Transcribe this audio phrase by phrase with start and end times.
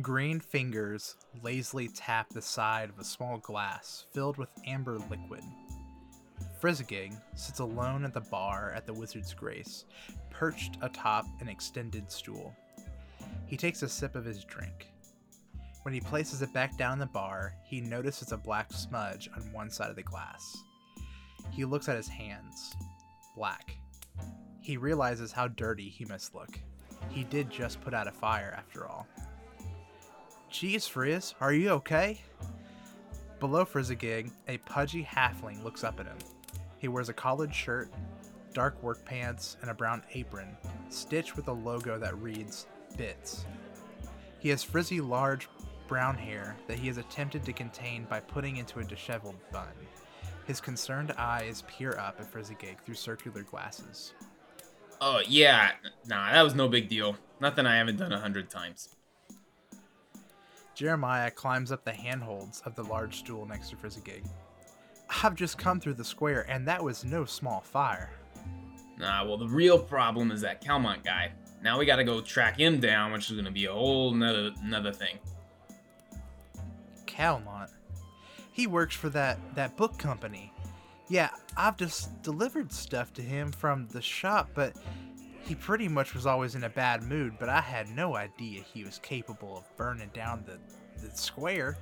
[0.00, 5.42] Green fingers lazily tap the side of a small glass filled with amber liquid.
[6.60, 9.84] Frizzigig sits alone at the bar at the Wizard's Grace,
[10.30, 12.54] perched atop an extended stool.
[13.46, 14.86] He takes a sip of his drink.
[15.82, 19.52] When he places it back down in the bar, he notices a black smudge on
[19.52, 20.56] one side of the glass.
[21.50, 22.74] He looks at his hands.
[23.34, 23.76] Black.
[24.60, 26.60] He realizes how dirty he must look.
[27.08, 29.08] He did just put out a fire, after all.
[30.50, 32.20] Geez, Frizz, are you okay?
[33.38, 36.18] Below Frizzigig, a pudgy halfling looks up at him.
[36.78, 37.88] He wears a collared shirt,
[38.52, 40.56] dark work pants, and a brown apron,
[40.88, 43.46] stitched with a logo that reads Bits.
[44.40, 45.48] He has frizzy, large
[45.86, 49.68] brown hair that he has attempted to contain by putting into a disheveled bun.
[50.46, 54.14] His concerned eyes peer up at Frizzigig through circular glasses.
[55.00, 55.72] Oh, yeah.
[56.08, 57.16] Nah, that was no big deal.
[57.40, 58.96] Nothing I haven't done a hundred times.
[60.80, 64.24] Jeremiah climbs up the handholds of the large stool next to Frizzigig.
[65.22, 68.08] I've just come through the square, and that was no small fire.
[68.98, 71.32] Nah, well, the real problem is that Calmont guy.
[71.62, 74.90] Now we gotta go track him down, which is gonna be a whole nother, another
[74.90, 75.18] thing.
[77.04, 77.68] Calmont?
[78.50, 80.50] He works for that, that book company.
[81.10, 81.28] Yeah,
[81.58, 84.78] I've just delivered stuff to him from the shop, but
[85.44, 88.84] he pretty much was always in a bad mood, but I had no idea he
[88.84, 90.58] was capable of burning down the,
[91.02, 91.76] the square.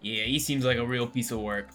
[0.00, 1.68] Yeah, he seems like a real piece of work.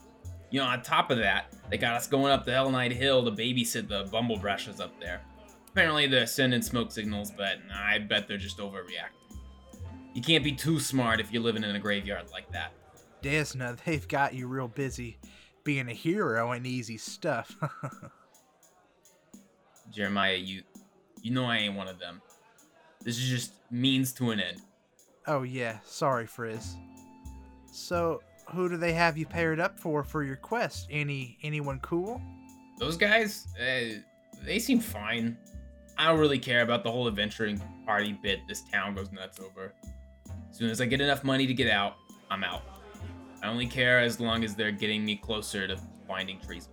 [0.49, 3.23] You know, on top of that, they got us going up the Hell Knight Hill
[3.25, 5.21] to babysit the bumble brashers up there.
[5.69, 9.37] Apparently they're sending smoke signals, but I bet they're just overreacting.
[10.13, 12.71] You can't be too smart if you're living in a graveyard like that.
[13.21, 15.19] Desna, they've got you real busy.
[15.63, 17.55] Being a hero ain't easy stuff.
[19.91, 20.63] Jeremiah, you
[21.21, 22.21] you know I ain't one of them.
[23.03, 24.61] This is just means to an end.
[25.27, 26.75] oh yeah, sorry, Frizz.
[27.71, 28.21] So,
[28.53, 30.87] who do they have you paired up for for your quest?
[30.89, 32.21] Any anyone cool?
[32.79, 33.99] Those guys, uh,
[34.43, 35.37] they seem fine.
[35.97, 39.73] I don't really care about the whole adventuring party bit this town goes nuts over.
[40.49, 41.95] As soon as I get enough money to get out,
[42.29, 42.61] I'm out.
[43.41, 45.77] I only care as long as they're getting me closer to
[46.07, 46.69] finding trees.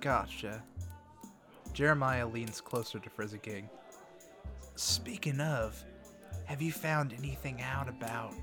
[0.00, 0.62] Gotcha.
[1.72, 3.64] Jeremiah leans closer to Frizzigig.
[4.74, 5.82] Speaking of,
[6.44, 8.34] have you found anything out about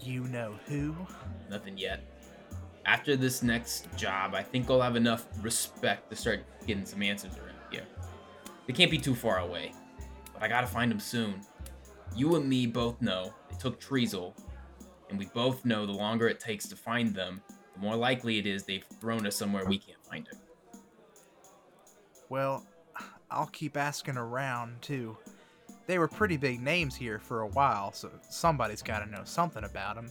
[0.00, 0.94] you know who?
[1.48, 2.02] Nothing yet.
[2.86, 7.36] After this next job, I think I'll have enough respect to start getting some answers
[7.36, 7.84] around here.
[8.66, 9.72] They can't be too far away,
[10.32, 11.40] but I gotta find them soon.
[12.16, 14.34] You and me both know they took Treazel,
[15.08, 17.42] and we both know the longer it takes to find them,
[17.74, 20.38] the more likely it is they've thrown us somewhere we can't find it.
[22.30, 22.64] Well,
[23.30, 25.18] I'll keep asking around too.
[25.86, 29.64] They were pretty big names here for a while, so somebody's got to know something
[29.64, 30.10] about them.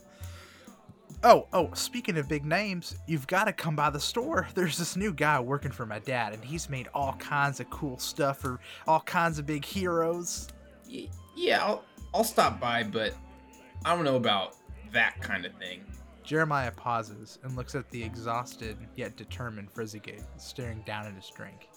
[1.23, 4.47] Oh, oh, speaking of big names, you've got to come by the store.
[4.55, 7.97] There's this new guy working for my dad, and he's made all kinds of cool
[7.97, 10.49] stuff for all kinds of big heroes.
[10.89, 13.13] Y- yeah, I'll, I'll stop by, but
[13.85, 14.55] I don't know about
[14.91, 15.83] that kind of thing.
[16.23, 21.69] Jeremiah pauses and looks at the exhausted yet determined Frizzigig staring down at his drink.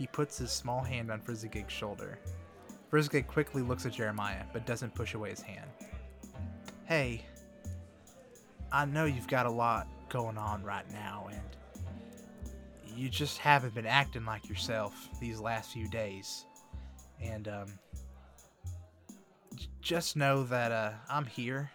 [0.00, 2.18] He puts his small hand on Frizzigig's shoulder.
[2.88, 5.68] Frizzigig quickly looks at Jeremiah, but doesn't push away his hand.
[6.86, 7.22] Hey,
[8.72, 11.42] I know you've got a lot going on right now, and
[12.96, 16.46] you just haven't been acting like yourself these last few days.
[17.20, 17.66] And, um,
[19.82, 21.70] just know that, uh, I'm here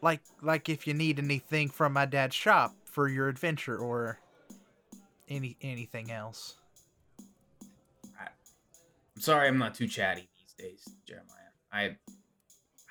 [0.00, 4.18] like like if you need anything from my dad's shop for your adventure or
[5.28, 6.59] any anything else.
[9.20, 11.26] I'm sorry I'm not too chatty these days, Jeremiah.
[11.70, 11.94] I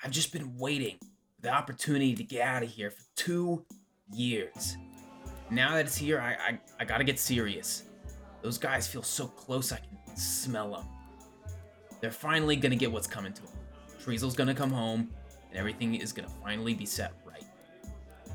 [0.04, 3.66] I've just been waiting for the opportunity to get out of here for two
[4.12, 4.76] years.
[5.50, 7.82] Now that it's here, I I, I gotta get serious.
[8.42, 10.84] Those guys feel so close I can smell them.
[12.00, 13.56] They're finally gonna get what's coming to them.
[14.00, 15.10] Treazel's gonna come home,
[15.48, 17.42] and everything is gonna finally be set right.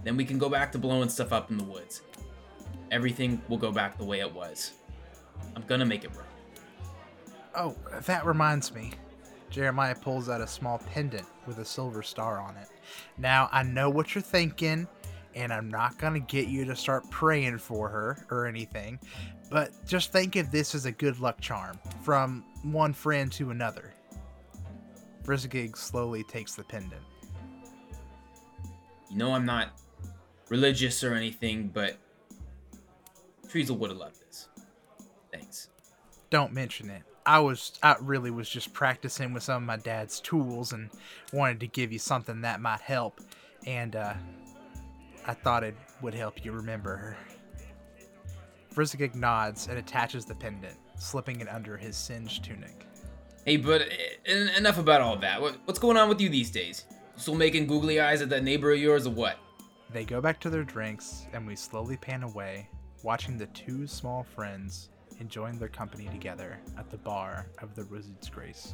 [0.03, 2.01] Then we can go back to blowing stuff up in the woods.
[2.91, 4.73] Everything will go back the way it was.
[5.55, 6.34] I'm gonna make it right.
[7.55, 7.75] Oh,
[8.05, 8.91] that reminds me.
[9.49, 12.67] Jeremiah pulls out a small pendant with a silver star on it.
[13.17, 14.87] Now, I know what you're thinking,
[15.33, 18.99] and I'm not going to get you to start praying for her or anything,
[19.49, 23.93] but just think of this as a good luck charm from one friend to another.
[25.23, 27.01] Frizzigig slowly takes the pendant.
[29.09, 29.69] You know I'm not
[30.49, 31.97] religious or anything, but
[33.47, 34.49] Treazel would have loved this.
[35.31, 35.69] Thanks.
[36.29, 37.03] Don't mention it.
[37.25, 40.89] I was I really was just practicing with some of my dad's tools and
[41.33, 43.19] wanted to give you something that might help,
[43.65, 44.13] and uh,
[45.25, 47.17] I thought it would help you remember her.
[48.71, 52.85] Frizzigig nods and attaches the pendant, slipping it under his singed tunic.
[53.45, 53.89] Hey, but
[54.25, 55.41] en- enough about all that.
[55.41, 56.85] What, what's going on with you these days?
[57.15, 59.37] Still making googly eyes at that neighbor of yours or what?
[59.91, 62.67] They go back to their drinks, and we slowly pan away,
[63.03, 64.89] watching the two small friends
[65.19, 68.73] enjoying their company together at the bar of the Wizard's Grace.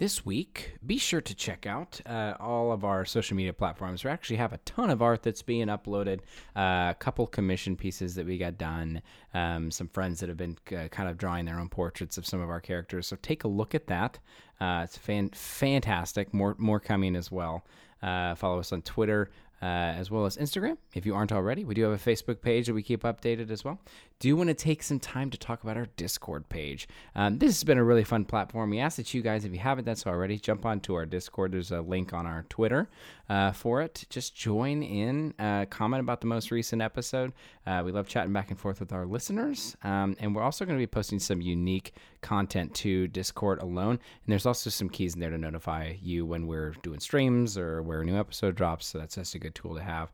[0.00, 4.02] This week, be sure to check out uh, all of our social media platforms.
[4.02, 6.20] We actually have a ton of art that's being uploaded,
[6.56, 9.02] uh, a couple commission pieces that we got done,
[9.34, 12.40] um, some friends that have been uh, kind of drawing their own portraits of some
[12.40, 13.08] of our characters.
[13.08, 14.18] So take a look at that.
[14.58, 16.32] Uh, it's fan- fantastic.
[16.32, 17.66] More more coming as well.
[18.02, 19.30] Uh, follow us on Twitter,
[19.60, 20.78] uh, as well as Instagram.
[20.94, 23.64] If you aren't already, we do have a Facebook page that we keep updated as
[23.64, 23.78] well.
[24.20, 26.86] Do want to take some time to talk about our Discord page?
[27.14, 28.68] Um, this has been a really fun platform.
[28.68, 31.52] We ask that you guys, if you haven't done so already, jump onto our Discord.
[31.52, 32.90] There's a link on our Twitter
[33.30, 34.04] uh, for it.
[34.10, 37.32] Just join in, uh, comment about the most recent episode.
[37.66, 39.74] Uh, we love chatting back and forth with our listeners.
[39.84, 43.92] Um, and we're also going to be posting some unique content to Discord alone.
[43.92, 47.82] And there's also some keys in there to notify you when we're doing streams or
[47.82, 48.84] where a new episode drops.
[48.88, 50.12] So that's just a good tool to have.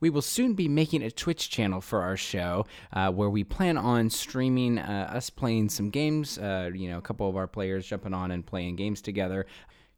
[0.00, 3.78] We will soon be making a Twitch channel for our show uh, where we plan
[3.78, 6.38] on streaming uh, us playing some games.
[6.38, 9.46] Uh, you know, a couple of our players jumping on and playing games together.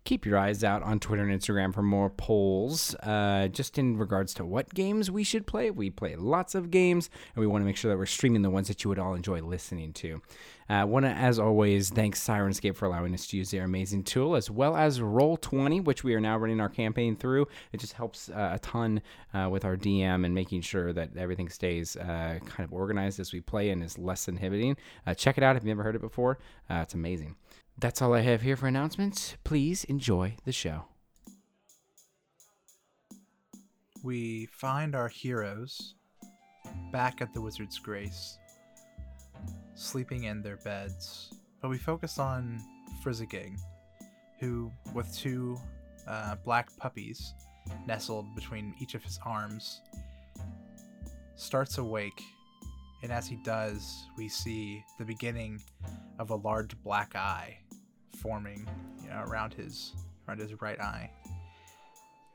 [0.09, 4.33] Keep your eyes out on Twitter and Instagram for more polls uh, just in regards
[4.33, 5.71] to what games we should play.
[5.71, 8.49] We play lots of games, and we want to make sure that we're streaming the
[8.49, 10.23] ones that you would all enjoy listening to.
[10.71, 14.05] I uh, want to, as always, thank Syrinscape for allowing us to use their amazing
[14.05, 17.47] tool, as well as Roll20, which we are now running our campaign through.
[17.75, 19.03] It just helps uh, a ton
[19.35, 23.35] uh, with our DM and making sure that everything stays uh, kind of organized as
[23.35, 24.79] we play and is less inhibiting.
[25.07, 26.39] Uh, check it out if you've never heard it before.
[26.71, 27.37] Uh, it's amazing.
[27.81, 29.37] That's all I have here for announcements.
[29.45, 30.87] Please enjoy the show.
[34.03, 35.95] We find our heroes
[36.91, 38.37] back at the Wizard's Grace,
[39.77, 41.33] sleeping in their beds,
[41.63, 42.59] but we focus on
[43.01, 43.57] Frizzigig,
[44.41, 45.57] who, with two
[46.09, 47.33] uh, black puppies
[47.87, 49.83] nestled between each of his arms,
[51.37, 52.23] starts awake.
[53.05, 55.63] And as he does, we see the beginning
[56.19, 57.61] of a large black eye
[58.21, 58.69] forming,
[59.03, 59.93] you know, around his
[60.27, 61.11] around his right eye.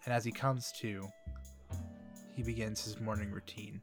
[0.06, 1.08] And as he comes to,
[2.36, 3.82] he begins his morning routine.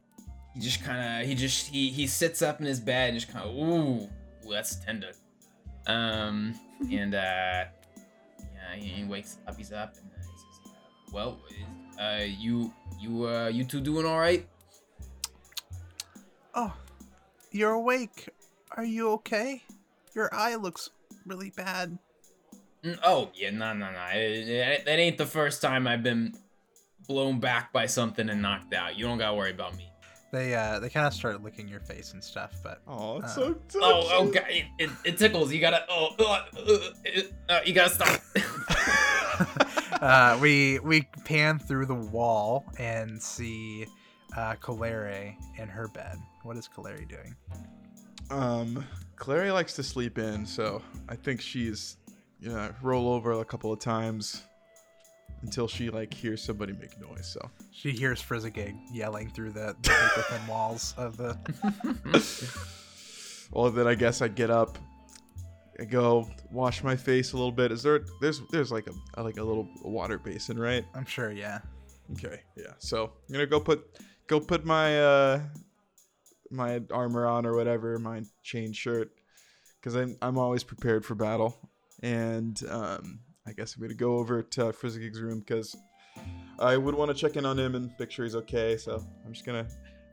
[0.53, 3.31] He just kind of he just he he sits up in his bed and just
[3.31, 4.09] kind of ooh,
[4.45, 5.11] ooh that's tender.
[5.87, 6.53] Um
[6.91, 11.39] and uh yeah he, he wakes up he's up and uh, he says well
[11.99, 14.47] uh you you uh you two doing all right?
[16.53, 16.73] Oh,
[17.51, 18.27] you're awake.
[18.71, 19.63] Are you okay?
[20.13, 20.89] Your eye looks
[21.25, 21.97] really bad.
[22.83, 23.93] Mm, Oh yeah, no, no, no.
[23.93, 26.33] That that ain't the first time I've been
[27.07, 28.97] blown back by something and knocked out.
[28.97, 29.87] You don't gotta worry about me.
[30.31, 33.35] They uh they kind of start licking your face and stuff, but Oh, it's Uh,
[33.35, 33.81] so touching.
[33.83, 35.51] Oh, oh, God, it, it, it tickles.
[35.51, 35.83] You gotta.
[35.89, 38.21] Oh, uh, uh, uh, you gotta stop.
[40.01, 43.85] uh, we we pan through the wall and see
[44.37, 46.17] uh, Colere in her bed.
[46.43, 47.35] What is Colere doing?
[48.29, 48.85] Um,
[49.21, 51.97] Clary likes to sleep in, so I think she's,
[52.39, 54.41] you know, roll over a couple of times
[55.43, 57.27] until she like hears somebody make noise.
[57.27, 61.37] So She hears Frizzigig yelling through the, the paper thin walls of the.
[63.51, 64.79] well, then I guess I get up,
[65.79, 67.71] I go wash my face a little bit.
[67.71, 70.83] Is there there's there's like a like a little water basin, right?
[70.95, 71.59] I'm sure, yeah.
[72.13, 72.73] Okay, yeah.
[72.79, 75.41] So I'm gonna go put go put my uh
[76.51, 79.11] my armor on or whatever, my chain shirt,
[79.79, 81.69] because I'm I'm always prepared for battle.
[82.03, 85.75] And um, I guess I'm gonna go over to Frizzigig's room because
[86.59, 88.77] I would want to check in on him and make sure he's okay.
[88.77, 89.67] So I'm just gonna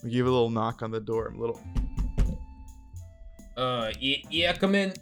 [0.09, 1.29] give a little knock on the door.
[1.29, 1.61] I'm a little.
[3.57, 4.93] Uh, yeah, yeah, come in.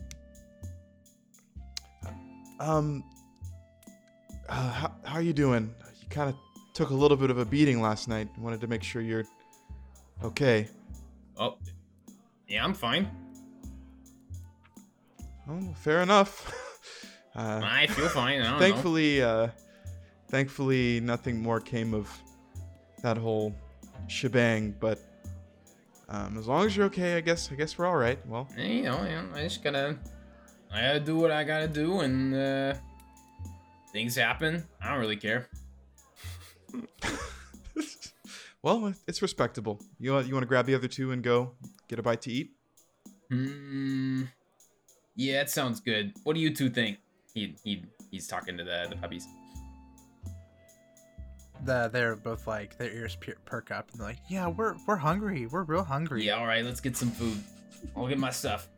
[2.59, 3.05] Um.
[4.49, 5.75] Uh, how how you doing?
[6.01, 6.37] You kind of
[6.73, 8.29] took a little bit of a beating last night.
[8.39, 9.25] Wanted to make sure you're
[10.23, 10.69] okay.
[11.39, 11.59] Oh,
[12.49, 13.09] yeah, I'm fine.
[15.49, 16.53] Oh, fair enough.
[17.37, 18.41] uh, I feel fine.
[18.41, 18.59] I don't know.
[18.59, 19.49] thankfully, uh,
[20.29, 22.11] thankfully, nothing more came of
[23.03, 23.55] that whole
[24.09, 24.75] shebang.
[24.81, 24.99] But
[26.09, 28.19] um, as long as you're okay, I guess I guess we're all right.
[28.27, 29.99] Well, You know, you know, I just gotta,
[30.73, 32.75] I gotta do what I gotta do, and uh,
[33.93, 34.65] things happen.
[34.81, 35.49] I don't really care.
[38.67, 39.81] well, it's respectable.
[40.01, 41.53] You want you want to grab the other two and go
[41.87, 42.51] get a bite to eat?
[43.31, 44.25] Hmm.
[45.15, 46.13] Yeah, it sounds good.
[46.25, 46.99] What do you two think?
[47.33, 49.25] He he he's talking to the the puppies.
[51.65, 54.97] The, they're both like their ears per- perk up and they're like, "Yeah, we're we're
[54.97, 55.47] hungry.
[55.47, 57.39] We're real hungry." Yeah, all right, let's get some food.
[57.97, 58.69] I'll get my stuff.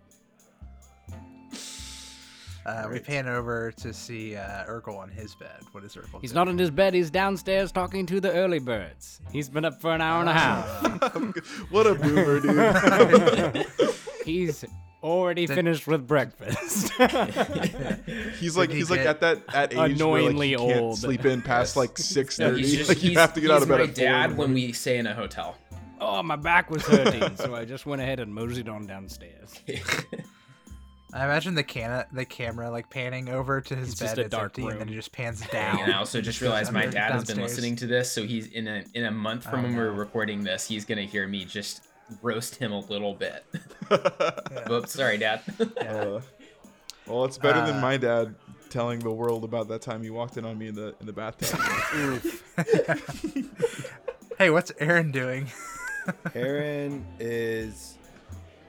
[2.67, 5.61] Uh, we pan over to see uh, Urkel on his bed.
[5.73, 6.21] What is Urkel?
[6.21, 6.35] He's doing?
[6.47, 6.93] not in his bed.
[6.93, 9.21] He's downstairs talking to the early birds.
[9.33, 10.67] He's been up for an hour and a half.
[11.71, 13.67] what a boomer, dude.
[14.25, 14.65] He's
[15.03, 16.91] already Did- finished with breakfast.
[18.39, 20.99] He's like he's like at that at age Annoyingly where like, he can't old.
[20.99, 22.63] sleep in past like six No, thirty.
[22.63, 24.29] he's just like you he's, have to get out of bed my at four dad
[24.31, 24.55] when morning.
[24.55, 25.57] we stay in a hotel.
[26.01, 29.55] oh, my back was hurting, so I just went ahead and moseyed on downstairs.
[31.13, 34.07] I imagine the can the camera like panning over to his It's bed.
[34.07, 34.89] just a it's dark empty, and then room.
[34.91, 35.71] it just pans down.
[35.79, 35.91] and down.
[35.93, 38.69] I also just realized my Under- dad has been listening to this, so he's in
[38.69, 41.87] a in a month from Oh, when we're recording this, he's gonna hear me just
[42.23, 43.45] roast him a little bit.
[43.91, 44.69] Yeah.
[44.69, 45.41] Whoops, sorry, dad.
[45.81, 46.21] Uh,
[47.07, 48.35] well, it's better than Uh, my dad
[48.69, 51.13] telling the world about that time he walked in on me in the in the
[51.13, 51.59] bathtub.
[54.39, 55.47] hey, what's Aaron doing?
[56.35, 57.98] Aaron is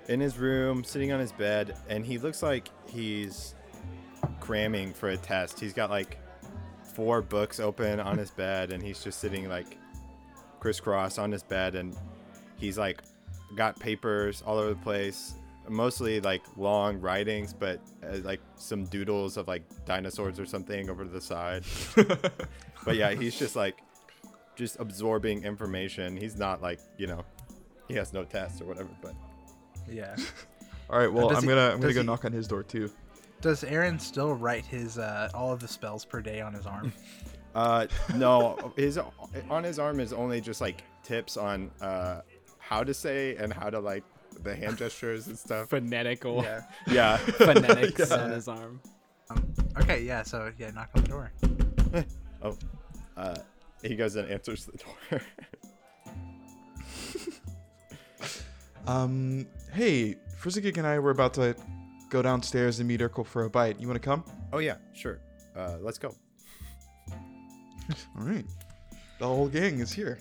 [0.09, 3.53] in his room, sitting on his bed, and he looks like he's
[4.39, 5.59] cramming for a test.
[5.59, 6.17] He's got like
[6.95, 9.77] four books open on his bed, and he's just sitting like
[10.59, 11.95] crisscross on his bed, and
[12.57, 13.03] he's like
[13.55, 15.35] got papers all over the place.
[15.67, 21.03] Mostly like long writings, but uh, like some doodles of like dinosaurs or something over
[21.03, 21.63] to the side.
[22.83, 23.77] but yeah, he's just like
[24.55, 26.17] just absorbing information.
[26.17, 27.23] He's not like you know,
[27.87, 28.89] he has no tests or whatever.
[29.03, 29.13] But
[29.91, 30.15] yeah.
[30.89, 32.89] All right, well, I'm he- gonna I'm gonna go he- knock on his door too.
[33.41, 36.91] Does Aaron still write his uh, all of the spells per day on his arm?
[37.55, 39.00] uh, no, his
[39.50, 42.22] on his arm is only just like tips on uh,
[42.58, 44.03] how to say and how to like
[44.43, 45.69] the hand gestures and stuff.
[45.69, 46.43] Phonetical.
[46.43, 46.62] yeah.
[46.88, 48.15] Yeah, Phonetics Yeah.
[48.17, 48.81] on his arm.
[49.29, 50.24] Um, okay, yeah.
[50.24, 51.31] So yeah, knock on the door.
[52.41, 52.58] oh,
[53.15, 53.36] uh,
[53.84, 55.22] he goes and answers the door.
[58.89, 61.55] Um, hey, Frizzigig and I were about to
[62.10, 63.79] go downstairs and meet Urkel for a bite.
[63.79, 64.24] You want to come?
[64.51, 65.19] oh yeah, sure.
[65.55, 66.15] Uh, let's go.
[67.12, 68.46] All right.
[69.19, 70.17] The whole gang is here.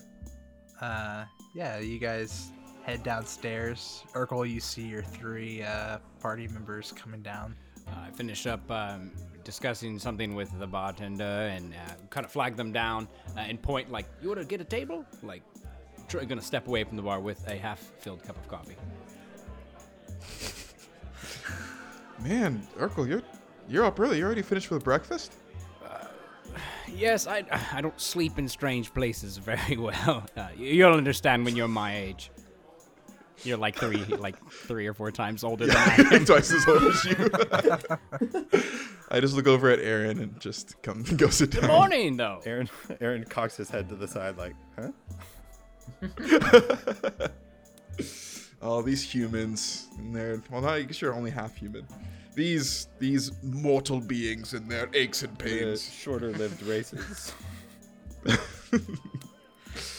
[0.83, 4.05] Uh, yeah, you guys head downstairs.
[4.13, 7.55] Urkel, you see your three uh, party members coming down.
[7.87, 9.13] Uh, I finished up um,
[9.45, 13.91] discussing something with the bartender and uh, kind of flag them down uh, and point
[13.91, 15.43] like, "You want to get a table?" Like,
[16.09, 18.77] tr- gonna step away from the bar with a half-filled cup of coffee.
[22.23, 23.23] Man, Urkel, you're
[23.69, 24.19] you're up early.
[24.19, 25.35] You already finished with breakfast?
[26.93, 30.27] Yes, I I don't sleep in strange places very well.
[30.37, 32.31] Uh, you- you'll understand when you're my age.
[33.45, 36.25] You're like three, like three or four times older than I am.
[36.25, 37.31] Twice as old as you.
[39.11, 41.61] I just look over at Aaron and just come go sit down.
[41.63, 42.41] Good Morning, though.
[42.45, 42.69] Aaron,
[43.01, 44.89] Aaron cocks his head to the side like, huh?
[48.61, 51.87] Oh, these humans and their well, not, I guess you're only half human.
[52.35, 55.89] These these mortal beings and their aches and The pains.
[55.93, 57.33] shorter-lived races.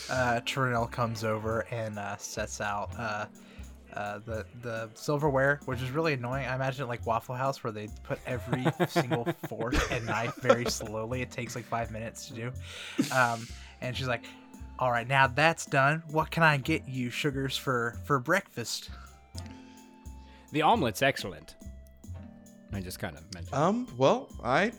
[0.10, 3.26] Uh, Trinell comes over and uh, sets out uh,
[3.94, 6.48] uh, the the silverware, which is really annoying.
[6.48, 11.22] I imagine like Waffle House, where they put every single fork and knife very slowly.
[11.22, 12.52] It takes like five minutes to do.
[13.16, 13.48] Um,
[13.82, 14.26] and she's like,
[14.80, 16.02] "All right, now that's done.
[16.12, 18.90] What can I get you, sugars, for for breakfast?"
[20.52, 21.56] The omelet's excellent.
[22.74, 23.54] I just kind of mentioned.
[23.56, 24.72] Um, well, I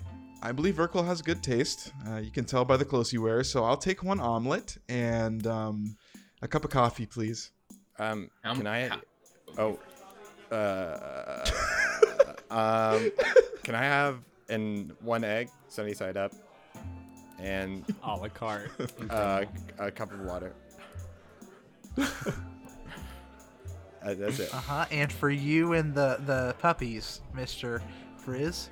[0.42, 1.92] I believe Urkel has good taste.
[2.08, 3.50] Uh, you can tell by the clothes he wears.
[3.50, 5.96] So I'll take one omelet and um,
[6.42, 7.50] a cup of coffee, please.
[7.98, 8.88] Um, How- can I?
[8.88, 9.00] how-
[9.58, 9.78] Oh,
[10.54, 11.44] uh,
[12.50, 13.10] um,
[13.64, 16.32] can I have in one egg, sunny side up,
[17.40, 18.70] and a la carte.
[19.10, 19.44] uh,
[19.78, 20.52] a cup of water?
[24.02, 24.48] Uh, that's it.
[24.54, 24.86] Uh huh.
[24.90, 27.82] And for you and the the puppies, Mister
[28.16, 28.70] Frizz.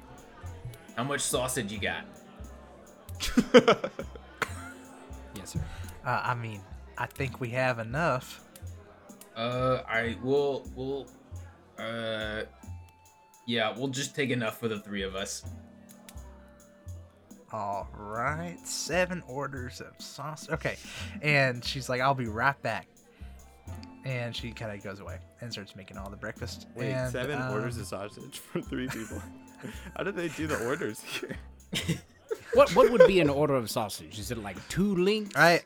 [0.97, 2.05] How much sausage you got?
[5.35, 5.61] yes, sir.
[6.03, 6.63] Uh, I mean,
[6.97, 8.43] I think we have enough.
[9.37, 11.07] Uh, I will We'll.
[11.79, 12.45] uh,
[13.47, 15.45] Yeah, we'll just take enough for the three of us.
[17.52, 20.49] All right, seven orders of sauce.
[20.50, 20.76] Okay,
[21.23, 22.87] and she's like, "I'll be right back."
[24.05, 26.67] And she kind of goes away and starts making all the breakfast.
[26.75, 29.23] Wait, and, seven orders um, of sausage for three people.
[29.97, 31.37] How did they do the orders here?
[32.55, 34.19] What what would be an order of sausage?
[34.19, 35.37] Is it like two links?
[35.37, 35.61] I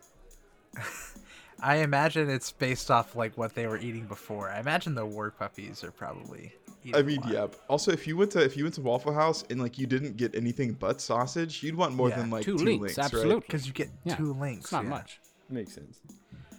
[1.61, 4.51] I imagine it's based off like what they were eating before.
[4.51, 6.53] I imagine the war puppies are probably.
[6.85, 7.47] Eating I mean, a yeah.
[7.69, 10.17] Also, if you went to if you went to Waffle House and like you didn't
[10.17, 13.35] get anything but sausage, you'd want more Yeah, than like two two, links, links, absolutely.
[13.35, 13.43] right?
[13.47, 14.65] because you get Yeah, two links.
[14.65, 14.91] It's not yeah.
[14.91, 15.21] much.
[15.49, 16.01] Makes sense.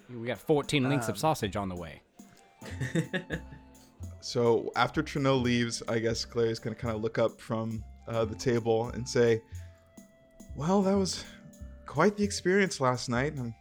[0.09, 2.01] We got 14 links Um, of sausage on the way.
[4.21, 8.35] So after Trino leaves, I guess Claire's gonna kind of look up from uh, the
[8.35, 9.41] table and say,
[10.55, 11.25] "Well, that was
[11.85, 13.33] quite the experience last night.
[13.37, 13.53] I'm,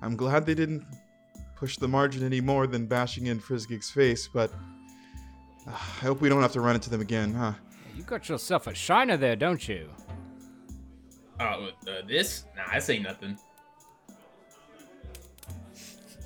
[0.00, 0.86] I'm glad they didn't
[1.54, 4.50] push the margin any more than bashing in Frizzigig's face, but
[5.68, 7.52] I hope we don't have to run into them again, huh?"
[7.96, 9.88] You got yourself a shiner there, don't you?
[11.40, 11.44] Oh,
[11.86, 12.44] uh, this?
[12.56, 13.38] Nah, I say nothing.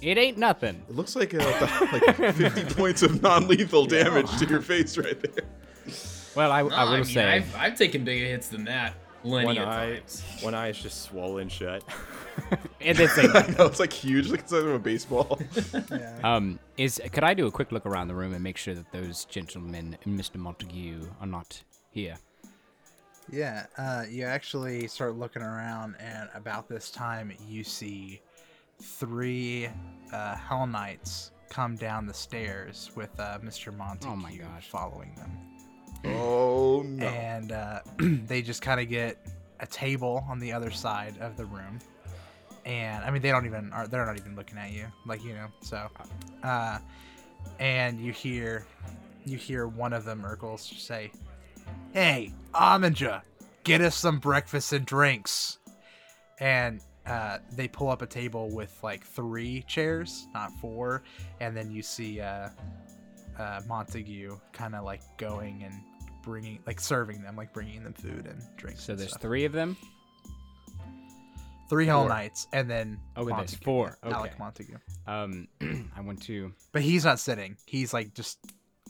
[0.01, 0.83] It ain't nothing.
[0.89, 1.39] It looks like uh,
[1.93, 5.45] like 50 points of non-lethal damage to your face right there.
[6.35, 7.25] Well, I, No, I will mean, say.
[7.25, 8.95] I've, I've taken bigger hits than that.
[9.23, 10.23] Plenty One of eye, times.
[10.41, 11.85] one eye is just swollen shut.
[12.81, 15.39] It is a- I know it's like huge, like it's like a baseball.
[16.25, 18.91] um, is could I do a quick look around the room and make sure that
[18.93, 20.37] those gentlemen and Mr.
[20.37, 22.17] Montague are not here?
[23.31, 28.21] Yeah, uh, you actually start looking around, and about this time, you see
[28.81, 29.69] three
[30.13, 33.75] uh, Hell Knights come down the stairs with uh, Mr.
[33.77, 34.69] Montague Oh my gosh.
[34.69, 35.31] following them.
[36.05, 37.07] Oh no!
[37.07, 39.19] And uh, they just kind of get
[39.61, 41.79] a table on the other side of the room.
[42.65, 45.35] And I mean, they don't even are they're not even looking at you, like you
[45.35, 45.49] know.
[45.63, 45.89] So,
[46.43, 46.79] uh,
[47.59, 48.67] and you hear,
[49.25, 51.11] you hear one of the Urkels, say,
[51.93, 53.23] "Hey, Aminja,
[53.65, 55.59] get us some breakfast and drinks."
[56.39, 61.03] And uh, they pull up a table with like three chairs, not four.
[61.41, 62.51] And then you see uh,
[63.39, 65.75] uh, Montague kind of like going and
[66.23, 68.85] bringing, like serving them, like bringing them food and drinks.
[68.85, 69.23] So and there's stuff.
[69.23, 69.77] three of them.
[71.69, 72.09] three Hell Four.
[72.11, 73.99] Knights, and then Oh, there's Montague, four.
[74.05, 74.77] yeah, Alec Montague.
[75.07, 75.49] Um,
[75.97, 77.57] I want to But he's not sitting.
[77.67, 78.39] He's like just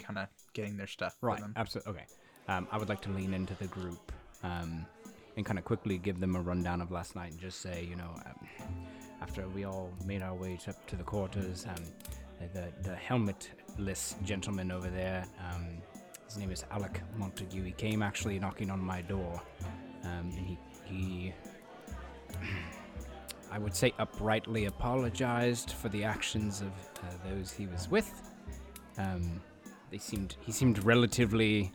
[0.00, 1.16] kind of getting their stuff.
[1.20, 1.40] for right.
[1.40, 1.52] them.
[1.56, 1.92] Absolutely.
[1.92, 2.04] Okay.
[2.48, 4.10] Um, I would like to lean into the group,
[4.42, 4.84] um,
[5.36, 7.94] and kind of quickly give them a rundown of last night and just say, you
[7.96, 8.48] know, um,
[9.22, 11.84] after we all made our way up to the quarters, um,
[12.52, 15.68] the the helmetless gentleman over there, um,
[16.32, 17.62] his name is Alec Montague.
[17.62, 19.42] He came actually knocking on my door,
[20.04, 21.34] um, and he he.
[23.50, 28.10] I would say uprightly apologized for the actions of uh, those he was with.
[28.96, 29.42] Um,
[29.90, 31.70] they seemed he seemed relatively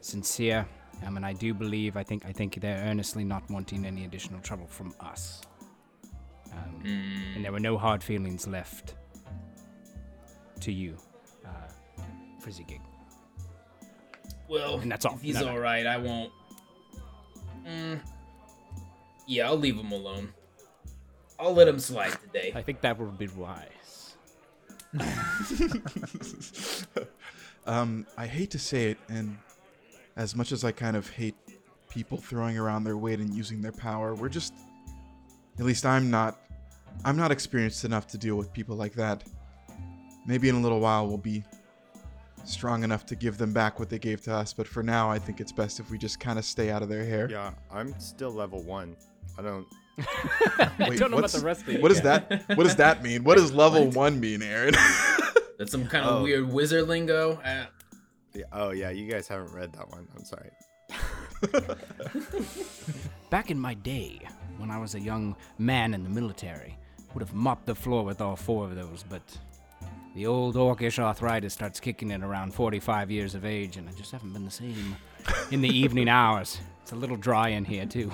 [0.00, 0.64] sincere,
[1.04, 4.38] um, and I do believe I think I think they're earnestly not wanting any additional
[4.38, 5.42] trouble from us.
[6.52, 6.80] Um,
[7.34, 8.94] And there were no hard feelings left
[10.60, 10.96] to you,
[11.44, 12.02] uh,
[12.38, 12.80] Frizzigig.
[14.48, 15.14] Well, And that's all.
[15.14, 15.50] if he's No, no.
[15.52, 16.32] all right, I won't.
[17.66, 18.00] Mm,
[19.26, 20.32] yeah, I'll leave him alone.
[21.38, 22.52] I'll let him slide today.
[22.54, 24.16] I think that would be wise.
[27.66, 29.36] um, I hate to say it, and
[30.16, 31.34] as much as I kind of hate
[31.90, 34.54] people throwing around their weight and using their power, we're just,
[35.58, 36.40] at least I'm not,
[37.04, 39.24] I'm not experienced enough to deal with people like that.
[40.26, 41.44] Maybe in a little while we'll be
[42.46, 45.18] strong enough to give them back what they gave to us, but for now, I
[45.18, 47.28] think it's best if we just kind of stay out of their hair.
[47.30, 48.96] Yeah, I'm still level one.
[49.38, 49.66] I don't.
[50.78, 51.80] I don't know about the rest of you.
[51.80, 52.44] What does that?
[52.56, 53.24] What does that mean?
[53.24, 54.74] What does level one mean, Aaron?
[55.58, 56.22] That's some kind of Oh.
[56.22, 57.40] weird wizard lingo.
[57.44, 57.66] Uh,
[58.34, 60.06] Yeah, oh yeah, you guys haven't read that one.
[60.16, 60.50] I'm sorry.
[63.30, 64.20] Back in my day,
[64.58, 66.78] when I was a young man in the military,
[67.14, 69.22] would have mopped the floor with all four of those, but
[70.16, 74.10] the old orcish arthritis starts kicking in around 45 years of age, and I just
[74.12, 74.96] haven't been the same
[75.50, 76.58] in the evening hours.
[76.80, 78.10] It's a little dry in here, too.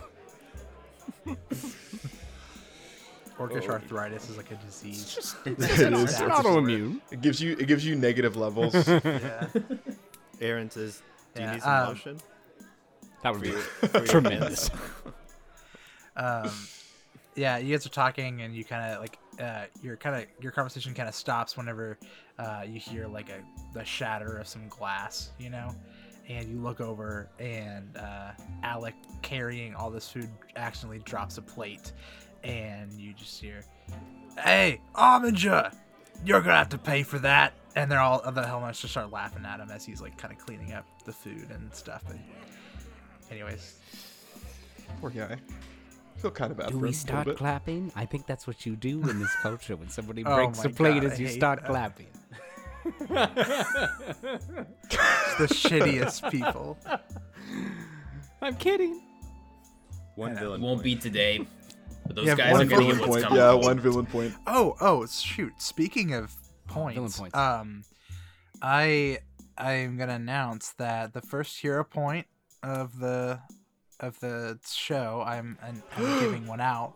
[3.38, 5.00] Orcish arthritis is like a disease.
[5.00, 5.14] It is.
[5.14, 7.00] just It's an autoimmune.
[7.12, 8.74] It gives you it gives you negative levels.
[8.88, 9.46] yeah.
[10.40, 11.02] Aaron says,
[11.34, 12.20] "Do you Yeah, need some um, lotion?"
[13.22, 13.54] That would be
[14.06, 14.70] tremendous.
[16.16, 16.50] um,
[17.36, 20.52] yeah, you guys are talking, and you kind of like uh, your kind of your
[20.52, 21.98] conversation kind of stops whenever
[22.38, 23.42] uh, you hear like a
[23.74, 25.70] the shatter of some glass, you know,
[26.28, 31.92] and you look over, and uh, Alec carrying all this food accidentally drops a plate,
[32.44, 33.64] and you just hear,
[34.38, 35.74] "Hey, Aminja,
[36.24, 39.46] "You're gonna have to pay for that." And they're all the Knights just start laughing
[39.46, 42.02] at him as he's like kind of cleaning up the food and stuff.
[42.06, 42.16] But
[43.30, 43.80] anyways,
[45.00, 45.36] Poor guy.
[46.22, 47.37] Feel kind of bad Do for we a start bit.
[47.37, 47.90] clapping?
[47.96, 49.74] I think that's what you do in this culture.
[49.76, 51.68] When somebody Oh breaks my a plate, God, is you start that.
[51.68, 52.06] clapping.
[55.38, 56.78] the shittiest people.
[58.40, 59.00] I'm kidding.
[60.16, 60.61] One villain.
[60.61, 60.85] It won't point.
[60.85, 61.46] be today.
[62.06, 63.24] But those Yeah, guys one are gonna villain point.
[63.32, 64.35] Yeah, one villain point.
[64.46, 65.52] Oh, oh, shoot.
[65.61, 66.32] Speaking of
[66.68, 67.37] points, Villain points.
[67.37, 67.82] um,
[68.61, 69.18] I
[69.58, 72.26] I'm gonna announce that the first hero point
[72.62, 73.40] of the
[74.02, 76.94] of the show, I'm I'm, I'm giving one out.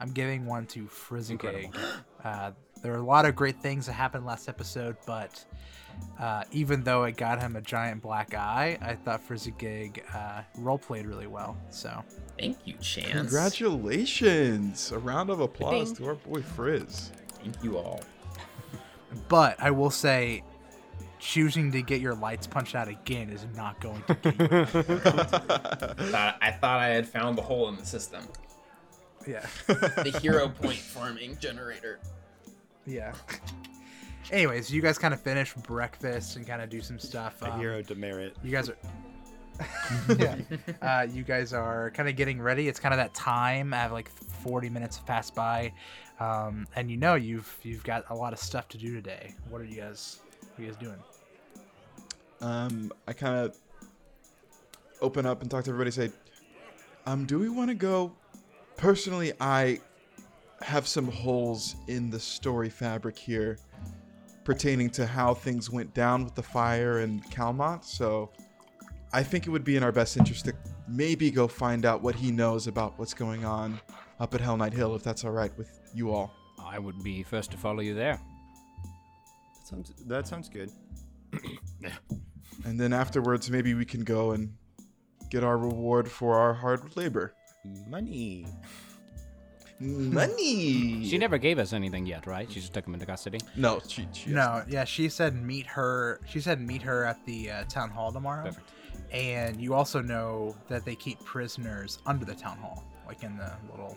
[0.00, 1.76] I'm giving one to Frizzigig.
[2.24, 5.44] Uh, there were a lot of great things that happened last episode, but
[6.18, 10.78] uh, even though it got him a giant black eye, I thought Frizzigig uh, role
[10.78, 11.56] played really well.
[11.68, 12.02] So
[12.38, 13.12] Thank you, Chance.
[13.12, 14.92] Congratulations!
[14.92, 15.96] A round of applause Ding.
[15.96, 17.12] to our boy Frizz.
[17.42, 18.00] Thank you all.
[19.28, 20.42] But I will say,
[21.20, 24.64] choosing to get your lights punched out again is not going to get you.
[26.10, 28.22] Thought, I thought I had found the hole in the system.
[29.26, 32.00] yeah, The hero point farming generator.
[32.86, 33.12] yeah.
[34.30, 37.42] Anyways, you guys kind of finish breakfast and kind of do some stuff.
[37.42, 38.36] A um, hero demerit.
[38.44, 38.76] You guys are.
[40.18, 40.36] yeah.
[40.80, 42.68] Uh, you guys are kind of getting ready.
[42.68, 43.74] It's kind of that time.
[43.74, 45.72] I have like 40 minutes have passed by,
[46.20, 49.34] um, and you know you've you've got a lot of stuff to do today.
[49.48, 50.20] What are you guys?
[50.40, 50.96] What are you guys doing?
[52.40, 53.56] Um, I kind of
[55.00, 55.90] open up and talk to everybody.
[55.90, 56.10] Say,
[57.06, 58.12] um, do we want to go?
[58.76, 59.80] Personally, I
[60.62, 63.58] have some holes in the story fabric here,
[64.44, 67.84] pertaining to how things went down with the fire and Calmont.
[67.84, 68.30] So,
[69.12, 70.54] I think it would be in our best interest to
[70.88, 73.80] maybe go find out what he knows about what's going on
[74.20, 76.32] up at Hell Knight Hill, if that's all right with you all.
[76.62, 78.20] I would be first to follow you there.
[79.56, 80.70] That sounds, that sounds good.
[82.64, 84.54] And then afterwards, maybe we can go and
[85.30, 87.34] get our reward for our hard labor.
[87.88, 88.46] Money.
[89.80, 91.08] Money.
[91.08, 92.50] She never gave us anything yet, right?
[92.50, 93.38] She just took him into custody.
[93.56, 94.06] No, she.
[94.12, 96.20] she No, yeah, she said meet her.
[96.26, 98.44] She said meet her at the uh, town hall tomorrow.
[98.44, 98.68] Perfect.
[99.10, 103.52] And you also know that they keep prisoners under the town hall, like in the
[103.70, 103.96] little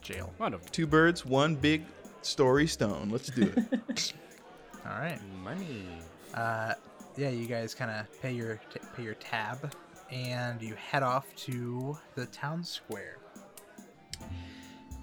[0.00, 0.32] jail.
[0.38, 0.68] Wonderful.
[0.70, 1.84] Two birds, one big
[2.22, 3.08] story stone.
[3.08, 4.12] Let's do it.
[4.86, 5.20] All right.
[5.42, 5.86] Money.
[6.34, 6.74] Uh,
[7.16, 9.74] yeah, you guys kind of pay your t- pay your tab,
[10.10, 13.18] and you head off to the town square.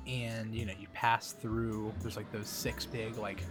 [0.08, 1.94] And you know you pass through.
[2.02, 3.44] There's like those six big like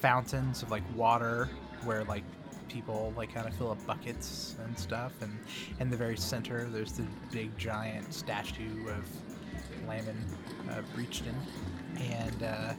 [0.00, 1.48] fountains of like water
[1.84, 2.24] where like
[2.68, 5.12] people like kind of fill up buckets and stuff.
[5.20, 5.38] And
[5.78, 9.06] in the very center, there's the big giant statue of
[9.88, 10.24] Laman
[10.70, 11.34] uh, Breachton.
[11.98, 12.74] And uh,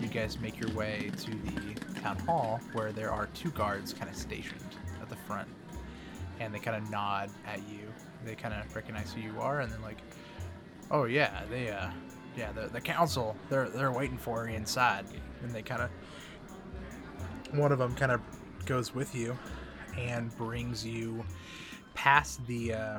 [0.00, 4.10] you guys make your way to the town hall where there are two guards kind
[4.10, 4.60] of stationed
[5.00, 5.48] at the front.
[6.40, 7.92] And they kind of nod at you.
[8.24, 9.98] They kind of recognize who you are and then like,
[10.90, 11.90] oh yeah, they uh,
[12.36, 15.04] yeah, the, the council, they're they're waiting for you inside.
[15.42, 15.90] And they kind of,
[17.58, 18.20] one of them kind of
[18.66, 19.36] goes with you
[19.96, 21.24] and brings you
[21.94, 22.98] past the uh,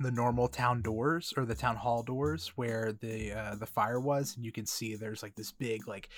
[0.00, 4.36] the normal town doors or the town hall doors where the uh, the fire was,
[4.36, 6.08] and you can see there's like this big like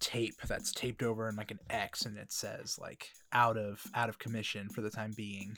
[0.00, 4.08] tape that's taped over in like an X, and it says like out of out
[4.08, 5.56] of commission for the time being.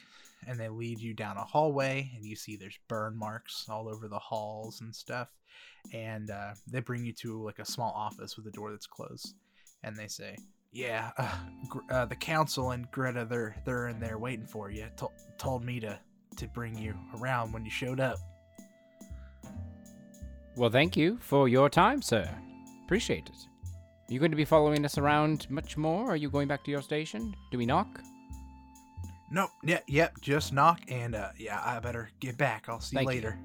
[0.48, 4.08] And they lead you down a hallway, and you see there's burn marks all over
[4.08, 5.28] the halls and stuff.
[5.92, 9.36] And uh, they bring you to like a small office with a door that's closed,
[9.84, 10.36] and they say,
[10.72, 11.36] "Yeah, uh,
[11.90, 14.88] uh, the council and Greta, they're they're in there waiting for you.
[14.96, 15.98] Tol- told me to
[16.36, 18.18] to bring you around when you showed up."
[20.56, 22.28] Well, thank you for your time, sir.
[22.84, 23.46] Appreciate it.
[24.08, 26.10] Are you going to be following us around much more?
[26.10, 27.34] Are you going back to your station?
[27.50, 28.00] Do we knock?
[29.30, 29.48] Nope.
[29.64, 29.78] Yeah.
[29.86, 30.20] Yep.
[30.20, 32.66] Just knock, and uh, yeah, I better get back.
[32.68, 33.20] I'll see Thank you you.
[33.22, 33.38] later.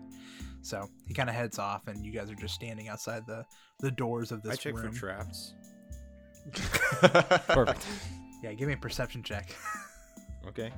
[0.61, 3.45] So he kind of heads off, and you guys are just standing outside the
[3.79, 4.91] the doors of this I check room.
[4.91, 5.53] for traps.
[6.51, 7.85] Perfect.
[8.43, 8.51] yeah.
[8.53, 9.55] Give me a perception check.
[10.47, 10.71] Okay.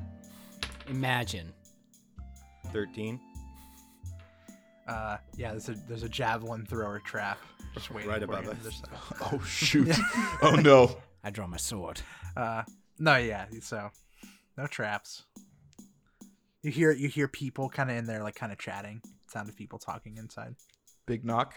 [0.87, 1.53] Imagine.
[2.73, 3.19] 13.
[4.87, 5.51] Uh, yeah.
[5.51, 7.39] There's a there's a javelin thrower trap
[7.73, 8.51] just waiting Right for above you.
[8.51, 8.81] us.
[9.21, 9.95] Oh shoot!
[10.41, 10.97] oh no!
[11.23, 12.01] I draw my sword.
[12.35, 12.63] Uh,
[12.97, 13.45] no, yeah.
[13.61, 13.89] So,
[14.57, 15.25] no traps.
[16.63, 19.01] You hear you hear people kind of in there, like kind of chatting.
[19.27, 20.55] Sound of people talking inside.
[21.05, 21.55] Big knock.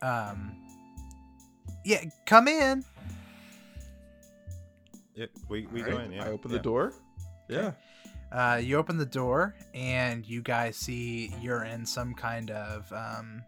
[0.00, 0.56] Um,
[1.84, 2.84] yeah, come in.
[5.14, 6.12] Yeah, we we go in.
[6.12, 6.24] Yeah.
[6.24, 6.56] I open yeah.
[6.56, 6.92] the door.
[7.48, 7.72] Yeah.
[8.32, 13.42] Uh, you open the door and you guys see you're in some kind of um,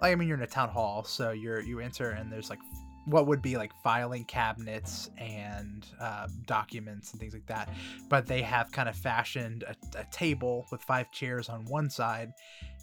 [0.00, 2.58] I mean, you're in a town hall, so you're you enter and there's like
[3.06, 7.68] what would be like filing cabinets and uh, documents and things like that.
[8.08, 12.32] But they have kind of fashioned a, a table with five chairs on one side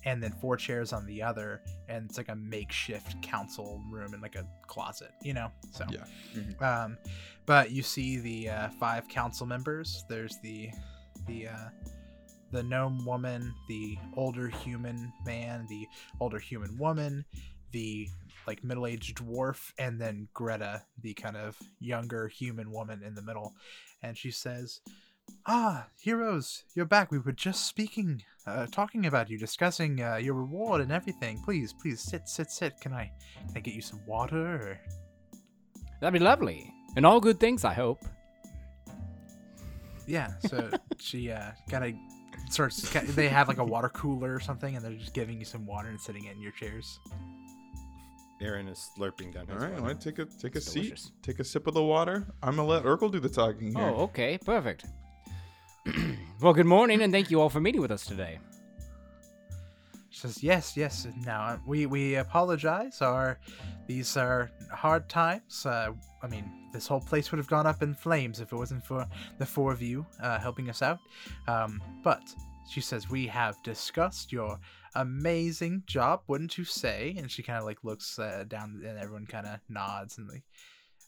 [0.05, 4.21] and then four chairs on the other, and it's like a makeshift council room in
[4.21, 5.51] like a closet, you know.
[5.71, 6.83] So Yeah.
[6.83, 6.97] Um,
[7.45, 10.05] but you see the uh, five council members.
[10.07, 10.69] There's the
[11.25, 11.69] the uh,
[12.51, 15.87] the gnome woman, the older human man, the
[16.19, 17.25] older human woman,
[17.71, 18.07] the
[18.45, 23.55] like middle-aged dwarf, and then Greta, the kind of younger human woman in the middle.
[24.01, 24.79] And she says,
[25.45, 27.11] "Ah, heroes, you're back.
[27.11, 31.41] We were just speaking, uh, talking about you, discussing uh, your reward and everything.
[31.43, 32.79] Please, please sit, sit, sit.
[32.79, 33.11] Can I,
[33.47, 34.79] can I get you some water?" Or...
[35.99, 36.73] That'd be lovely.
[36.95, 37.99] And all good things, I hope.
[40.07, 42.89] Yeah, so she uh, kind of starts.
[43.13, 45.89] They have like a water cooler or something, and they're just giving you some water
[45.89, 46.99] and sitting in your chairs.
[48.41, 49.83] Aaron is slurping down All his right, water.
[49.83, 51.11] well, take a take a seat, delicious.
[51.23, 52.27] take a sip of the water.
[52.43, 53.85] I'm gonna let Urkel do the talking here.
[53.85, 54.85] Oh, okay, perfect.
[56.41, 58.39] well, good morning, and thank you all for meeting with us today.
[60.09, 61.07] She says, "Yes, yes.
[61.25, 63.01] Now uh, we we apologize.
[63.01, 63.39] Our
[63.87, 65.65] these are hard times.
[65.65, 65.91] Uh,
[66.23, 69.05] I mean, this whole place would have gone up in flames if it wasn't for
[69.37, 70.99] the four of you uh, helping us out.
[71.47, 72.21] Um, but
[72.69, 74.59] she says we have discussed your
[74.95, 77.15] amazing job, wouldn't you say?
[77.17, 80.43] And she kind of like looks uh, down, and everyone kind of nods and like,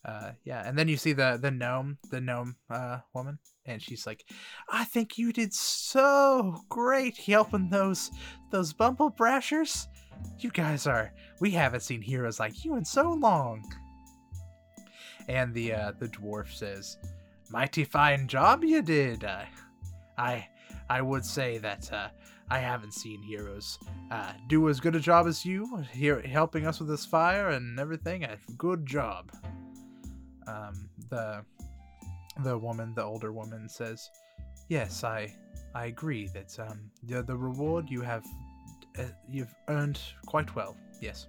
[0.05, 0.67] uh, yeah.
[0.67, 4.23] And then you see the the gnome, the gnome uh, woman, and she's like,
[4.69, 8.11] I think you did so great helping those
[8.51, 9.87] those bumble brashers.
[10.39, 13.63] You guys are we haven't seen heroes like you in so long.
[15.27, 16.97] And the uh, the dwarf says,
[17.49, 19.23] "Mighty fine job you did.
[19.23, 19.43] Uh,
[20.17, 20.47] I
[20.89, 22.09] I would say that uh,
[22.49, 23.77] I haven't seen heroes
[24.11, 27.79] uh, do as good a job as you here helping us with this fire and
[27.79, 28.23] everything.
[28.23, 29.31] A good job."
[30.47, 31.45] Um, the
[32.43, 34.09] the woman, the older woman, says,
[34.67, 35.33] "Yes, I
[35.75, 38.25] I agree that um the the reward you have
[38.97, 40.75] uh, you've earned quite well.
[40.99, 41.27] Yes."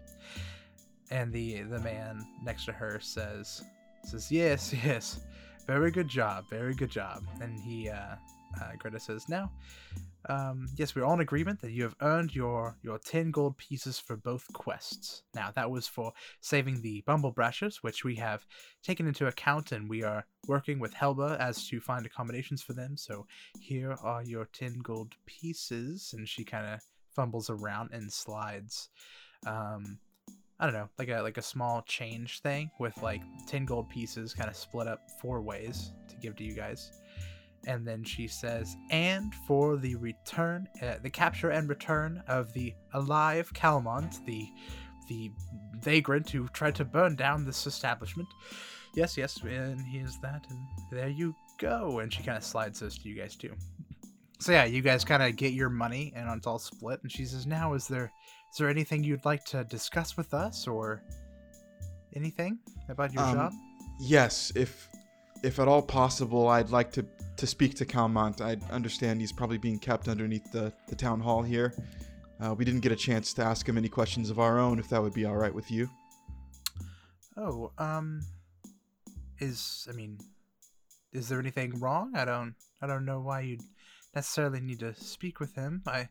[1.11, 3.63] And the the man next to her says
[4.05, 5.21] says, "Yes, yes,
[5.67, 8.17] very good job, very good job." And he uh,
[8.61, 9.51] uh Greta says, "Now,
[10.29, 13.99] um, yes, we're all in agreement that you have earned your your ten gold pieces
[13.99, 15.23] for both quests.
[15.35, 18.47] Now that was for saving the Bumble Brashers, which we have
[18.83, 22.97] taken into account, and we are working with Helba as to find accommodations for them.
[22.97, 23.27] So
[23.61, 26.81] here are your ten gold pieces." And she kind of
[27.15, 28.89] fumbles around and slides.
[29.47, 29.99] Um,
[30.59, 34.35] I don't know, like a like a small change thing with like ten gold pieces,
[34.35, 36.93] kind of split up four ways to give to you guys
[37.67, 42.75] and then she says, "And for the return, uh, the capture and return of the
[42.95, 44.49] alive Calmont, the
[45.09, 45.31] the
[45.81, 48.29] vagrant who tried to burn down this establishment."
[48.95, 50.59] Yes, yes, and here's that, and
[50.91, 52.01] there you go.
[52.01, 53.55] And she kind of slides those to you guys too.
[54.41, 57.01] So yeah, you guys kind of get your money, and it's all split.
[57.03, 58.11] And she says, "Now, is there
[58.51, 61.03] is there anything you'd like to discuss with us, or
[62.15, 63.53] anything about your Um, job?"
[64.01, 64.89] Yes, if
[65.43, 67.05] if at all possible, I'd like to
[67.37, 68.41] to speak to Calmont.
[68.41, 71.75] I understand he's probably being kept underneath the the town hall here.
[72.41, 74.79] Uh, we didn't get a chance to ask him any questions of our own.
[74.79, 75.89] If that would be all right with you.
[77.37, 78.21] Oh, um,
[79.39, 80.19] is I mean,
[81.13, 82.13] is there anything wrong?
[82.15, 83.63] I don't, I don't know why you'd
[84.15, 85.83] necessarily need to speak with him.
[85.87, 86.09] I,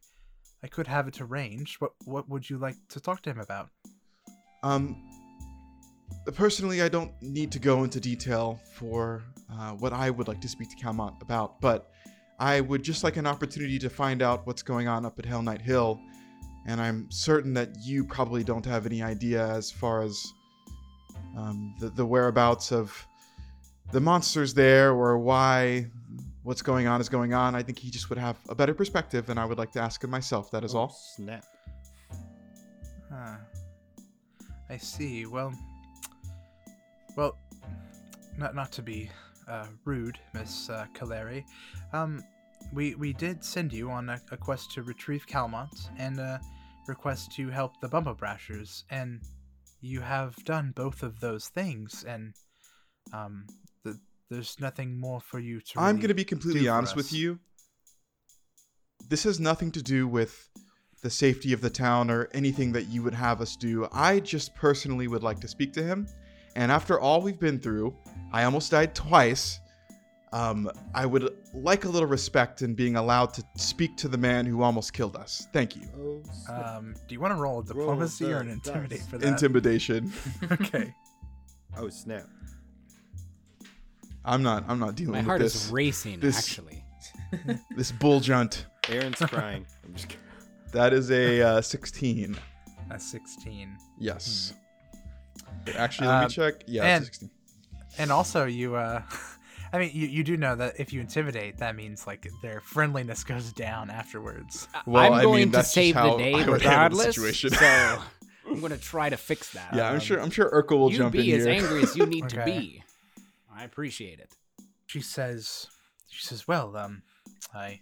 [0.63, 1.79] I could have it arranged.
[1.79, 3.69] What, what would you like to talk to him about?
[4.63, 5.08] Um,
[6.33, 10.47] personally, I don't need to go into detail for uh, what I would like to
[10.47, 11.91] speak to Calmont about, but
[12.39, 15.41] I would just like an opportunity to find out what's going on up at Hell
[15.41, 15.99] Knight Hill,
[16.65, 20.23] and I'm certain that you probably don't have any idea as far as
[21.37, 23.05] um, the, the whereabouts of
[23.91, 25.87] the monsters there or why
[26.43, 27.55] what's going on is going on.
[27.55, 30.03] I think he just would have a better perspective, and I would like to ask
[30.03, 30.49] him myself.
[30.51, 30.89] That is Oh, all.
[31.15, 31.43] Snap.
[33.11, 33.35] Huh.
[34.69, 35.25] I see.
[35.25, 35.53] Well,
[37.19, 37.37] well,
[38.37, 39.09] not not to be
[39.47, 41.43] uh, rude, Miss uh, Caleri.
[41.91, 42.23] Um,
[42.71, 46.39] we we did send you on a, a quest to retrieve Calmont and a
[46.87, 49.21] request to help the Bumble Brashers, and
[49.81, 52.33] you have done both of those things, and
[53.11, 53.45] um,
[53.83, 55.79] the, there's nothing more for you to.
[55.79, 57.37] I'm going to be completely honest with you.
[59.09, 60.49] This has nothing to do with
[61.01, 63.89] the safety of the town or anything that you would have us do.
[63.91, 66.07] I just personally would like to speak to him.
[66.55, 67.95] And after all we've been through,
[68.31, 69.59] I almost died twice.
[70.31, 74.45] Um, I would like a little respect in being allowed to speak to the man
[74.45, 75.47] who almost killed us.
[75.53, 75.87] Thank you.
[75.97, 76.53] Oh.
[76.53, 79.07] Um, do you want to roll a diplomacy or an the intimidate dice.
[79.07, 79.27] for that?
[79.27, 80.11] Intimidation.
[80.51, 80.93] okay.
[81.77, 82.27] oh snap.
[84.23, 84.65] I'm not.
[84.67, 85.27] I'm not dealing with that.
[85.27, 85.65] My with heart this.
[85.65, 86.83] is racing, this- actually.
[87.75, 88.65] this bull junt.
[88.87, 89.65] Aaron's crying.
[89.85, 90.25] I'm just kidding.
[90.71, 92.37] That is a uh, 16.
[92.91, 93.77] A 16.
[93.99, 94.53] Yes.
[95.75, 96.63] Actually, let me Um, check.
[96.67, 97.29] Yeah, and- it's a 16.
[97.97, 99.01] And also, you, uh,
[99.73, 103.23] I mean, you, you do know that if you intimidate, that means like their friendliness
[103.23, 104.67] goes down afterwards.
[104.85, 107.15] Well, I'm I going mean, to that's save the day I would handle the regardless.
[107.15, 107.49] situation.
[107.51, 108.01] so
[108.47, 109.73] I'm going to try to fix that.
[109.75, 110.19] Yeah, I'm Um, sure.
[110.21, 111.21] I'm sure Urkel will jump in.
[111.23, 111.53] you jump be in as here.
[111.53, 112.83] angry as you need to be.
[113.53, 114.31] I appreciate it.
[114.87, 115.67] She says,
[116.07, 117.03] she says, well, um,
[117.53, 117.81] I,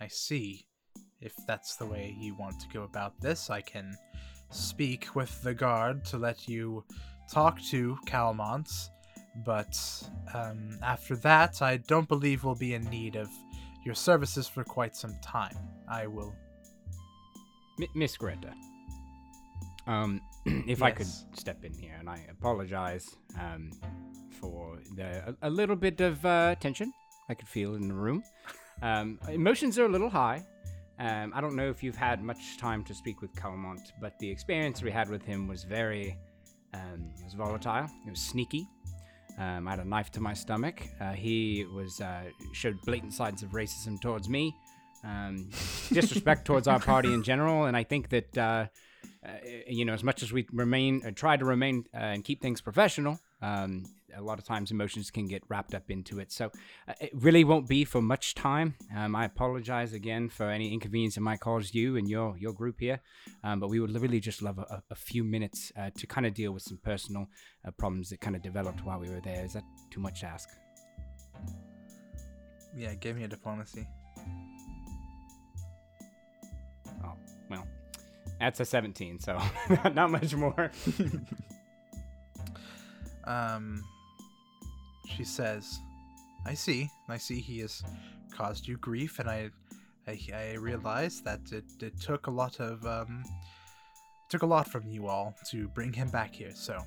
[0.00, 0.66] I see.
[1.20, 3.96] If that's the way you want to go about this, I can
[4.52, 6.84] speak with the guard to let you
[7.30, 8.90] talk to Calmont.
[9.44, 9.76] But
[10.34, 13.28] um, after that, I don't believe we'll be in need of
[13.84, 15.56] your services for quite some time.
[15.88, 16.34] I will.
[17.80, 18.52] M- Miss Greta,
[19.86, 23.70] um, if I could step in here, and I apologize um,
[24.40, 26.92] for the a, a little bit of uh, tension
[27.28, 28.22] I could feel in the room.
[28.82, 30.44] Um, emotions are a little high.
[30.98, 34.30] Um, I don't know if you've had much time to speak with Calmont, but the
[34.30, 36.18] experience we had with him was very,
[36.74, 37.86] um, it was volatile.
[38.06, 38.68] It was sneaky.
[39.38, 40.82] Um, I had a knife to my stomach.
[41.00, 44.54] Uh, he was uh, showed blatant signs of racism towards me,
[45.04, 45.48] um,
[45.88, 48.66] disrespect towards our party in general, and I think that uh,
[49.24, 49.30] uh,
[49.68, 52.60] you know, as much as we remain, uh, try to remain uh, and keep things
[52.60, 53.84] professional, um,
[54.16, 56.32] a lot of times emotions can get wrapped up into it.
[56.32, 56.50] So
[56.88, 58.74] uh, it really won't be for much time.
[58.96, 62.76] Um, I apologize again for any inconvenience it might cause you and your your group
[62.80, 63.00] here,
[63.44, 66.34] um, but we would really just love a, a- few minutes uh, to kind of
[66.34, 67.26] deal with some personal
[67.66, 69.44] uh, problems that kind of developed while we were there.
[69.44, 70.48] Is that too much to ask?
[72.76, 73.86] Yeah, give me a diplomacy.
[77.04, 77.14] Oh,
[77.50, 77.66] well,
[78.40, 79.38] that's a 17, so
[79.94, 80.70] not much more.
[83.24, 83.84] Um,
[85.16, 85.80] she says,
[86.46, 86.90] "I see.
[87.08, 87.40] I see.
[87.40, 87.82] He has
[88.34, 89.50] caused you grief, and I,
[90.06, 93.24] I, I realize that it, it took a lot of um,
[94.28, 96.52] took a lot from you all to bring him back here.
[96.54, 96.78] So,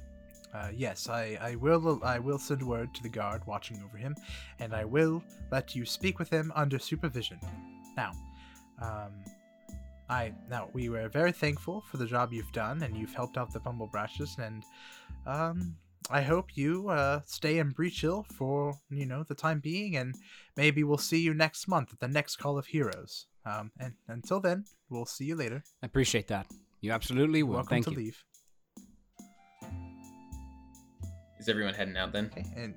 [0.53, 4.15] uh, yes, I, I will I will send word to the guard watching over him,
[4.59, 7.39] and I will let you speak with him under supervision.
[7.95, 8.11] Now,
[8.81, 9.11] um."
[10.07, 13.51] I now we were very thankful for the job you've done, and you've helped out
[13.51, 14.63] the Bumble Brashers, and
[15.25, 15.75] um,
[16.09, 20.15] I hope you uh, stay in Breachill for you know the time being, and
[20.55, 23.25] maybe we'll see you next month at the next Call of Heroes.
[23.45, 25.63] Um, and until then, we'll see you later.
[25.81, 26.47] I appreciate that.
[26.81, 27.55] You absolutely will.
[27.55, 27.97] Welcome Thank to you.
[27.97, 28.23] leave.
[31.39, 32.25] Is everyone heading out then?
[32.27, 32.73] Okay, and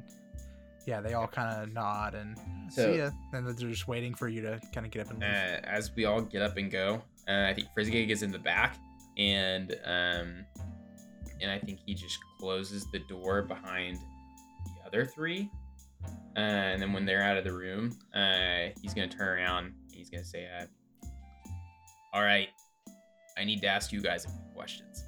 [0.87, 2.37] yeah, they all kind of nod and
[2.73, 5.23] So- see ya, and they're just waiting for you to kind of get up and
[5.23, 5.65] Uh, leave.
[5.65, 8.79] as we all get up and go, uh, I think Frizzigig is in the back,
[9.19, 10.45] and um,
[11.41, 15.51] and I think he just closes the door behind the other three.
[16.37, 19.67] Uh, and then when they're out of the room, uh, he's gonna turn around.
[19.67, 20.67] And he's gonna say, uh,
[22.13, 22.49] "All right,
[23.37, 25.05] I need to ask you guys a few questions."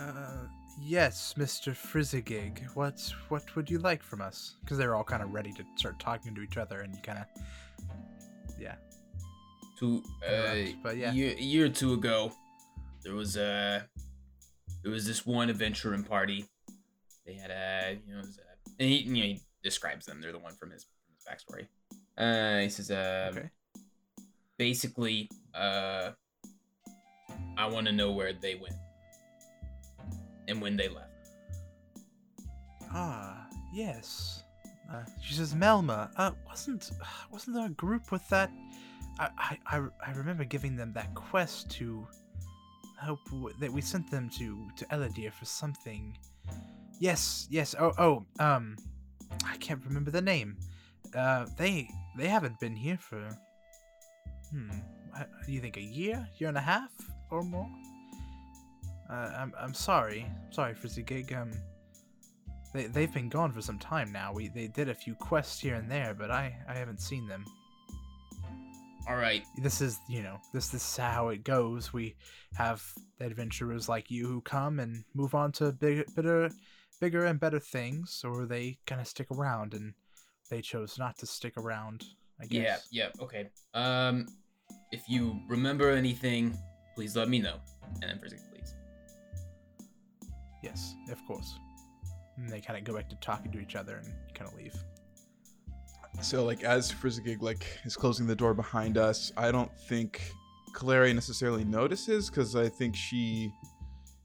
[0.00, 0.46] Uh,
[0.80, 2.66] yes, Mister Frizzigig.
[2.74, 4.56] What what would you like from us?
[4.60, 7.18] Because they're all kind of ready to start talking to each other, and you kind
[7.18, 7.26] of
[8.58, 8.74] yeah.
[9.78, 11.12] Two, uh, but yeah.
[11.12, 12.32] year, a year or two ago,
[13.02, 13.82] there was uh,
[14.82, 16.44] there was this one adventuring party.
[17.26, 18.42] They had a, you know, it was a,
[18.80, 20.20] and he, you know, he describes them.
[20.20, 21.66] They're the one from his, from his backstory.
[22.16, 23.50] Uh, he says, uh, Okay.
[24.56, 26.12] basically, uh,
[27.56, 28.74] I want to know where they went
[30.48, 31.10] and when they left.
[32.90, 34.42] Ah, yes.
[34.90, 36.90] Uh, she says, Melma, uh, wasn't
[37.30, 38.50] wasn't there a group with that?
[39.20, 42.06] I, I, I remember giving them that quest to
[43.00, 46.16] hope w- that we sent them to to Eladir for something.
[47.00, 47.74] Yes, yes.
[47.78, 48.24] Oh, oh.
[48.40, 48.76] Um,
[49.44, 50.56] I can't remember the name.
[51.14, 53.28] Uh, they they haven't been here for.
[54.50, 54.70] Hmm.
[55.14, 56.90] I, you think a year, year and a half,
[57.30, 57.68] or more?
[59.10, 61.32] Uh, I'm I'm sorry, sorry, Frizzigig.
[61.32, 61.50] Um,
[62.74, 64.32] they they've been gone for some time now.
[64.32, 67.44] We they did a few quests here and there, but I I haven't seen them.
[69.06, 71.92] All right, This is you know this this is how it goes.
[71.92, 72.16] We
[72.54, 72.82] have
[73.20, 76.50] adventurers like you who come and move on to bigger, bigger,
[77.00, 79.94] bigger and better things, or they kind of stick around, and
[80.50, 82.04] they chose not to stick around.
[82.40, 82.86] I guess.
[82.90, 83.48] yeah, yeah, okay.
[83.74, 84.26] Um,
[84.92, 86.56] if you remember anything,
[86.94, 87.56] please let me know.
[88.02, 88.74] And then Frizzigig, please.
[90.62, 91.54] Yes, of course.
[92.36, 94.74] And they kind of go back to talking to each other and kind of leave.
[96.20, 100.20] So like as Frizzigig like is closing the door behind us, I don't think
[100.72, 103.52] Calaria necessarily notices because I think she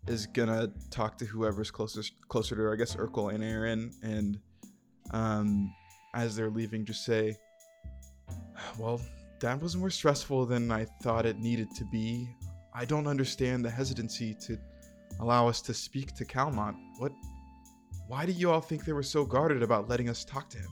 [0.07, 2.73] is gonna talk to whoever's closest closer to her.
[2.73, 4.39] I guess Urkel and Aaron, and
[5.11, 5.73] um,
[6.13, 7.37] as they're leaving, just say,
[8.77, 8.99] "Well,
[9.39, 12.27] that was more stressful than I thought it needed to be.
[12.73, 14.57] I don't understand the hesitancy to
[15.19, 16.75] allow us to speak to Calmont.
[16.97, 17.13] What?
[18.07, 20.71] Why do you all think they were so guarded about letting us talk to him?"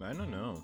[0.00, 0.62] I don't know.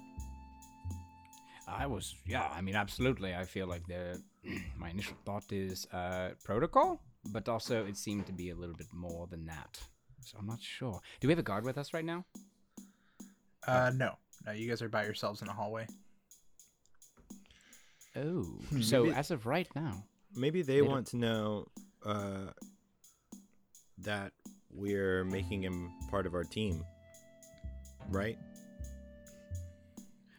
[1.67, 3.35] I was, yeah, I mean, absolutely.
[3.35, 4.21] I feel like the
[4.77, 7.01] my initial thought is uh, protocol,
[7.33, 9.79] but also it seemed to be a little bit more than that.
[10.25, 11.01] So I'm not sure.
[11.21, 12.25] Do we have a guard with us right now?
[13.67, 14.13] Uh, no,
[14.45, 15.87] no, you guys are by yourselves in a hallway.
[18.17, 18.45] Oh,
[18.81, 20.05] so Maybe- as of right now,
[20.35, 21.67] Maybe they, They don't- want to know
[22.05, 22.47] uh,
[23.99, 24.33] that
[24.71, 26.83] we're making him part of our team,
[28.09, 28.39] right?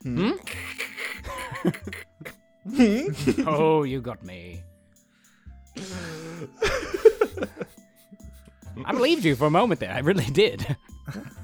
[0.03, 0.31] Hmm?
[3.47, 4.63] oh, you got me.
[8.85, 9.91] I believed you for a moment there.
[9.91, 10.75] I really did.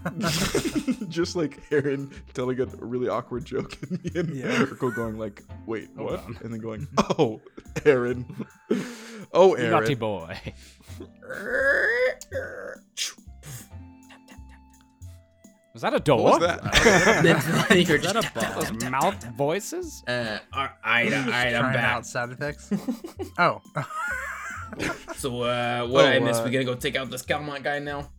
[1.10, 4.66] just like Aaron telling a really awkward joke and me and Yeah.
[4.66, 6.38] Urkel going like, "Wait, Hold what?" on.
[6.43, 6.88] And then going,
[7.18, 7.41] "Oh,
[7.86, 8.26] Aaron,
[9.34, 10.38] oh, You naughty boy.
[15.74, 16.24] Was that a door?
[16.24, 16.64] What was that?
[17.24, 20.04] That's Is that a Those mouth voices?
[20.08, 21.84] Uh, all right, all right, I'm Trying back.
[21.96, 22.72] out sound effects.
[23.38, 23.62] oh,
[25.16, 26.42] So, uh, what Oh, I missed?
[26.42, 28.10] uh, We gonna go take out this Calmont guy now?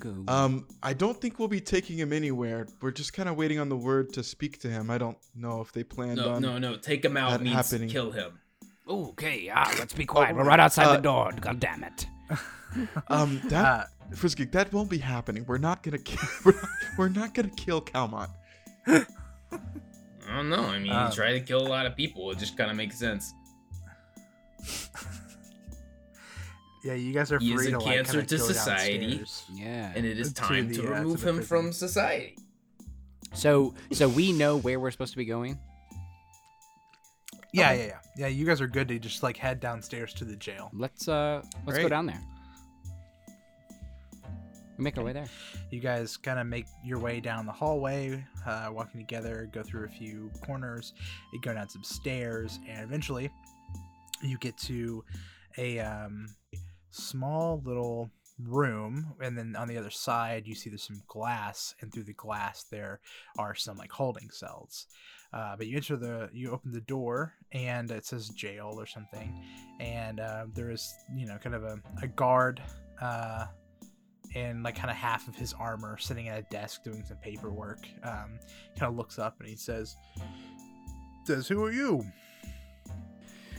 [0.00, 0.14] Go.
[0.28, 2.66] Um, I don't think we'll be taking him anywhere.
[2.82, 4.90] We're just kind of waiting on the word to speak to him.
[4.90, 6.42] I don't know if they planned No, on.
[6.42, 6.72] no, no.
[6.72, 6.76] No.
[6.76, 7.88] Take him out means happening.
[7.88, 8.38] kill him.
[8.86, 10.36] okay, ah, let's be quiet.
[10.36, 11.32] We're right outside Uh, the door.
[11.40, 12.06] God damn it.
[13.08, 15.44] Um, that uh, Frizzigig, that won't be happening.
[15.46, 16.18] We're not gonna kill.
[16.44, 18.30] We're not, we're not gonna kill Calmont.
[18.86, 19.04] I
[20.36, 20.64] don't know.
[20.64, 22.30] I mean, he tried to kill a lot of people.
[22.30, 23.32] It just kind of makes sense.
[26.84, 28.98] yeah, you guys are He free is a to like cancer kinda to society.
[29.16, 29.44] downstairs.
[29.54, 29.92] Yeah.
[29.94, 31.48] And it is To time the, to uh, to remove the him prison.
[31.62, 32.36] from society.
[33.34, 35.58] So, so we know where we're supposed to be going.
[37.52, 37.78] Yeah, Okay.
[37.78, 38.26] yeah, yeah, yeah.
[38.28, 40.70] You guys are good to just like head downstairs to the jail.
[40.74, 42.20] Let's uh, let's go down there.
[44.78, 45.28] We make our way there.
[45.72, 49.86] You guys kind of make your way down the hallway, uh, walking together, go through
[49.86, 50.94] a few corners,
[51.32, 53.28] you go down some stairs, and eventually
[54.22, 55.04] you get to
[55.56, 56.28] a um,
[56.90, 58.08] small little
[58.40, 59.14] room.
[59.20, 62.64] And then on the other side, you see there's some glass, and through the glass,
[62.70, 63.00] there
[63.36, 64.86] are some like holding cells.
[65.32, 69.44] Uh, but you enter the, you open the door, and it says jail or something,
[69.80, 72.62] and uh, there is, you know, kind of a, a guard.
[73.02, 73.46] Uh,
[74.38, 77.80] in like kind of half of his armor, sitting at a desk doing some paperwork.
[78.02, 78.38] Um,
[78.78, 79.96] kind of looks up and he says,
[81.24, 82.04] "Says who are you?"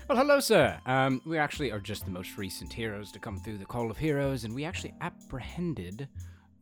[0.08, 0.80] Well, hello, sir.
[0.88, 3.98] Um, we actually are just the most recent heroes to come through the Call of
[3.98, 6.08] Heroes, and we actually apprehended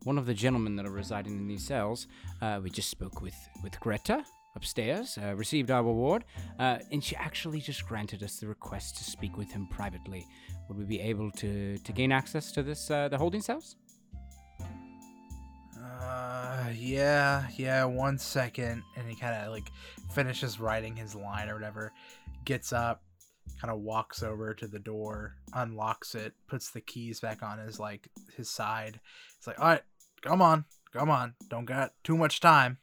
[0.04, 2.08] one of the gentlemen that are residing in these cells.
[2.42, 6.24] Uh, we just spoke with with Greta upstairs, uh, received our reward,
[6.58, 10.26] uh, and she actually just granted us the request to speak with him privately.
[10.68, 13.76] Would we be able to to gain access to this uh, the holding cells?
[16.00, 17.84] Uh, yeah, yeah.
[17.84, 19.70] One second, and he kind of like
[20.12, 21.92] finishes writing his line or whatever.
[22.44, 23.02] Gets up,
[23.60, 27.80] kind of walks over to the door, unlocks it, puts the keys back on his
[27.80, 29.00] like his side.
[29.36, 29.82] It's like, all right,
[30.22, 32.78] come on, come on, don't got too much time.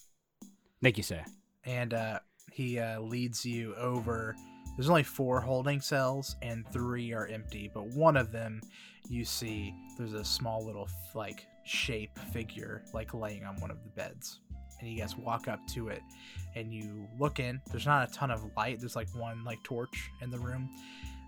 [0.81, 1.23] Thank you, sir.
[1.65, 2.19] and uh,
[2.51, 4.35] he uh, leads you over.
[4.77, 7.71] There's only four holding cells, and three are empty.
[7.73, 8.61] But one of them,
[9.09, 13.89] you see, there's a small little like shape figure like laying on one of the
[13.89, 14.39] beds.
[14.79, 16.01] And you guys walk up to it,
[16.53, 17.61] and you look in.
[17.71, 18.79] There's not a ton of light.
[18.79, 20.69] There's like one like torch in the room,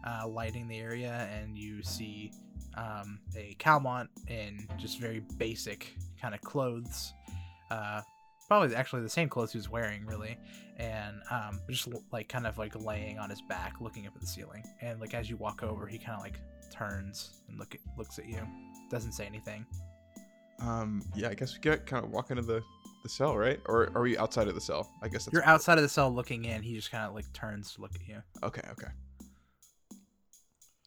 [0.06, 2.34] uh, lighting the area, and you see
[2.76, 7.14] um, a Calmont in just very basic kind of clothes.
[7.72, 8.02] Uh,
[8.48, 10.38] probably actually the same clothes he was wearing really
[10.78, 14.28] and um just like kind of like laying on his back looking up at the
[14.28, 16.40] ceiling and like as you walk over he kind of like
[16.72, 18.40] turns and look at, looks at you
[18.90, 19.66] doesn't say anything
[20.60, 22.62] Um, yeah, I guess we get kind of walk into the
[23.04, 23.60] the cell, right?
[23.66, 24.90] Or are we outside of the cell?
[25.02, 27.32] I guess that's you're outside of the cell looking in he just kind of like
[27.34, 28.88] turns to look at you Okay, okay.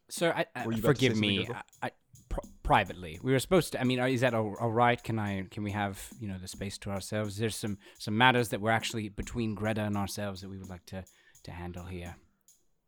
[0.08, 1.48] Sir, I, I, Were you about to say forgive me.
[1.48, 1.90] I, I,
[2.28, 3.80] pr- privately, we were supposed to.
[3.80, 5.00] I mean, uh, is that all, all right?
[5.00, 5.44] Can I?
[5.50, 7.36] Can we have you know the space to ourselves?
[7.36, 10.84] There's some some matters that we're actually between Greta and ourselves that we would like
[10.86, 11.04] to
[11.44, 12.16] to handle here.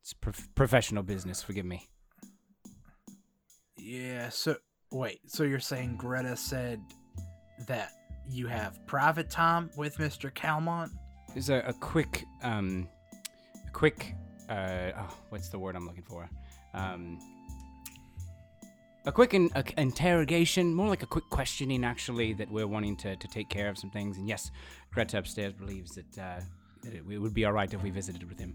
[0.00, 1.42] It's prof- professional business.
[1.44, 1.88] Forgive me.
[3.78, 4.56] yeah so
[4.92, 6.78] Wait, so you're saying Greta said
[7.66, 7.92] that
[8.28, 10.30] you have private time with Mr.
[10.30, 10.90] Calmont?
[11.32, 12.86] There's a, a quick, um,
[13.66, 14.14] a quick,
[14.50, 16.28] uh, oh, what's the word I'm looking for?
[16.74, 17.18] Um,
[19.06, 23.16] a quick in, a, interrogation, more like a quick questioning, actually, that we're wanting to,
[23.16, 24.18] to take care of some things.
[24.18, 24.50] And yes,
[24.92, 26.40] Greta upstairs believes that, uh,
[26.82, 28.54] that it, it would be all right if we visited with him.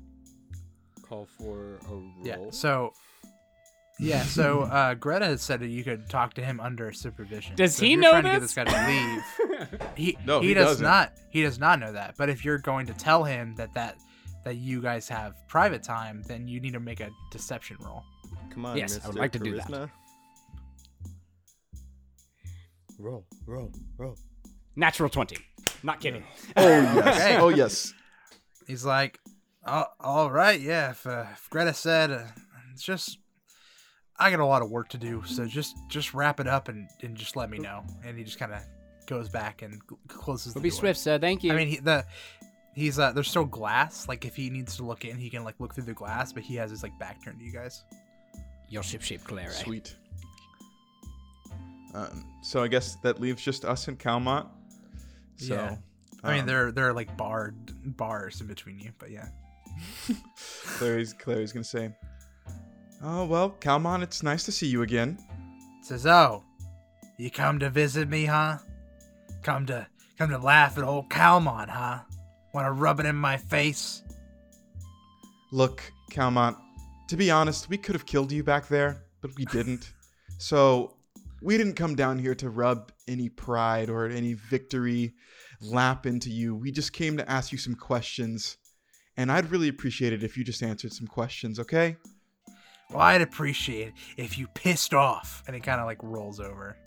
[1.02, 2.12] Call for a roll.
[2.22, 2.38] Yeah.
[2.52, 2.94] So
[4.00, 7.56] yeah, so uh, Greta had said that you could talk to him under supervision.
[7.56, 8.54] Does So if he you're know trying to get this?
[8.54, 9.80] this guy to leave?
[9.96, 10.84] He No, he, he does doesn't.
[10.84, 11.14] not.
[11.32, 12.16] He does not know that.
[12.18, 13.98] But if you're going to tell him that that
[14.46, 18.04] that you guys have private time, then you need to make a deception roll.
[18.52, 19.06] Come on, Yes, Mr.
[19.06, 19.66] I would like to do that.
[19.68, 19.90] Charisma.
[23.00, 24.16] Roll, roll, roll.
[24.76, 25.38] Natural 20.
[25.84, 26.24] Not kidding.
[26.56, 26.98] Oh yes.
[27.18, 27.38] Okay.
[27.38, 27.94] Oh yes.
[28.68, 29.20] He's like,
[29.66, 30.92] oh, all right, yeah.
[30.92, 32.24] If, uh, if Greta said, uh,
[32.74, 33.18] it's just,
[34.20, 36.90] I got a lot of work to do, so just just wrap it up and,
[37.04, 37.84] and just let me know.
[38.04, 38.62] And he just kind of
[39.06, 40.80] goes back and closes the We'll be door.
[40.80, 41.20] swift, sir.
[41.20, 41.54] Thank you.
[41.54, 42.06] I mean, he, the
[42.74, 44.08] he's uh, there's still glass.
[44.08, 46.42] Like if he needs to look in, he can like look through the glass, but
[46.44, 47.84] he has his like back turned to you guys.
[48.70, 49.50] your ship shaped Claire.
[49.50, 49.52] eh?
[49.52, 49.96] Sweet.
[51.94, 54.48] Um, so I guess that leaves just us and Calmont.
[55.38, 55.78] So, Yeah.
[56.24, 59.28] I mean, um, there there are like barred bars in between you, but yeah.
[60.78, 61.92] Clary's Clary's gonna say,
[63.02, 65.18] "Oh well, Calmont, it's nice to see you again."
[65.82, 66.44] Says, oh,
[67.18, 68.58] you come to visit me, huh?
[69.42, 69.88] Come to
[70.18, 72.00] come to laugh at old Calmon, huh?
[72.54, 74.04] Want to rub it in my face?
[75.52, 75.82] Look,
[76.12, 76.58] Calmont,
[77.08, 79.94] to be honest, we could have killed you back there, but we didn't.
[80.38, 80.98] so
[81.42, 85.14] we didn't come down here to rub any pride or any victory
[85.62, 86.56] lap into you.
[86.56, 88.58] We just came to ask you some questions.
[89.16, 91.98] And I'd really appreciate it if you just answered some questions, okay?
[92.92, 95.44] Well, I'd appreciate it if you pissed off.
[95.48, 96.78] And he kind of like rolls over.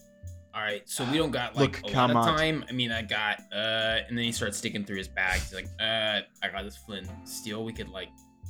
[0.53, 2.37] All right, so we don't got like Look, a lot of Calmont.
[2.37, 2.65] time.
[2.69, 5.41] I mean, I got uh, and then he starts sticking through his bag.
[5.41, 7.65] He's like, uh, I got this flint steel.
[7.65, 8.09] We could like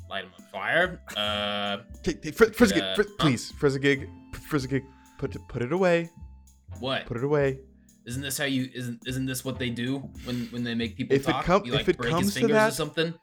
[0.09, 1.03] light him on fire.
[1.15, 3.15] Uh, Okay, hey, Fri- Frizzigig, uh, Fri- huh?
[3.19, 4.09] please, Frizzigig,
[4.49, 4.83] Frizzigig,
[5.19, 6.09] put it, put it away,
[6.79, 7.05] what?
[7.05, 7.59] put it away.
[8.07, 8.71] Isn't this how you?
[8.75, 11.45] Isn't isn't this what they do when when they make people If it talk?
[11.45, 13.15] come- you if like it break comes his to fingers or that- something.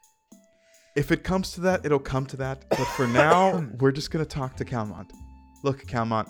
[0.98, 2.68] If it comes to that, it'll come to that.
[2.72, 5.12] But for now, we're just gonna talk to Calmont.
[5.62, 6.28] Look, Calmont,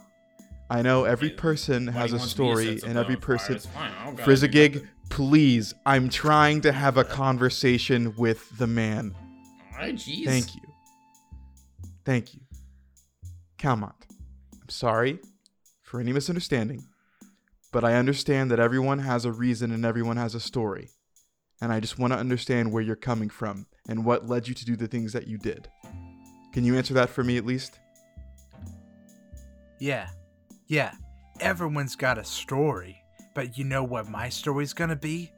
[0.69, 3.21] I know every person Why has a wants me to story, set and every on
[3.21, 3.55] person.
[3.55, 8.57] it's fine, I don't gotta do Frizzigig, please, I'm trying to have a conversation with
[8.57, 9.15] the man.
[9.71, 10.25] All right, jeez.
[10.25, 10.61] Thank you.
[12.03, 12.41] Thank you.
[13.57, 13.93] Calmont,
[14.53, 15.19] I'm sorry
[15.81, 16.83] for any misunderstanding,
[17.71, 20.89] but I understand that everyone has a reason and everyone has a story.
[21.61, 24.65] And I just want to understand where you're coming from and what led you to
[24.65, 25.69] do the things that you did.
[26.53, 27.79] Can you answer that for me at least?
[29.79, 30.09] Yeah.
[30.67, 30.93] Yeah.
[31.39, 33.01] Everyone's got a story.
[33.33, 35.31] But you know what my story's gonna be?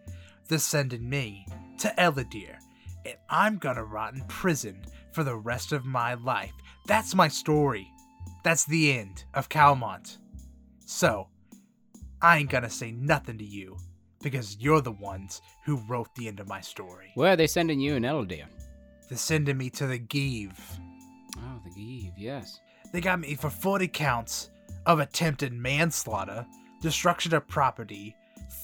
[0.48, 1.46] They're sending me
[1.80, 2.58] to Eladir.
[3.06, 6.54] And I'm gonna rot in prison for the rest of my life.
[6.88, 7.92] That's my story.
[8.44, 10.18] That's the end of Calmont.
[10.86, 11.28] So,
[12.22, 13.78] I ain't gonna say nothing to you.
[14.22, 17.12] Because you're the ones who wrote the end of my story.
[17.16, 18.46] Where are they sending you in Eldir?
[19.08, 20.58] They're sending me to the Give.
[21.38, 22.60] Oh, the Give, yes.
[22.92, 24.50] They got me for 40 counts
[24.86, 26.46] of attempted manslaughter,
[26.82, 28.16] destruction of property,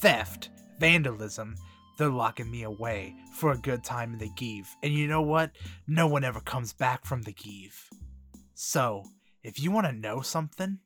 [0.02, 0.50] theft,
[0.80, 1.56] vandalism.
[1.98, 4.68] They're locking me away for a good time in the Give.
[4.84, 5.52] And you know what?
[5.88, 7.90] No one ever comes back from the Give.
[8.54, 9.04] So,
[9.44, 10.80] if you want to know something,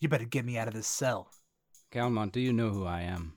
[0.00, 1.30] you better get me out of this cell.
[1.92, 3.34] Calmont, do you know who I am?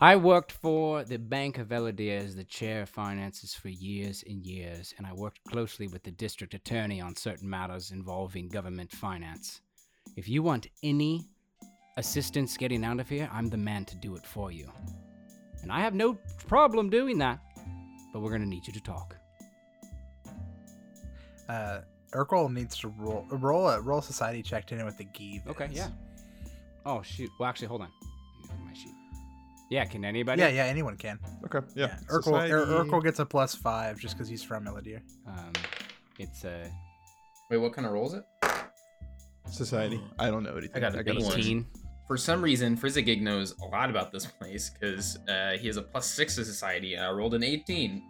[0.00, 4.44] I worked for the Bank of Eladir as the chair of finances for years and
[4.44, 9.60] years, and I worked closely with the district attorney on certain matters involving government finance.
[10.16, 11.24] If you want any
[11.96, 14.70] assistance getting out of here, I'm the man to do it for you.
[15.62, 16.18] And I have no
[16.48, 17.38] problem doing that,
[18.12, 19.16] but we're gonna need you to talk.
[21.48, 21.80] Uh,
[22.12, 25.66] Urkel needs to roll roll a roll society check to know what the Give Okay,
[25.66, 25.76] is.
[25.76, 25.88] yeah.
[26.84, 27.30] Oh shoot.
[27.38, 27.90] Well, actually, hold on.
[29.74, 30.40] Yeah, can anybody?
[30.40, 31.18] Yeah, yeah, anyone can.
[31.46, 31.66] Okay.
[31.74, 31.96] Yeah.
[32.06, 35.00] Urkel, Society- Ur- Urkel gets a plus five just because he's from Eladir.
[35.26, 35.52] Um,
[36.20, 36.70] it's a.
[37.50, 38.24] Wait, what kind of roll is it?
[39.50, 40.00] Society.
[40.16, 40.76] I don't know anything.
[40.76, 41.66] I got a gotta big 18.
[42.06, 45.82] For some reason, Frizzigig knows a lot about this place because uh, he has a
[45.82, 48.00] plus six to society, and I rolled an 18.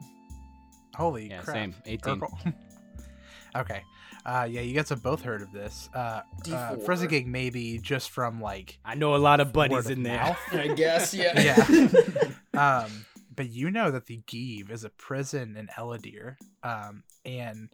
[0.96, 1.56] Holy Yeah, crap.
[1.56, 1.74] same.
[1.86, 2.20] 18.
[2.20, 2.54] Urkel.
[3.56, 3.82] okay.
[4.26, 5.90] Uh, yeah, you guys have both heard of this.
[5.94, 6.84] Uh, uh, D4.
[6.84, 10.36] Frizzigig maybe just from like, I know a lot of buddies of in there.
[10.52, 11.38] I guess, yeah.
[12.54, 12.54] yeah.
[12.84, 13.04] um,
[13.36, 17.68] but you know that the Give is a prison in Eladir, um, and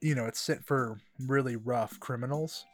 [0.00, 2.64] you know it's sent for really rough criminals.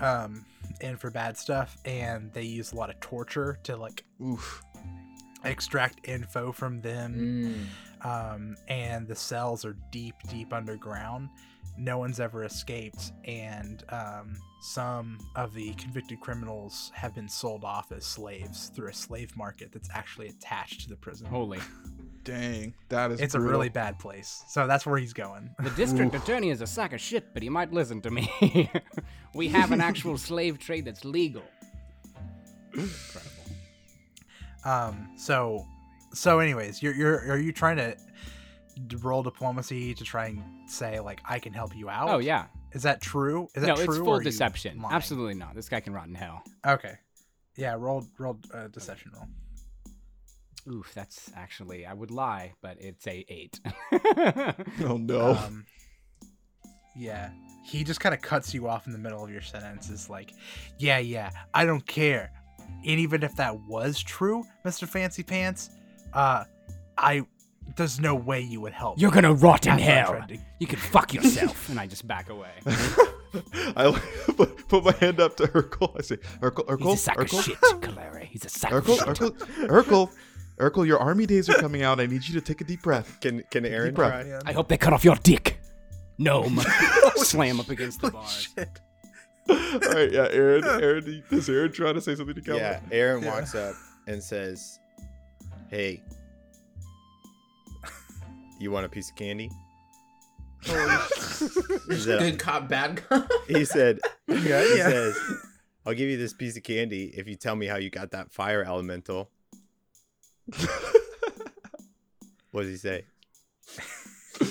[0.00, 0.44] um,
[0.80, 4.62] in for bad stuff, and they use a lot of torture to like Oof.
[5.44, 7.66] extract info from them.
[8.02, 8.06] Mm.
[8.06, 11.28] Um, and the cells are deep, deep underground.
[11.78, 17.92] No one's ever escaped, and um, some of the convicted criminals have been sold off
[17.92, 21.26] as slaves through a slave market that's actually attached to the prison.
[21.26, 21.60] Holy.
[22.24, 22.74] Dang.
[22.90, 24.42] That is it's a really bad place.
[24.48, 25.48] So that's where he's going.
[25.62, 28.70] The district attorney is a sack of shit, but he might listen to me.
[29.34, 31.44] we have an actual slave trade that's legal.
[32.74, 33.32] Incredible.
[34.64, 35.64] Um, so,
[36.12, 38.02] so anyways, you're you're are you trying to d-
[39.02, 42.08] roll diplomacy to try and say like I can help you out?
[42.08, 42.46] Oh yeah.
[42.72, 43.48] Is that true?
[43.54, 43.84] Is that No, true?
[43.84, 44.82] it's or full deception.
[44.90, 45.54] Absolutely not.
[45.54, 46.42] This guy can rot in hell.
[46.66, 46.94] Okay.
[47.56, 49.26] Yeah, roll roll uh, deception roll.
[50.76, 53.58] Oof, that's actually I would lie, but it's a eight.
[54.84, 55.32] Oh no.
[55.32, 55.64] Um,
[56.96, 57.30] yeah,
[57.64, 59.88] he just kind of cuts you off in the middle of your sentence.
[59.88, 60.32] Is like,
[60.78, 62.32] yeah, yeah, I don't care.
[62.86, 65.70] And even if that was true, Mister Fancy Pants,
[66.12, 66.44] uh,
[66.96, 67.22] I
[67.76, 68.98] there's no way you would help.
[68.98, 70.38] You're gonna rot in That's what I'm hell.
[70.58, 71.68] You can fuck yourself.
[71.70, 72.50] and I just back away.
[73.76, 74.00] I
[74.36, 75.98] put, put my hand up to Urkel.
[75.98, 78.24] I say, Urkel, Urkel, He's a sack Urkel, of shit, Kaleri.
[78.24, 79.34] He's a sack Urkel, of shit.
[79.68, 80.10] Urkel, Urkel,
[80.58, 82.00] Urkel, your army days are coming out.
[82.00, 83.20] I need you to take a deep breath.
[83.20, 84.26] Can can Aaron breath.
[84.26, 84.40] try?
[84.46, 85.60] I hope they cut off your dick.
[86.18, 86.60] Gnome.
[87.16, 88.48] Slam up against the oh, bars.
[88.56, 88.80] Shit.
[89.48, 89.56] All
[89.94, 92.62] right, yeah, Aaron, Aaron, is Aaron trying to say something to Calvin?
[92.62, 93.30] Yeah, Aaron Yeah.
[93.34, 93.74] walks up
[94.06, 94.78] and says,
[95.70, 96.02] "Hey,
[98.60, 99.50] you want a piece of candy?"
[101.88, 103.28] He said, Good cop, bad cop.
[103.46, 104.88] he said, Yeah, he yeah.
[104.90, 105.18] says,
[105.86, 108.32] "I'll give you this piece of candy if you tell me how you got that
[108.32, 109.30] fire elemental."
[112.50, 113.04] what does he say?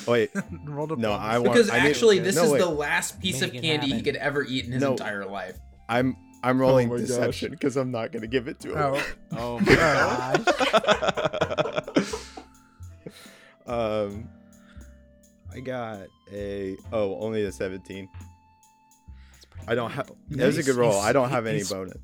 [0.07, 0.31] Wait,
[0.61, 1.11] no.
[1.11, 1.53] I want.
[1.53, 2.59] Because I need- actually, this no, is wait.
[2.59, 4.91] the last piece Make of it candy he could ever eat in his No.
[4.91, 5.57] entire life.
[5.89, 7.07] I'm I'm rolling oh my gosh.
[7.07, 8.77] deception because I'm not gonna give it to him.
[8.77, 9.03] Oh,
[9.37, 11.76] Oh my god.
[13.67, 14.29] Um,
[15.53, 18.07] I got a oh only a 17.
[19.67, 20.11] I don't have.
[20.29, 20.99] That was a good roll.
[20.99, 21.97] I don't have any he's- bonus.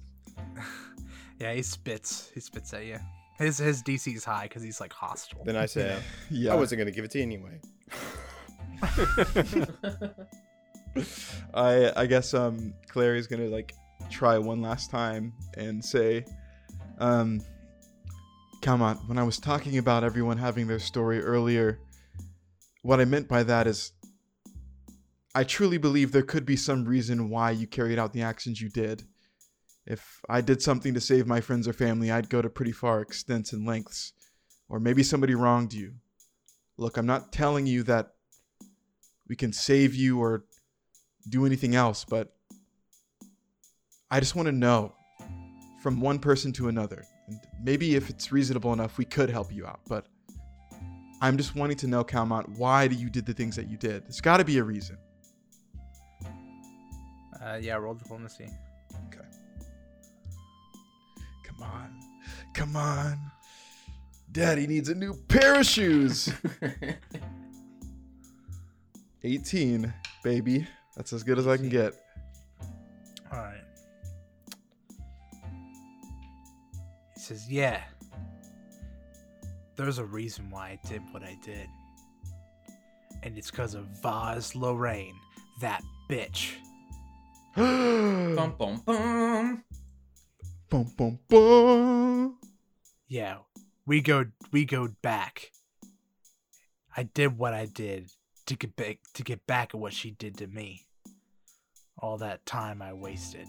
[1.39, 2.29] yeah, he spits.
[2.33, 2.99] He spits at you.
[3.37, 5.43] His his DC is high because he's like hostile.
[5.43, 5.97] Then I say
[6.29, 6.53] yeah.
[6.53, 7.59] I wasn't gonna give it to you anyway.
[11.53, 13.73] I I guess um Clary's gonna like
[14.11, 16.25] try one last time and say,
[16.99, 17.41] um,
[18.63, 18.95] come on.
[19.07, 21.79] When I was talking about everyone having their story earlier,
[22.81, 23.91] what I meant by that is,
[25.35, 28.69] I truly believe there could be some reason why you carried out the actions you
[28.69, 29.03] did.
[29.85, 33.01] If I did something to save my friends or family, I'd go to pretty far
[33.01, 34.13] extents and lengths.
[34.69, 35.95] Or maybe somebody wronged you.
[36.77, 38.13] Look, I'm not telling you that
[39.27, 40.45] we can save you or
[41.27, 42.33] do anything else, but
[44.09, 44.93] I just want to know
[45.81, 47.03] from one person to another.
[47.27, 49.79] And maybe if it's reasonable enough, we could help you out.
[49.87, 50.05] But
[51.21, 54.03] I'm just wanting to know, Calmont, why do you did the things that you did?
[54.03, 54.97] There's got to be a reason.
[57.41, 58.49] Uh, yeah, roll diplomacy.
[59.07, 59.25] Okay.
[61.43, 61.99] Come on.
[62.53, 63.19] Come on.
[64.31, 66.33] Daddy needs a new pair of shoes.
[69.23, 69.93] 18,
[70.23, 70.67] baby.
[70.95, 71.93] That's as good as I can get.
[73.31, 73.61] All right.
[77.23, 77.81] Says, "Yeah.
[79.77, 81.69] There's a reason why I did what I did,
[83.23, 85.15] and it's because of Voz Lirayne,
[85.61, 86.55] that bitch."
[87.55, 89.63] bum bum bum.
[90.69, 92.37] Boom, boom, boom.
[93.07, 93.37] Yeah,
[93.85, 95.53] we go we go back.
[96.97, 98.11] I did what I did
[98.47, 100.87] to get back to get back at what she did to me.
[101.97, 103.47] All that time I wasted.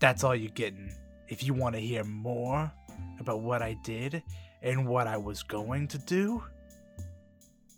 [0.00, 0.92] That's all you're getting.
[1.28, 2.70] If you want to hear more
[3.18, 4.22] about what I did
[4.62, 6.42] and what I was going to do,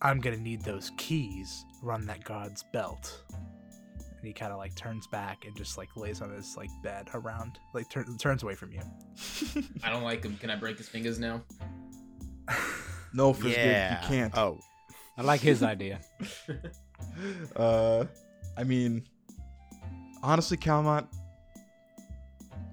[0.03, 3.23] I'm gonna need those keys run that guard's belt.
[4.19, 7.09] And he kind of like turns back and just like lays on his like bed
[7.15, 8.81] around, like tur- turns away from you.
[9.85, 10.37] I don't like him.
[10.39, 11.43] Can I break his fingers now?
[13.15, 14.03] No, Frisbee, yeah.
[14.03, 14.37] you can't.
[14.37, 14.61] Oh,
[15.17, 16.01] I like his idea.
[17.57, 18.05] Uh,
[18.57, 19.03] I mean,
[20.23, 21.07] honestly, Calmont,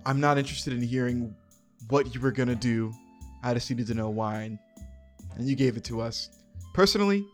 [0.05, 1.35] I'm not interested in hearing
[1.89, 2.93] what you were gonna do.
[3.43, 4.59] I just needed to know why, and,
[5.35, 6.29] and you gave it to us.
[6.73, 7.25] Personally,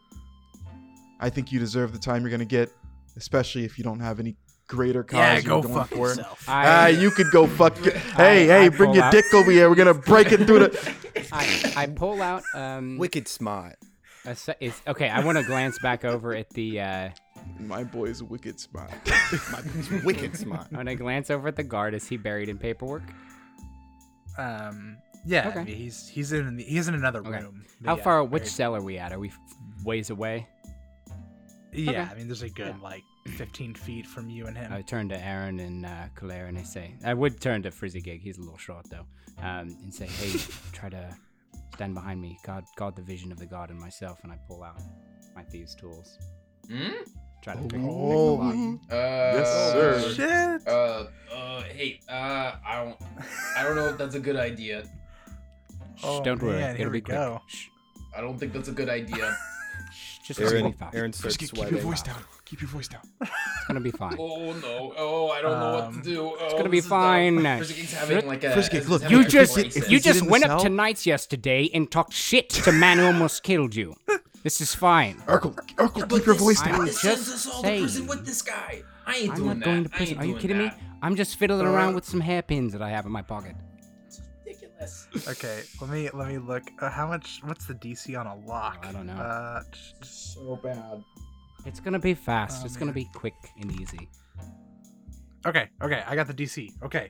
[1.19, 2.69] I think you deserve the time you're gonna get,
[3.17, 4.36] especially if you don't have any
[4.67, 6.07] greater cause yeah, you're go going fuck for.
[6.07, 6.45] yourself.
[6.47, 7.86] Ah, I, you could go fuck.
[7.86, 7.95] It.
[7.95, 9.69] Hey, hey, I bring your out- dick over here.
[9.69, 10.95] We're gonna break it through the.
[11.32, 13.76] I, I pull out um wicked smart.
[14.26, 16.80] A se- is, okay, I want to glance back over at the.
[16.82, 17.09] Uh,
[17.59, 18.91] My boy's wicked smart.
[19.51, 20.67] My boy's wicked smart.
[20.72, 21.93] I want to glance over at the guard.
[21.95, 23.03] Is he buried in paperwork?
[24.38, 25.59] Um, yeah, Okay.
[25.59, 27.30] I mean, he's he's in the, he's in another Okay.
[27.41, 27.63] room.
[27.82, 28.24] But How yeah, far?
[28.24, 29.11] Which cell are we at?
[29.11, 29.32] Are we
[29.84, 30.47] ways away?
[31.74, 31.99] Yeah, Okay.
[32.11, 33.03] I mean, there's a good like
[33.38, 34.72] 15 feet from you and him.
[34.74, 38.22] I turn to Aaron and uh, Claire and I say, I would turn to Frizzigig.
[38.22, 39.05] He's a little short though,
[39.39, 40.39] um, and say, Hey,
[40.74, 41.15] try to
[41.74, 42.38] stand behind me.
[42.45, 44.19] God, guard the vision of the god and myself.
[44.24, 44.82] And I pull out
[45.36, 46.17] my thieves' tools.
[46.69, 46.91] Hmm?
[47.41, 48.34] Try to pick, pick the Oh.
[48.36, 48.53] lock.
[48.53, 48.95] Uh,
[49.38, 50.13] Yes, sir.
[50.13, 50.67] Shit.
[50.67, 52.97] Uh, uh, hey, uh, I don't,
[53.57, 54.84] I don't know if that's a good idea.
[55.95, 56.57] Shh, Oh, don't worry.
[56.59, 57.17] man, It'll here be we quick.
[57.17, 57.41] go.
[57.47, 57.67] Shh,
[58.15, 59.36] I don't think that's a good idea.
[59.93, 60.89] shh, just it's gonna Aaron, be fine.
[60.93, 61.76] Aaron starts Frisky, keep sweating.
[61.78, 62.22] your voice down.
[62.52, 62.99] Keep your voice down.
[63.22, 63.32] It's
[63.68, 64.18] gonna be fine.
[64.20, 64.93] Oh no!
[64.97, 66.22] Oh, I don't know what Um, to do.
[66.22, 66.99] Oh, It's gonna be this is dumb.
[67.43, 67.58] fine.
[67.58, 68.52] Frizzigig's having like a.
[68.52, 69.76] Frizzigig, is look, having You a just crisis.
[69.89, 73.06] you Is it just went up to Knights yesterday and talked shit to man who
[73.06, 73.95] almost killed you.
[74.43, 75.16] This is fine.
[75.28, 76.86] Urkel, Urkel, keep your this- voice I'm down.
[76.88, 77.78] This just sends us all saying.
[77.78, 78.84] to prison with this guy.
[79.08, 79.66] I ain't I'm doing not that.
[79.66, 80.14] going to I prison.
[80.16, 80.72] ain't Are you doing kidding me?
[81.02, 83.56] I'm just fiddling Uh, around with some hairpins that I have in my pocket.
[84.08, 85.08] It's ridiculous.
[85.28, 86.64] Okay, let me let me look.
[86.82, 87.39] Uh, how much?
[87.45, 88.84] What's the DC on a lock?
[88.86, 89.14] Oh, I don't know.
[89.14, 89.64] Uh,
[90.02, 91.02] So bad.
[91.66, 92.62] It's gonna be fast.
[92.62, 94.09] Oh, it's gonna be quick and easy.
[95.45, 96.72] okay, okay, I got the DC.
[96.84, 97.09] Okay,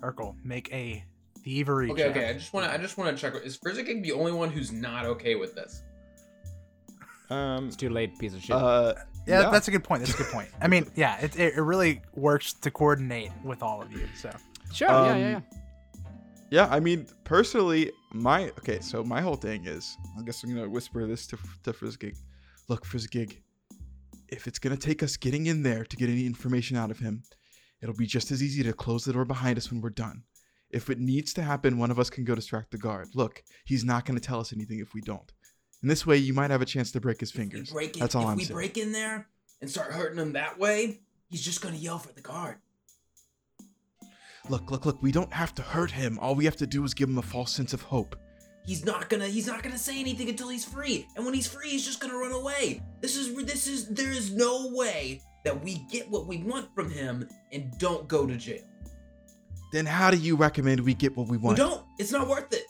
[0.00, 1.04] Urkel, make a
[1.44, 2.10] thievery Okay, check.
[2.16, 2.28] okay.
[2.30, 2.72] I just want to.
[2.72, 3.34] I just want to check.
[3.44, 5.82] Is Frizzigig the only one who's not okay with this?
[7.30, 8.54] Um, It's too late, piece of shit.
[8.54, 8.94] Uh,
[9.26, 10.02] Yeah, that's a good point.
[10.04, 10.48] That's a good point.
[10.60, 14.06] I mean, yeah, it, it, it really works to coordinate with all of you.
[14.16, 14.30] So,
[14.72, 14.88] sure.
[14.88, 15.40] yeah, yeah, um, yeah.
[16.50, 18.80] Yeah, I mean, personally, my okay.
[18.80, 22.14] So my whole thing is, I guess I'm gonna whisper this to to Frizzigig.
[22.68, 23.42] Look, Frizzigig,
[24.32, 27.22] if it's gonna take us getting in there to get any information out of him,
[27.82, 30.22] it'll be just as easy to close the door behind us when we're done.
[30.70, 33.08] If it needs to happen, one of us can go distract the guard.
[33.14, 35.30] Look, he's not gonna tell us anything if we don't.
[35.82, 37.70] And this way, you might have a chance to break his fingers.
[37.70, 38.38] break in, That's all if I'm saying.
[38.38, 38.56] If we saying.
[38.56, 39.28] break in there
[39.60, 42.56] and start hurting him that way, he's just gonna yell for the guard.
[44.48, 45.02] Look, look, look.
[45.02, 46.18] We don't have to hurt him.
[46.18, 48.16] All we have to do is give him a false sense of hope.
[48.64, 49.26] He's not gonna.
[49.26, 51.08] He's not gonna say anything until he's free.
[51.16, 52.80] And when he's free, he's just gonna run away.
[53.00, 53.34] This is.
[53.44, 53.88] This is.
[53.88, 58.24] There is no way that we get what we want from him and don't go
[58.26, 58.62] to jail.
[59.72, 61.56] Then how do you recommend we get what we We want?
[61.58, 61.84] don't.
[61.98, 62.66] It's not worth it.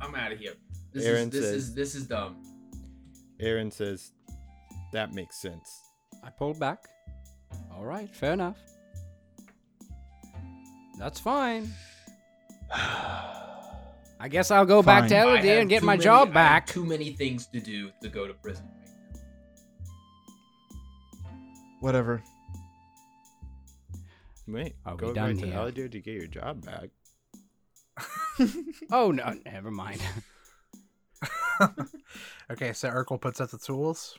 [0.00, 0.54] I'm out of here.
[0.92, 1.30] This Aaron is.
[1.30, 1.74] This says- is.
[1.74, 2.42] This is dumb.
[3.40, 4.12] Aaron says,
[4.92, 5.84] "That makes sense."
[6.22, 6.84] I pulled back.
[7.72, 8.58] All right, fair enough.
[10.98, 11.72] That's fine.
[14.20, 15.18] I guess I'll go back to Fine.
[15.18, 16.66] I Elodie have and get my many- job I have back.
[16.66, 18.68] too many things to do to go to prison.
[21.80, 22.22] Whatever.
[24.48, 25.56] Wait, I'll go done back to here?
[25.58, 26.88] Aladir to get your job back.
[28.92, 30.00] Oh no, never mind.
[32.50, 34.16] okay, so Urkel puts up the tools.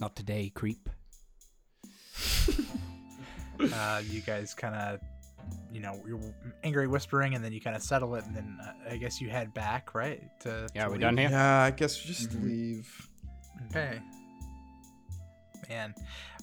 [0.00, 0.88] Not today, creep.
[3.72, 4.98] Uh, you guys kind of,
[5.72, 6.20] you know, you're
[6.64, 9.30] angry whispering, and then you kind of settle it, and then uh, I guess you
[9.30, 10.20] head back, right?
[10.40, 11.00] To, Yeah, to we leave?
[11.02, 11.30] done here?
[11.30, 12.44] Yeah, I guess just Mhm.
[12.44, 13.08] leave.
[13.70, 14.00] Okay.
[15.68, 15.94] Man,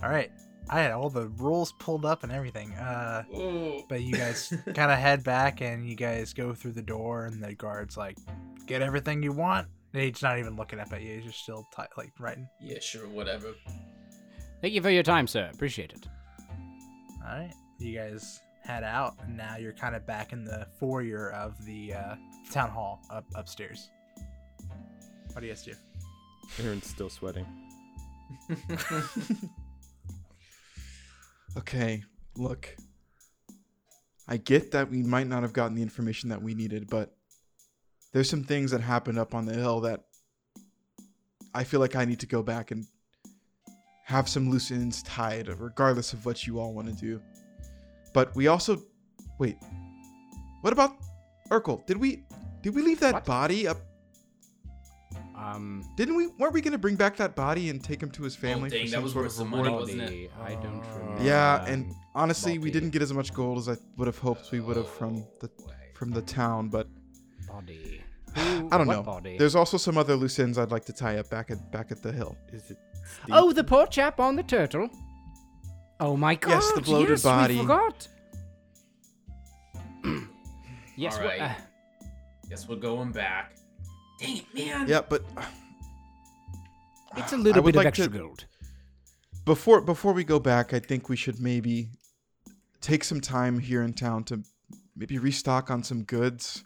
[0.04, 0.32] all right.
[0.70, 2.72] I had all the rules pulled up and everything.
[2.74, 3.84] Uh, Oh.
[3.90, 7.44] but you guys kind of head back, and you guys go through the door, and
[7.44, 8.18] the guard's like,
[8.66, 11.16] "Get everything you want." And he's not even looking up at you.
[11.16, 12.48] He's just still ti like writing.
[12.62, 13.54] Yeah, sure, whatever.
[14.62, 15.50] Thank you for your time, sir.
[15.54, 16.08] Appreciate it.
[17.26, 18.40] All right, you guys
[18.70, 22.16] head out, and now you're kind of back in the foyer of the uh,
[22.52, 23.90] town hall up upstairs.
[25.34, 25.74] What do you guys do?
[26.64, 27.46] Aaron's still sweating.
[31.58, 32.04] Okay,
[32.38, 32.76] look.
[34.28, 37.16] I get that we might not have gotten the information that we needed, but
[38.14, 40.06] there's some things that happened up on the hill that
[41.54, 42.86] I feel like I need to go back and
[44.06, 47.20] have some loose ends tied, regardless of what you all want to do.
[48.14, 48.82] But we also
[49.38, 49.58] wait.
[50.62, 50.96] What about
[51.50, 51.86] Urkel?
[51.86, 52.24] Did we
[52.62, 53.26] did we leave that What?
[53.26, 53.78] body up?
[55.36, 56.28] Um, Didn't we?
[56.38, 58.68] Weren't we gonna bring back that body and take him to his family?
[58.68, 59.66] Oh, dang, for that some was sort worth of some reward?
[59.72, 60.32] money, wasn't it?
[60.44, 61.24] I don't remember.
[61.24, 64.60] Yeah, and honestly, we didn't get as much gold as I would have hoped we
[64.60, 65.50] would have from the
[65.94, 66.68] from the town.
[66.68, 66.88] But
[67.48, 68.02] body.
[68.36, 69.02] I don't know.
[69.02, 69.38] Body?
[69.38, 72.04] There's also some other loose ends I'd like to tie up back at back at
[72.04, 72.36] the hill.
[72.52, 72.78] Is it?
[73.24, 73.30] Steve?
[73.32, 74.90] Oh, the poor chap on the turtle.
[76.00, 76.50] Oh my god!
[76.52, 77.56] Yes, the bloated yes, body.
[77.56, 78.08] We forgot.
[80.98, 81.18] yes.
[81.18, 81.42] All wha- right.
[81.42, 81.54] uh,
[82.50, 83.56] Guess we're going back.
[84.20, 84.88] Dang it, man.
[84.88, 85.44] Yeah, but uh,
[87.18, 88.46] it's a little would bit of like extra to- gold.
[89.46, 91.90] before before we go back, I think we should maybe
[92.82, 94.42] take some time here in town to
[94.96, 96.64] maybe restock on some goods.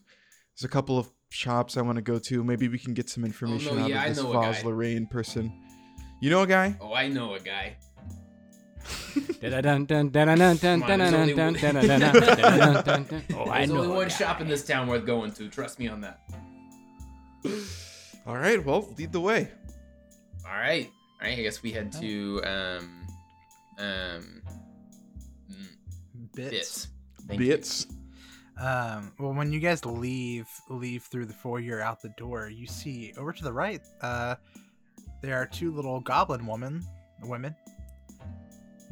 [0.55, 2.43] There's a couple of shops I want to go to.
[2.43, 4.31] Maybe we can get some information out yeah, of this know.
[4.31, 5.51] Voz Lirayne person.
[6.21, 6.77] You know a guy?
[6.79, 7.75] oh, I know a guy.
[13.35, 15.49] Oh, I There's only one shop in this town worth going to.
[15.49, 16.21] Trust me on that.
[18.25, 19.49] All right, well, lead the way.
[20.45, 20.89] All right.
[21.21, 21.39] All right.
[21.39, 23.07] I guess we head to um
[23.77, 24.41] um
[26.35, 26.87] Bits.
[27.27, 27.37] bits.
[27.37, 27.87] Bits.
[28.59, 33.13] Um, well, when you guys leave leave through the foyer out the door, you see
[33.17, 33.81] over to the right.
[34.01, 34.35] Uh,
[35.21, 36.83] there are two little goblin woman
[37.23, 37.55] women.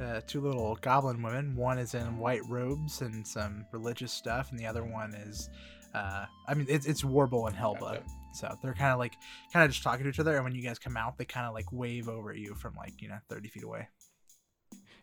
[0.01, 1.55] Uh, two little goblin women.
[1.55, 5.47] One is in white robes and some religious stuff, and the other one is,
[5.93, 7.79] uh, I mean, it's it's Warble and Helba.
[7.79, 8.03] Gotcha.
[8.33, 9.13] So they're kind of like,
[9.53, 11.45] kind of just talking to each other, and when you guys come out, they kind
[11.45, 13.87] of like wave over you from like you know thirty feet away.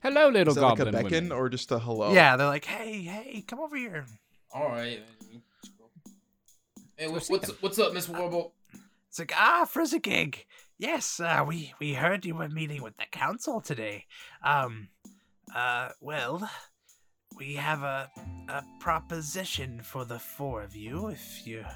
[0.02, 1.32] Hello, little Is that like a goblin beckon women.
[1.32, 2.12] or just a hello?
[2.12, 4.04] Yeah, they're like, hey, hey, come over here.
[4.52, 5.00] All right.
[6.96, 8.52] Hey, what's what's, what's up, Miss Warble?
[9.08, 10.44] It's like, ah, Frizzigig.
[10.78, 14.04] Yes, uh, we, we heard you were meeting with the council today.
[14.44, 14.88] Um,
[15.54, 16.48] uh, well,
[17.36, 18.08] we have a,
[18.48, 21.66] a proposition for the four of you if you're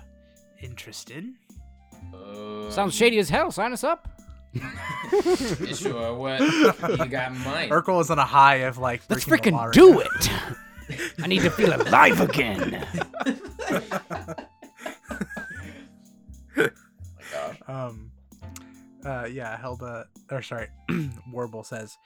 [0.60, 1.26] interested.
[2.14, 3.50] Uh, Sounds shady as hell.
[3.50, 4.08] Sign us up.
[5.74, 6.14] sure.
[6.14, 6.40] What
[6.98, 7.72] you got in mind?
[7.72, 10.00] Urkel is on a high of like, Let's breaking the freaking do now.
[10.00, 10.30] it.
[11.22, 12.86] I need to feel alive again.
[16.54, 16.68] Oh
[17.16, 17.56] my gosh.
[17.66, 18.11] Um,
[19.04, 20.68] uh, yeah, Helba, or sorry,
[21.32, 21.98] Warble says,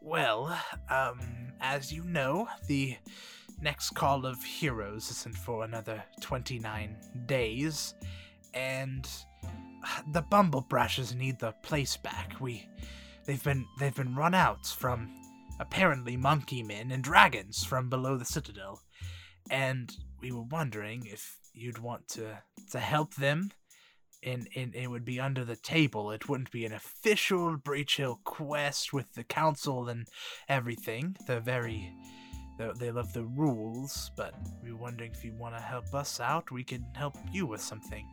[0.00, 1.20] Well, um,
[1.60, 2.96] as you know, the
[3.60, 7.94] next call of heroes isn't for another 29 days,
[8.54, 9.08] and
[10.12, 12.34] the Bumble Brashers need the place back.
[12.40, 12.66] We,
[13.26, 15.10] they've been, they've been run out from
[15.58, 18.80] apparently monkey men and dragons from below the citadel,
[19.50, 22.38] and we were wondering if you'd want to,
[22.70, 23.50] to help them
[24.22, 26.10] and, and it would be under the table.
[26.10, 30.06] It wouldn't be an official Breachill quest with the council and
[30.48, 31.16] everything.
[31.26, 31.92] They're very.
[32.58, 36.20] They they love the rules, but we are wondering if you want to help us
[36.20, 36.50] out.
[36.50, 38.06] We can help you with something.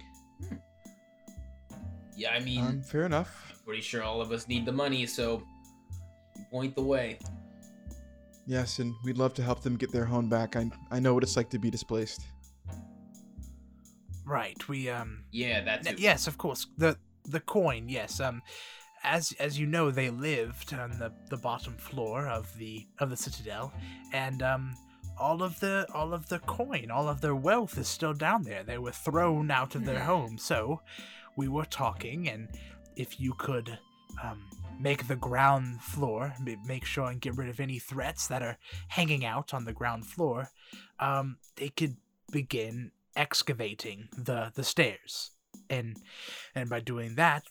[2.15, 3.53] Yeah, I mean, Um, fair enough.
[3.65, 5.43] pretty sure all of us need the money, so
[6.49, 7.19] point the way.
[8.47, 10.55] Yes, and we'd love to help them get their home back.
[10.55, 12.21] I I know what it's like to be displaced.
[14.27, 14.67] Right.
[14.67, 15.23] We um.
[15.31, 15.99] Yeah, that's it.
[15.99, 16.67] yes, of course.
[16.77, 17.87] The the coin.
[17.87, 18.19] Yes.
[18.19, 18.41] Um,
[19.03, 23.15] as as you know, they lived on the the bottom floor of the of the
[23.15, 23.71] citadel,
[24.11, 24.75] and um,
[25.17, 28.63] all of the all of the coin, all of their wealth is still down there.
[28.63, 30.37] They were thrown out of their home.
[30.37, 30.81] So,
[31.37, 32.49] we were talking, and
[32.95, 33.79] if you could.
[34.23, 34.43] Um,
[34.79, 36.35] make the ground floor
[36.67, 38.57] make sure and get rid of any threats that are
[38.89, 40.49] hanging out on the ground floor
[40.99, 41.95] um, they could
[42.31, 45.31] begin excavating the the stairs
[45.69, 45.97] and
[46.55, 47.43] and by doing that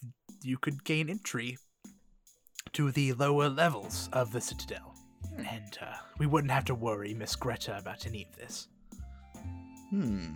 [0.43, 1.59] you could gain entry
[2.73, 4.95] to the lower levels of the citadel
[5.39, 8.69] and uh, we wouldn't have to worry miss greta about any of this
[9.91, 10.35] Hmm.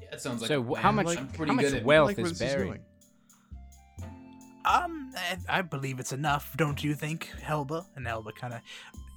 [0.00, 0.82] Yeah, that sounds like So a plan.
[0.82, 2.66] how much I'm pretty how much good at- wealth like where is this is buried?
[2.68, 2.80] going.
[4.64, 8.60] um I, I believe it's enough don't you think helba and helba kind of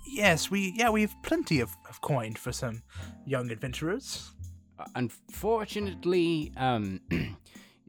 [0.07, 2.81] yes we yeah we have plenty of, of coin for some
[3.25, 4.31] young adventurers
[4.95, 6.99] unfortunately, um,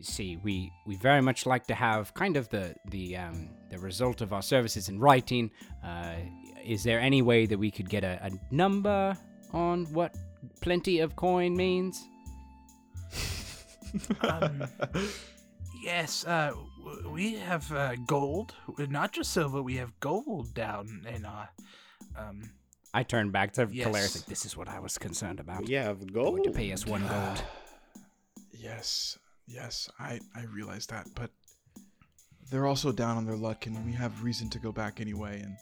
[0.01, 4.20] see, we we very much like to have kind of the the um, the result
[4.20, 5.51] of our services in writing.
[5.82, 6.16] Uh,
[6.64, 9.16] is there any way that we could get a, a number
[9.53, 10.14] on what
[10.61, 12.03] plenty of coin means?
[14.20, 14.64] um,
[15.82, 16.53] yes uh
[17.09, 18.55] we have uh, gold
[18.88, 21.49] not just silver we have gold down in our
[22.16, 22.42] um
[22.97, 23.86] I turn back to Yes.
[23.88, 25.66] Calaris like, this is what I was concerned about.
[25.66, 26.45] We have Going gold.
[26.45, 27.42] to pay us one gold.
[28.53, 31.30] Yes, yes, I I realize that, but
[32.51, 35.40] they're also down on their luck, and we have reason to go back anyway.
[35.40, 35.57] And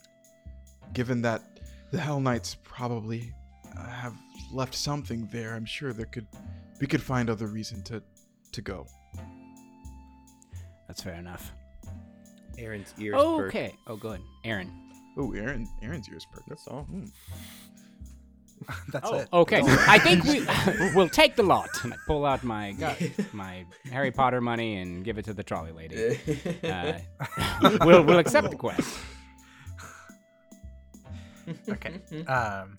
[0.93, 1.59] given that
[1.91, 3.33] the Hellknights probably
[3.77, 4.15] uh, have
[4.53, 6.27] left something there, I'm sure there could
[6.81, 8.03] we could find other reason to
[8.53, 8.87] to go.
[10.87, 11.53] That's fair enough.
[12.59, 13.15] Aaron's ears.
[13.17, 13.49] perk.
[13.49, 13.75] Okay.
[13.87, 14.21] Oh, good.
[14.45, 14.71] Aaron.
[15.17, 16.49] Oh, Aaron, Aaron's ears perked.
[16.49, 16.83] That's all.
[16.85, 17.05] Hmm.
[18.93, 19.61] that's Oh, it okay.
[19.89, 20.47] I think we
[20.95, 21.69] we'll take the lot.
[21.83, 25.43] And I pull out my gu- my Harry Potter money and give it to the
[25.43, 26.19] trolley lady.
[26.63, 26.99] Uh,
[27.85, 28.99] we'll we'll accept the quest.
[31.69, 32.77] okay um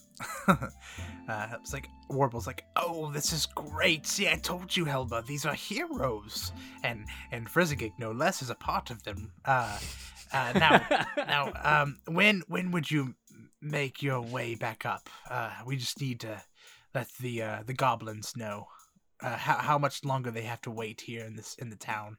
[1.28, 5.46] uh it's like warble's like oh this is great see i told you helba these
[5.46, 6.54] are heroes
[6.86, 9.78] and and frizzigig no less is a part of them uh
[10.34, 13.16] uh now now um when when would you
[13.62, 16.42] make your way back up uh we just need to
[16.94, 18.68] let the uh the goblins know
[19.24, 22.18] uh, how how much longer they have to wait here in this in the town.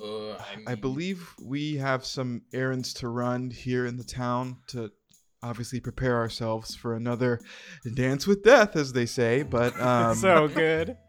[0.00, 4.90] Uh, I, I believe we have some errands to run here in the town to
[5.42, 7.40] obviously prepare ourselves for another
[7.94, 9.42] dance with death, as they say.
[9.42, 10.96] But um, so good.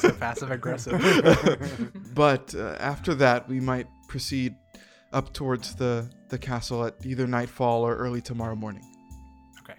[0.00, 1.00] So passive aggressive.
[2.14, 4.54] but uh, after that, we might proceed
[5.14, 8.84] up towards the the castle at either nightfall or early tomorrow morning.
[9.60, 9.78] Okay.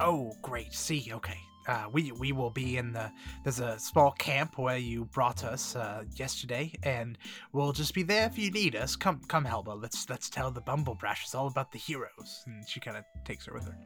[0.00, 0.74] Oh, great.
[0.74, 1.38] See, okay.
[1.66, 3.10] Uh, we we will be in the
[3.42, 7.16] there's a small camp where you brought us uh, yesterday, and
[7.52, 8.96] we'll just be there if you need us.
[8.96, 9.80] Come come, Helba.
[9.80, 12.42] Let's let's tell the Bumble Brashes all about the heroes.
[12.46, 13.78] And she kind of takes her with her.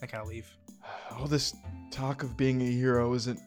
[0.00, 0.48] They kind of leave.
[1.18, 1.56] All this
[1.90, 3.40] talk of being a hero isn't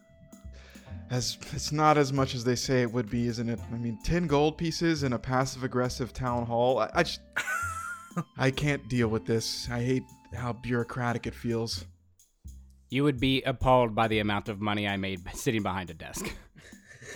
[1.09, 3.59] as it's not as much as they say it would be, isn't it?
[3.73, 6.79] I mean, ten gold pieces in a passive aggressive town hall.
[6.79, 7.21] I, I just
[8.37, 9.67] I can't deal with this.
[9.71, 10.03] I hate
[10.33, 11.85] how bureaucratic it feels.
[12.89, 16.31] You would be appalled by the amount of money I made sitting behind a desk.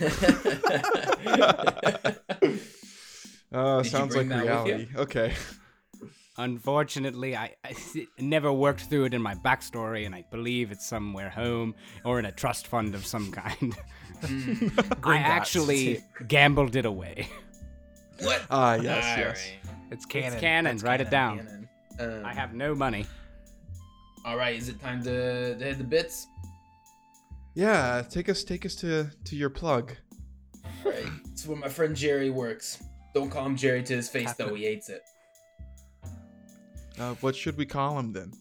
[3.54, 4.50] Uh, Did sounds like that with you?
[4.50, 4.88] reality.
[4.96, 5.32] Okay.
[6.36, 7.74] Unfortunately, I, I
[8.18, 11.74] never worked through it in my backstory, and I believe it's somewhere home
[12.04, 13.76] or in a trust fund of some kind.
[15.04, 17.28] I actually gambled it away.
[18.20, 18.42] what?
[18.50, 19.18] Ah, yes, yes.
[19.18, 19.80] Alright.
[19.92, 20.32] It's canon.
[20.32, 20.76] It's canon.
[20.76, 21.68] That's Write it down.
[22.00, 23.06] Um, I have no money.
[24.24, 26.26] All right, is it time to, to hit the bits?
[27.54, 29.92] Yeah, take us take us to to your plug.
[30.84, 32.82] All right, it's where my friend Jerry works.
[33.14, 34.48] Don't call him Jerry to his face Captain.
[34.48, 35.02] though; he hates it.
[36.98, 38.32] Uh, what should we call him then?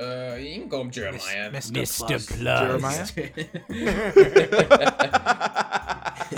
[0.00, 1.50] Uh, you can call him Jeremiah.
[1.50, 1.72] Mr.
[1.72, 2.06] Mr.
[2.06, 2.26] Plus.
[2.26, 3.12] Plus.
[3.12, 3.68] Jeremiah.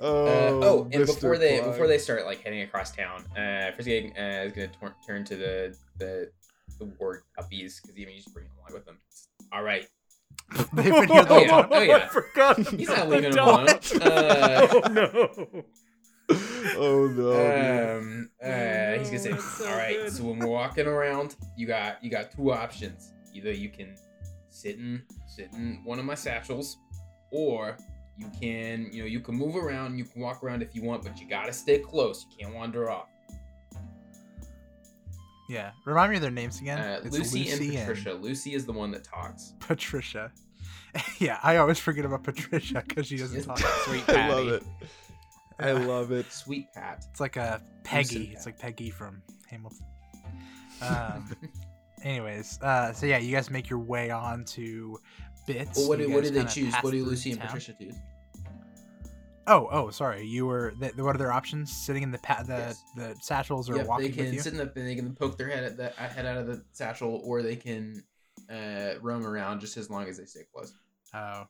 [0.00, 1.06] oh, and Mr.
[1.06, 1.72] before they Plug.
[1.72, 5.36] before they start like heading across town, uh, Frizzy uh, is gonna tor- turn to
[5.36, 6.30] the the
[6.78, 8.98] the ward puppies because even he's bringing them along with them.
[9.52, 9.86] All right,
[10.72, 11.48] They've been here the Oh, whole yeah.
[11.50, 11.68] time.
[11.70, 11.96] Oh, yeah.
[11.96, 12.58] I forgot.
[12.68, 13.92] he's not leaving him What?
[13.92, 14.02] alone.
[14.02, 15.64] Uh, oh no.
[16.76, 17.98] oh no.
[17.98, 20.12] um, uh, he's gonna say, so "All right, good.
[20.12, 23.12] so when we're walking around, you got you got two options.
[23.34, 23.96] Either you can
[24.50, 26.76] sit in sit in one of my satchels,
[27.30, 27.76] or
[28.18, 29.96] you can you know you can move around.
[29.98, 32.26] You can walk around if you want, but you gotta stay close.
[32.30, 33.08] You can't wander off."
[35.48, 35.70] Yeah.
[35.86, 36.78] Remind me of their names again.
[36.78, 38.12] Uh, It's Lucy, and Patricia.
[38.12, 39.54] Lucy is the one that talks.
[39.60, 40.30] Patricia.
[41.18, 43.46] yeah, I always forget about Patricia because she doesn't Yes.
[43.46, 43.58] talk.
[43.58, 44.62] Sweet I love it.
[45.58, 46.30] I love it.
[46.32, 47.04] Sweet Pat.
[47.10, 48.30] It's like a Peggy.
[48.34, 49.84] It's like Peggy from Hamilton.
[50.82, 51.36] Um,
[52.04, 54.98] anyways, uh, so yeah, you guys make your way on to
[55.46, 55.78] Bits.
[55.78, 56.74] Well, what You did, what guys did they choose?
[56.74, 57.48] What did through Lucy and town.
[57.48, 57.94] Patricia choose?
[59.46, 60.26] Oh, oh, sorry.
[60.26, 60.72] You were.
[60.78, 61.72] Th- what are their options?
[61.72, 62.82] Sitting in the pa- the Yes.
[62.94, 64.40] the satchels or Yep, walking they can with you?
[64.40, 67.22] sit in the they can poke their head at the head out of the satchel,
[67.24, 68.02] or they can
[68.50, 70.74] uh, roam around just as long as they stay close.
[71.14, 71.44] Oh.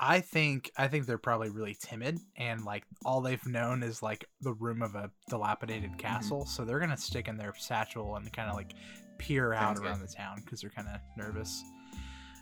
[0.00, 4.24] I think I think they're probably really timid and like all they've known is like
[4.40, 5.98] the room of a dilapidated Mm-hmm.
[6.00, 8.74] castle, so they're gonna stick in their satchel and kind of like
[9.18, 9.86] peer out Sounds good.
[9.86, 11.62] around the town because they're kind of nervous.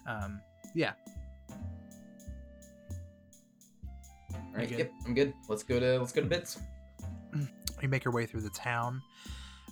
[0.07, 0.40] Um,
[0.74, 0.93] yeah,
[4.34, 4.78] All right, good?
[4.78, 5.32] yep, I'm good.
[5.49, 6.59] Let's go to let's go to bits.
[7.82, 9.01] you make your way through the town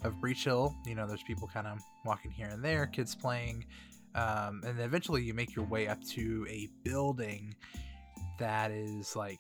[0.05, 0.75] of Breachill.
[0.87, 3.64] You know, there's people kind of walking here and there, kids playing,
[4.15, 7.55] um, and then eventually you make your way up to a building
[8.39, 9.39] that is like,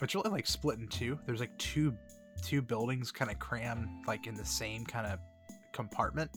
[0.00, 1.18] it's really like split in two.
[1.26, 1.94] There's like two
[2.42, 5.18] two buildings kind of crammed like in the same kind of
[5.72, 6.30] compartment,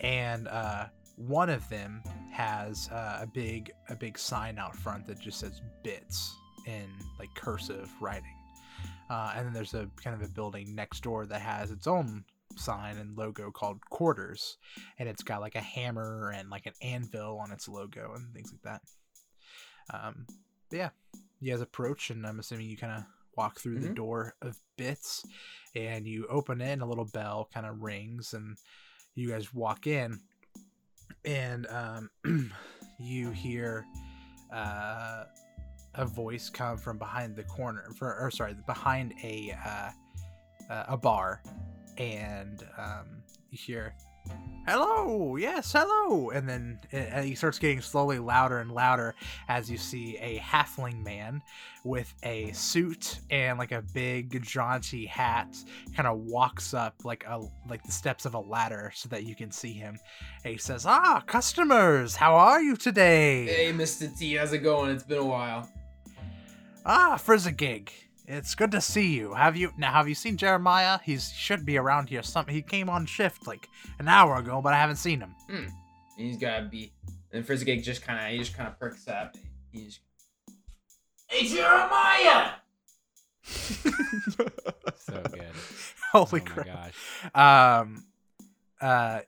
[0.00, 0.86] and uh,
[1.16, 5.62] one of them has uh, a big a big sign out front that just says
[5.82, 6.36] "Bits"
[6.66, 6.88] in
[7.18, 8.36] like cursive writing.
[9.10, 12.24] Uh, and then there's a kind of a building next door that has its own
[12.56, 14.58] sign and logo called Quarters,
[14.98, 18.52] and it's got like a hammer and like an anvil on its logo and things
[18.52, 18.82] like that.
[19.92, 20.26] Um,
[20.70, 20.90] yeah,
[21.40, 23.04] you guys approach, and I'm assuming you kind of
[23.36, 23.96] walk through the Mhm.
[23.96, 25.24] door of Bits,
[25.74, 28.56] and you open it, and a little bell kind of rings, and
[29.14, 30.20] you guys walk in,
[31.24, 32.10] and um,
[32.98, 33.86] you hear.
[34.52, 35.24] Uh,
[35.96, 39.90] a voice come from behind the corner for or sorry behind a uh,
[40.72, 41.40] uh, a bar
[41.98, 43.94] and um, you hear
[44.66, 49.14] hello yes hello and then it, starts getting slowly louder and louder
[49.48, 51.42] as you see a halfling man
[51.84, 55.54] with a suit and like a big jaunty hat
[55.94, 57.38] kind of walks up like a
[57.68, 59.98] like the steps of a ladder so that you can see him
[60.44, 64.16] and he says ah customers how are you today Hey, Mr.
[64.18, 64.90] T, how's it going?
[64.90, 65.68] It's been a while.
[66.86, 67.92] Ah, Frizzigig.
[68.26, 69.34] It's good to see you.
[69.34, 69.92] Have you now?
[69.92, 70.98] Have you seen Jeremiah?
[71.04, 72.22] He should be around here.
[72.22, 73.68] Some he came on shift like
[73.98, 75.34] an hour ago, but I haven't seen him.
[76.16, 76.92] He's gotta be.
[77.32, 79.36] And Frizzigig just kind of he just kind of perks up.
[79.72, 80.00] He's,
[81.28, 82.52] hey Jeremiah!
[84.96, 85.42] So good.
[86.12, 86.66] Holy oh my crap!
[87.34, 87.82] gosh.
[87.82, 88.04] um
[88.80, 89.20] uh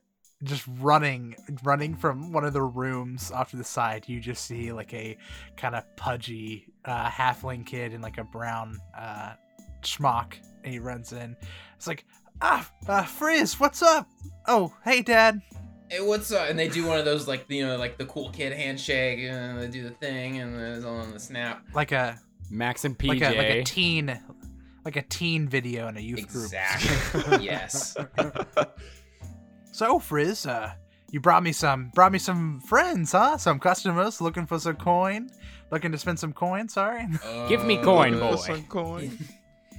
[0.43, 4.70] just running running from one of the rooms off to the side you just see
[4.72, 5.16] like a
[5.57, 9.32] kind of pudgy uh halfling kid in like a brown uh
[9.82, 11.34] schmuck and he runs in
[11.74, 12.05] it's like
[12.43, 14.07] ah uh, frizz what's up
[14.47, 15.41] oh hey dad
[15.89, 16.51] Hey, what's up?
[16.51, 19.57] And they do one of those like you know like the cool kid handshake and
[19.61, 21.62] they do the thing and it's all on the snap.
[21.74, 22.18] like a
[22.51, 23.09] Max and PJ.
[23.09, 24.20] like a like a teen
[24.84, 27.45] like a teen video in a youth group Exactly.
[27.45, 27.97] yes.
[29.77, 30.72] so frizz uh
[31.12, 35.29] you brought me some brought me some friends huh some customers looking for some coin
[35.70, 37.07] looking to spend some coin sorry
[37.49, 38.37] Give me Uh, coin, Uh, boy.
[38.37, 39.11] some coin.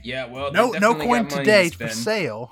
[0.04, 2.52] Yeah, well, no no coin today to for sale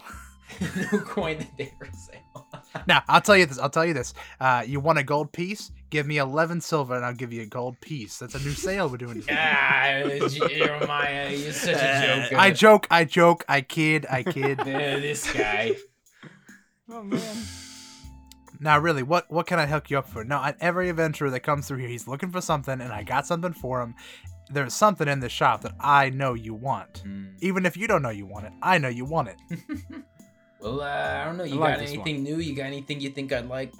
[0.91, 2.47] no coin today for sale.
[2.87, 5.71] now i'll tell you this i'll tell you this uh you want a gold piece
[5.89, 8.89] give me 11 silver and i'll give you a gold piece that's a new sale
[8.89, 10.01] we're doing ah,
[10.49, 12.37] Jeremiah, you're such a joker.
[12.37, 15.75] i joke i joke i kid i kid Uh, this guy.
[16.89, 17.37] Oh man.
[18.59, 21.41] now really what what can i hook you up for now at every adventurer that
[21.41, 23.95] comes through here he's looking for something and i got something for him
[24.49, 27.25] there's something in the shop that i know you want Hmm.
[27.41, 29.37] even if you don't know you want it i know you want it
[30.61, 30.85] Well, uh,
[31.21, 31.43] I don't know.
[31.43, 32.37] You like got this anything new?
[32.37, 33.71] You got anything you think I'd like?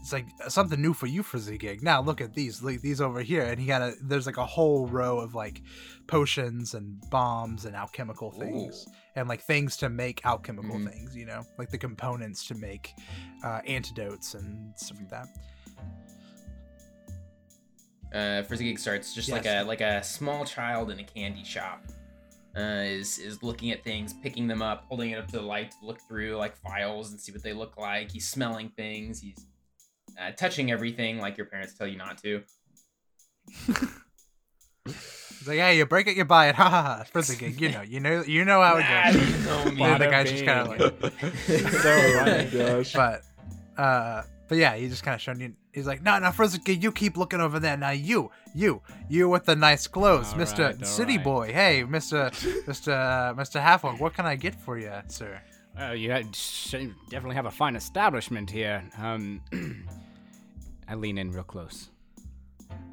[0.00, 1.82] It's like something new for you Frizzigig.
[1.82, 3.94] Now look at these, like these over here, and he got a.
[4.02, 5.62] There's like a whole row of like
[6.06, 8.92] potions and bombs and alchemical things, Ooh.
[9.16, 10.92] and like things to make alchemical Mhm.
[10.92, 11.16] things.
[11.16, 12.92] You know, like the components to make
[13.42, 15.26] uh, antidotes and stuff like that.
[18.14, 21.84] Uh, Frizzigig starts just like a like a small child in a candy shop.
[22.56, 25.72] Uh, is is looking at things, picking them up, holding it up to the light
[25.72, 28.10] to look through like files and see what they look like.
[28.10, 29.20] He's smelling things.
[29.20, 29.44] He's
[30.20, 32.42] uh, touching everything like your parents tell you not to.
[34.84, 36.54] He's like, yeah, you break it, you buy it.
[36.56, 37.04] Ha ha ha.
[37.12, 39.72] Frizzigig, you know, you know, you know how it goes.
[39.72, 41.12] you know the guy's just kind of like,
[41.82, 42.84] so funny.
[42.94, 43.22] but
[43.80, 46.90] uh but yeah he just kind of showing you he's like no no Frizzky, you
[46.90, 50.86] keep looking over there now you you you with the nice clothes All mr right,
[50.86, 51.24] city right.
[51.24, 52.30] boy hey mr
[52.64, 55.38] mr uh, mr halfway what can i get for you sir
[55.78, 58.82] Uh, you definitely have a fine establishment here.
[58.96, 59.42] Um,
[60.88, 61.90] I lean in real close.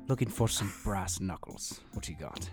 [0.08, 1.82] Looking for some brass knuckles.
[1.94, 2.50] What you got?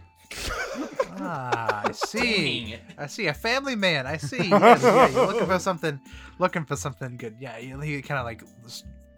[1.19, 2.71] ah i see.
[2.71, 2.81] Dang.
[2.99, 3.27] i see.
[3.27, 4.07] A family man.
[4.07, 4.49] I see.
[4.49, 6.01] Yes, yeah you're looking for something
[6.39, 7.37] looking for something good.
[7.41, 8.43] Yeah he, he kind of like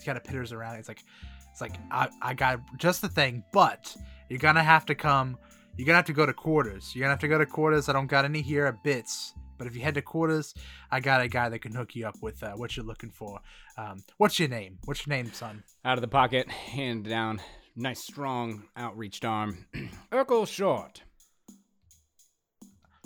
[0.05, 0.77] kind of pitters around.
[0.77, 1.05] It's like
[1.51, 3.95] it's like I, I got just the thing but
[4.31, 5.37] you're gonna have to come
[5.77, 6.93] you're gonna have to go to quarters.
[6.95, 7.89] You're gonna have to go to quarters.
[7.89, 10.55] I don't got any here at bits but if you head to quarters
[10.91, 13.39] i got a guy that can hook you up with uh, what you're looking for
[13.79, 17.41] um, what's your name what's your name son Out of the pocket, hand down.
[17.77, 19.67] Nice, strong, outreached arm.
[20.13, 21.03] Urkel Short.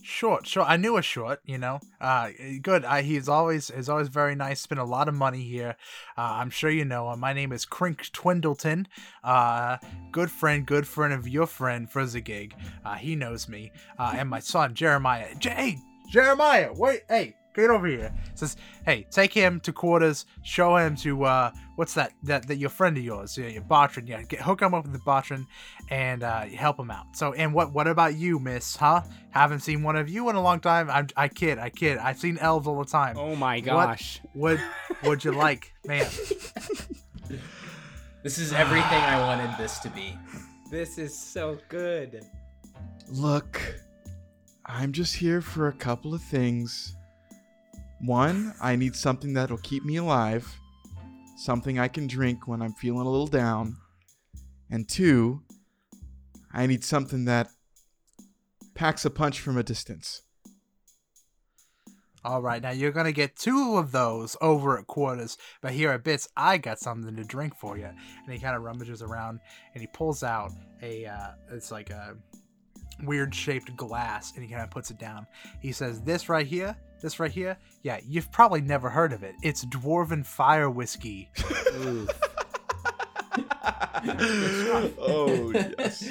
[0.02, 0.68] Short, short.
[0.68, 1.40] I knew a short.
[1.44, 2.30] You know, uh,
[2.62, 2.84] good.
[2.84, 4.60] I, he's always is always very nice.
[4.60, 5.74] Spent a lot of money here.
[6.16, 7.18] Uh, I'm sure you know him.
[7.18, 8.86] My name is Crink Twindleton.
[9.24, 9.78] Uh,
[10.12, 12.54] good friend, good friend of your friend Frizzigig.
[12.84, 13.72] Uh, he knows me.
[13.98, 15.34] Uh, and my son Jeremiah.
[15.38, 15.78] J- hey,
[16.08, 18.12] Jeremiah, wait, hey, get over here.
[18.34, 20.26] Says, hey, take him to quarters.
[20.42, 22.12] Show him to uh, what's that?
[22.22, 24.08] That that your friend of yours, yeah, your Bartran.
[24.08, 25.46] Yeah, get, hook him up with the Bartran
[25.90, 27.16] and uh, help him out.
[27.16, 28.76] So, and what what about you, Miss?
[28.76, 29.02] Huh?
[29.30, 30.90] Haven't seen one of you in a long time.
[30.90, 31.98] I'm, I kid, I kid.
[31.98, 33.16] I've seen elves all the time.
[33.18, 34.20] Oh my gosh.
[34.32, 34.58] What
[35.04, 36.06] would you like, man?
[38.26, 40.18] This is everything I wanted this to be.
[40.68, 42.26] This is so good.
[43.08, 43.60] Look,
[44.68, 46.96] I'm just here for a couple of things.
[48.00, 50.52] One, I need something that'll keep me alive,
[51.36, 53.76] something I can drink when I'm feeling a little down.
[54.68, 55.42] And two,
[56.52, 57.48] I need something that
[58.74, 60.22] packs a punch from a distance.
[62.24, 66.02] All right, now you're gonna get two of those over at quarters, but here at
[66.02, 67.86] Bits, I got something to drink for you.
[67.86, 69.38] And he kind of rummages around
[69.74, 70.50] and he pulls out
[70.82, 72.16] a, uh, it's like a
[73.02, 75.26] weird shaped glass, and he kind of puts it down.
[75.60, 79.34] He says, "This right here, this right here, yeah, you've probably never heard of it.
[79.42, 81.30] It's dwarven fire whiskey."
[84.98, 86.10] oh, yes.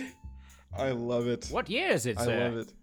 [0.77, 1.47] I love it.
[1.51, 2.39] What year is it, I sir?
[2.39, 2.73] love it.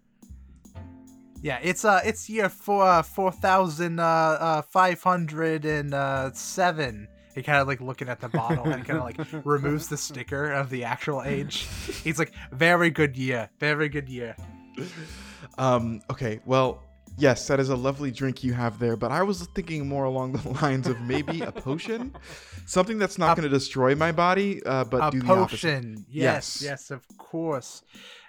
[1.41, 6.31] Yeah, it's uh, it's year four uh, four thousand uh, uh five hundred and uh
[6.31, 7.09] seven.
[7.35, 10.51] He kind of like looking at the bottle and kind of like removes the sticker
[10.51, 11.67] of the actual age.
[12.03, 14.35] He's like, very good year, very good year.
[15.57, 16.83] Um, okay, well,
[17.15, 20.31] Yes, that is a lovely drink you have there, but I was thinking more along
[20.31, 22.11] the lines of maybe a potion,
[22.65, 25.51] something that's not going to destroy my body, uh, but a do the opposite.
[25.51, 26.05] potion.
[26.09, 26.63] Yes, Yes.
[26.63, 27.83] yes, of course.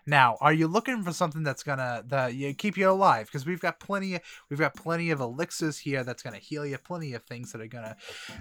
[0.07, 3.27] Now, are you looking for something that's gonna that you keep you alive?
[3.27, 4.17] Because we've got plenty.
[4.17, 4.21] Of,
[4.51, 6.77] we've got plenty of elixirs here that's gonna heal you.
[6.79, 7.97] Plenty of things that are gonna.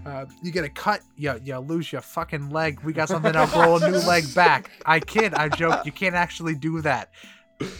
[0.05, 2.81] Uh, you get a cut, you you lose your fucking leg.
[2.81, 4.71] We got something that'll grow a new leg back.
[4.85, 5.85] I kid, I joke.
[5.85, 7.11] You can't actually do that,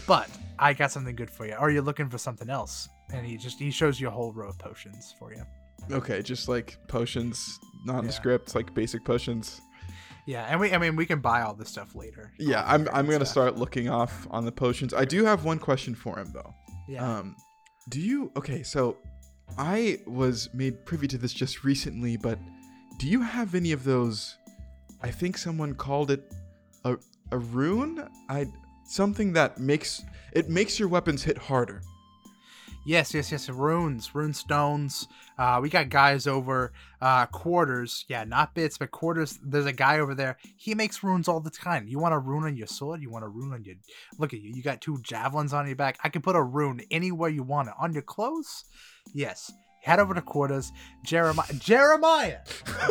[0.07, 1.53] but I got something good for you.
[1.53, 2.87] Or are you looking for something else?
[3.11, 5.43] And he just he shows you a whole row of potions for you.
[5.91, 9.59] Okay, just like potions, nondescript, like basic potions.
[10.25, 12.31] Yeah, and we I mean we can buy all this stuff later.
[12.39, 13.27] Yeah, I'm I'm gonna stuff.
[13.27, 14.93] start looking off on the potions.
[14.93, 16.53] I do have one question for him though.
[16.87, 17.05] Yeah.
[17.19, 17.35] Um,
[17.89, 18.63] do you okay?
[18.63, 18.97] So,
[19.57, 22.39] I was made privy to this just recently, but
[22.99, 24.37] do you have any of those?
[25.01, 26.31] I think someone called it
[26.85, 26.97] a
[27.31, 28.07] a rune.
[28.29, 28.45] I
[28.85, 30.01] something that makes
[30.31, 31.81] it makes your weapons hit harder.
[32.85, 33.49] Yes, yes, yes.
[33.49, 35.07] Runes, rune stones.
[35.37, 38.05] Uh, we got guys over uh, quarters.
[38.09, 39.39] Yeah, not bits, but quarters.
[39.41, 40.37] There's a guy over there.
[40.57, 41.87] He makes runes all the time.
[41.87, 43.01] You want a rune on your sword?
[43.01, 43.75] You want a rune on your.
[44.17, 44.51] Look at you.
[44.53, 45.97] You got two javelins on your back.
[46.03, 47.75] I can put a rune anywhere you want it.
[47.79, 48.65] On your clothes?
[49.13, 49.51] Yes.
[49.81, 50.71] Head over to quarters.
[51.03, 51.53] Jeremiah.
[51.57, 52.39] Jeremiah!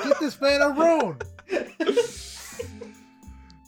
[0.04, 1.18] Get this man a rune!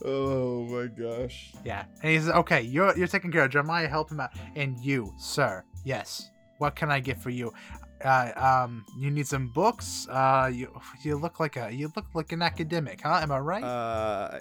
[0.07, 1.51] Oh my gosh.
[1.63, 1.85] Yeah.
[2.03, 4.29] And he says, okay, you're you're taking care of Jeremiah, help him out.
[4.55, 6.29] And you, sir, yes.
[6.57, 7.53] What can I get for you?
[8.03, 10.07] Uh, um, you need some books.
[10.09, 10.67] Uh, you
[11.01, 13.19] you look like a you look like an academic, huh?
[13.21, 13.63] Am I right?
[13.63, 14.39] Uh,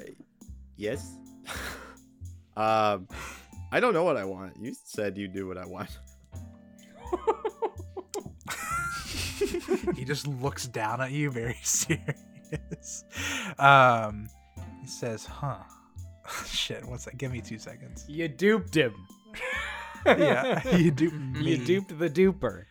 [0.76, 1.16] yes.
[2.56, 3.06] um,
[3.70, 4.56] I don't know what I want.
[4.60, 5.90] You said you knew what I want.
[9.96, 13.04] he just looks down at you, very serious.
[13.58, 14.28] Um,
[14.80, 15.62] he says, "Huh."
[16.46, 16.84] Shit.
[16.86, 17.18] What's that?
[17.18, 18.04] Give me two seconds.
[18.08, 18.94] You duped him.
[20.18, 20.94] Yeah, you.
[20.98, 21.56] You me.
[21.64, 22.64] duped the duper.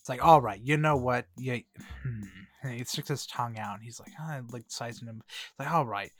[0.00, 1.26] It's like, all right, you know what?
[1.36, 1.58] Yeah.
[2.02, 2.70] Hmm.
[2.70, 3.74] He sticks his tongue out.
[3.74, 5.22] And he's like, ah, like sizing him.
[5.28, 6.10] It's like, all right,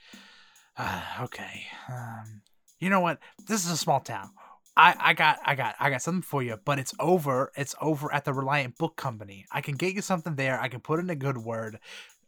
[0.77, 1.67] uh, okay.
[1.89, 2.43] Um,
[2.79, 3.19] you know what?
[3.47, 4.31] This is a small town.
[4.77, 7.53] I, I got I got I got something for you, but it's over.
[7.57, 9.45] It's over at the Reliant Book Company.
[9.53, 10.61] I can get you something there.
[10.61, 11.79] I can put in a good word.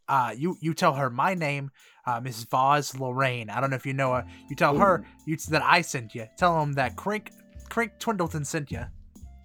[0.08, 1.70] Uh, you you tell her my name,
[2.06, 2.48] uh, Mrs.
[2.50, 3.48] Voz Lirayne.
[3.48, 4.26] I don't know if you know her.
[4.50, 6.26] You tell her you that I sent you.
[6.36, 7.30] Tell them that Crink
[7.68, 8.84] Crink Twindleton sent you.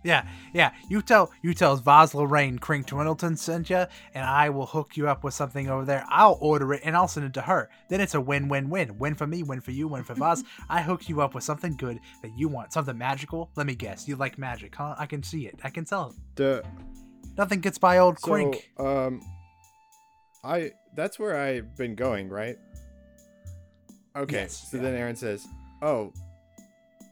[0.03, 0.71] Yeah, yeah.
[0.89, 5.09] You tell you tell Voz Lirayne Crink Twindleton sent you, and I will hook you
[5.09, 6.05] up with something over there.
[6.07, 7.69] I'll order it and I'll send it to her.
[7.89, 8.97] Then it's a win-win-win.
[8.97, 10.43] Win for me, win for you, win for Voz.
[10.69, 13.51] I hook you up with something good that you want, something magical.
[13.57, 14.95] Let me guess, you like magic, huh?
[14.97, 15.59] I can see it.
[15.63, 16.15] I can tell.
[16.35, 16.63] The
[17.37, 18.69] Nothing gets by old so Crink.
[18.77, 19.21] um,
[20.43, 22.57] I that's where I've been going, right?
[24.15, 24.35] Okay.
[24.35, 24.83] Yes, so yeah.
[24.83, 25.47] then Aaron says,
[25.81, 26.13] "Oh,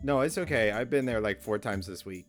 [0.04, 0.72] no, it's okay.
[0.72, 2.26] I've been there like four times this week."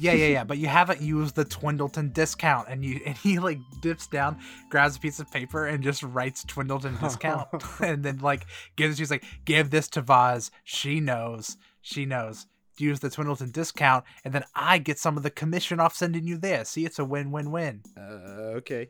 [0.00, 0.44] Yeah, yeah, yeah.
[0.50, 4.38] But you haven't used the Twindleton discount, and you and he like dips down,
[4.70, 7.48] grabs a piece of paper, and just writes Twindleton discount,
[7.80, 8.46] and then like
[8.76, 10.50] gives she's like, give this to Voz.
[10.64, 11.56] She knows.
[11.82, 12.46] She knows.
[12.78, 16.38] Use the Twindleton discount, and then I get some of the commission off sending you
[16.38, 16.64] there.
[16.64, 17.82] See, it's a win-win-win.
[17.94, 18.88] Uh, okay.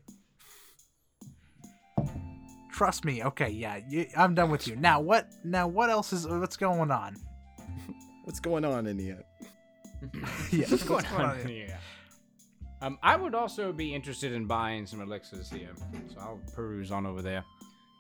[2.81, 3.23] Trust me.
[3.23, 4.75] Okay, yeah, you, I'm done with you.
[4.75, 5.29] Now what?
[5.45, 7.15] Now what else is what's going on?
[8.25, 9.23] What's going on in here?
[10.51, 11.79] Yeah, What's going on in here?
[12.81, 15.73] Um, I would also be interested in buying some elixirs here,
[16.09, 17.45] so I'll peruse on over there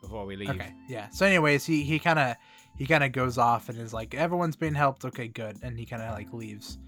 [0.00, 0.48] before we leave.
[0.48, 1.10] Okay, yeah.
[1.10, 2.36] So, anyways, he he kind of
[2.78, 5.04] he kind of goes off and is like, everyone's being helped.
[5.04, 5.58] Okay, good.
[5.62, 6.78] And he kind of like leaves.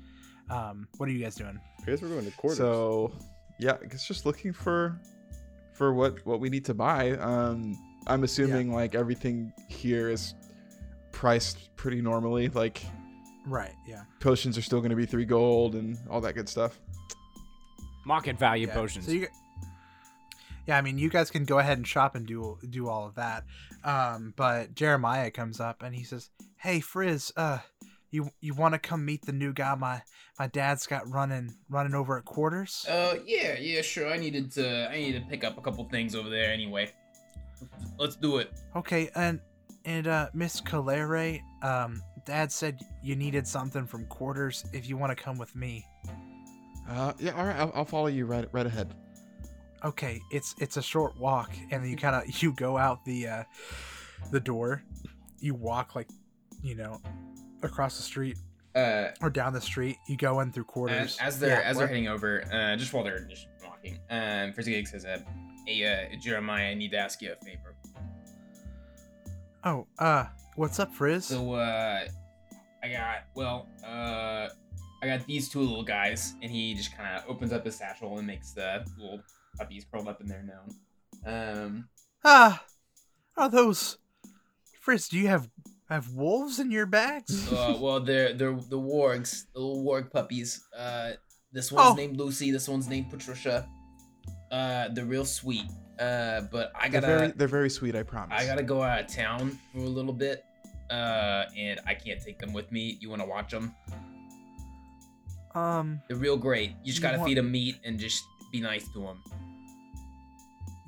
[0.49, 1.61] Um, what are you guys doing?
[1.83, 2.57] I guess we're going to quarters.
[2.57, 3.13] So,
[3.59, 4.99] yeah, I guess just looking for
[5.83, 7.11] for what what we need to buy.
[7.19, 7.77] Um,
[8.07, 10.35] I'm assuming like everything here is
[11.11, 12.47] priced pretty normally.
[12.51, 12.85] Like
[13.45, 13.75] Right.
[13.85, 14.05] Yeah.
[14.21, 16.79] potions are still going to be three gold and all that good stuff.
[18.05, 18.75] Market value yeah.
[18.75, 19.07] potions.
[19.07, 19.27] So you.
[20.69, 23.17] Yeah, I mean, you guys can go ahead and shop and do do all of
[23.17, 23.43] that.
[23.83, 27.59] Um, but Jeremiah comes up and he says, "Hey, Frizz, uh,
[28.13, 30.01] you you want to come meet the new guy my
[30.39, 34.09] my dad's got running running over at quarters?" Uh, yeah, yeah, sure.
[34.09, 36.91] I needed to, I needed to pick up a couple things over there anyway.
[37.99, 38.53] Let's do it.
[38.77, 39.41] Okay, and
[39.85, 44.65] and uh, Miss Calere, um, Dad said you needed something from quarters.
[44.73, 45.85] If you want to come with me,
[46.89, 48.95] Uh, yeah, all right, I'll, I'll follow you right right ahead.
[49.85, 53.45] okay, it's it's a short walk, and you kind of you go out the uh,
[54.31, 54.83] the door,
[55.41, 56.09] you walk like,
[56.63, 57.01] you know,
[57.63, 58.37] across the street
[58.75, 59.97] Uh, or down the street.
[60.09, 61.19] You go in through quarters.
[61.21, 64.53] as, as they're Yeah, as they're heading over, uh, just while they're just walking, um,
[64.55, 65.19] Frizzigig says, uh,
[65.67, 65.85] "Hey,
[66.15, 67.75] uh, Jeremiah, I need to ask you a favor.
[69.65, 70.27] Oh, uh,
[70.57, 71.27] what's up, Frizz?
[71.27, 72.01] So, uh,
[72.83, 74.49] I got well, uh,
[75.03, 78.19] I got these two little guys, and he just kind of opens up his satchel
[78.19, 79.21] and makes the little
[79.57, 80.69] puppies curled up in there known.
[81.25, 81.89] Um,
[82.25, 82.65] Ah,
[83.37, 83.99] are those?
[84.81, 85.49] Frizz, do you have
[85.93, 87.51] have wolves in your bags?
[87.53, 90.65] uh, well, they're they're the wargs, the little warg puppies.
[90.77, 91.13] Uh,
[91.53, 91.95] this one's Oh.
[91.95, 92.51] named Lucy.
[92.51, 93.69] This one's named Patricia.
[94.51, 95.65] Uh, they're real sweet.
[95.99, 97.95] Uh, but I They're gotta very, they're very sweet.
[97.95, 98.37] I promise.
[98.41, 100.45] I gotta go out of town for a little bit.
[100.91, 102.99] Uh, and I can't take them with me.
[103.01, 103.75] You want to watch them?
[105.55, 106.71] Um, They're real great.
[106.83, 109.23] You just You gotta want- feed them meat and just be nice to them.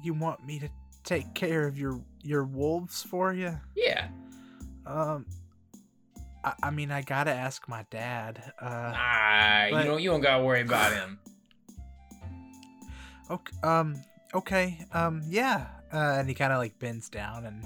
[0.03, 0.69] you want me to
[1.03, 3.59] take care of your your wolves for you?
[3.75, 4.09] Yeah.
[4.87, 5.27] Um,
[6.45, 8.53] I, I mean, I gotta ask my dad.
[8.61, 11.19] Uh, Ah, but- you don't you don't gotta worry about him.
[13.31, 13.97] okay, um,
[14.35, 15.67] okay, um, yeah.
[15.93, 17.63] Uh, and he kind of like bends down and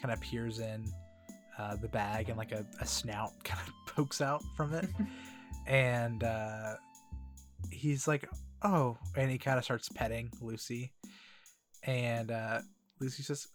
[0.00, 0.84] kind of peers in
[1.58, 4.88] uh, the bag, and like a, a snout kind of pokes out from it,
[5.66, 6.74] and uh,
[7.70, 8.28] he's like,
[8.62, 10.92] "Oh," and he kind of starts petting Lucy,
[11.84, 12.60] and uh,
[13.00, 13.46] Lucy says,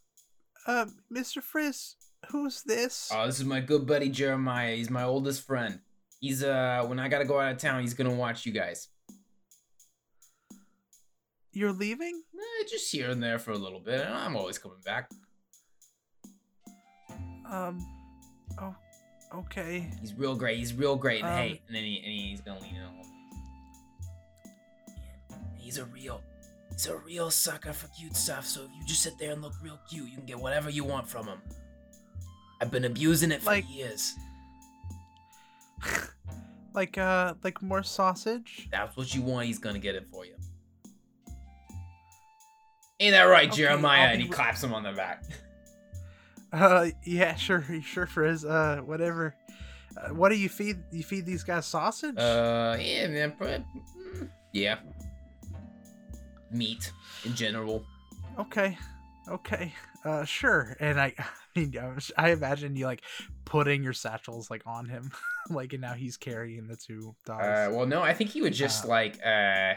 [0.68, 1.42] "Uh, Mr.
[1.42, 1.96] Frizz,
[2.30, 4.76] who's this?" Oh, this is my good buddy Jeremiah.
[4.76, 5.80] He's my oldest friend.
[6.20, 8.88] He's uh when I gotta go out of town, he's gonna watch you guys.
[11.54, 12.22] You're leaving?
[12.34, 14.02] Eh, just here and there for a little bit.
[14.02, 15.10] and I'm always coming back.
[17.50, 17.86] Um,
[18.62, 18.74] oh,
[19.36, 19.90] okay.
[20.00, 20.58] He's real great.
[20.58, 21.22] He's real great.
[21.24, 22.82] And Um, hey, and then he, and he's gonna lean in.
[22.84, 23.02] on
[25.58, 26.22] he's a real,
[26.72, 28.46] he's a real sucker for cute stuff.
[28.46, 30.84] So if you just sit there and look real cute, you can get whatever you
[30.86, 31.42] want from him.
[32.62, 34.16] I've been abusing it for Like- years.
[36.74, 38.68] like, uh, like more sausage?
[38.72, 39.48] That's what you want.
[39.48, 40.36] He's gonna get it for you.
[43.00, 44.10] Ain't that right, Okay, Jeremiah?
[44.10, 45.24] And he re- claps him on the back.
[46.54, 48.44] Uh, yeah, sure, sure, Frizz.
[48.44, 49.34] Uh, whatever.
[49.96, 50.80] Uh, what do you feed?
[50.92, 52.18] You feed these guys sausage?
[52.18, 53.32] Uh, yeah, man.
[53.32, 54.80] pro- mm, Yeah.
[56.52, 56.92] Meat
[57.24, 57.86] in general.
[58.38, 58.78] okay,
[59.30, 59.72] okay.
[60.04, 60.76] Uh, sure.
[60.80, 61.14] And I,
[61.56, 61.74] I mean,
[62.18, 63.04] I imagine you like
[63.46, 65.12] putting your satchels like on him,
[65.50, 67.44] like, and now he's carrying the two dogs.
[67.44, 69.74] Uh, well, no, I think he would just Uh, like uh.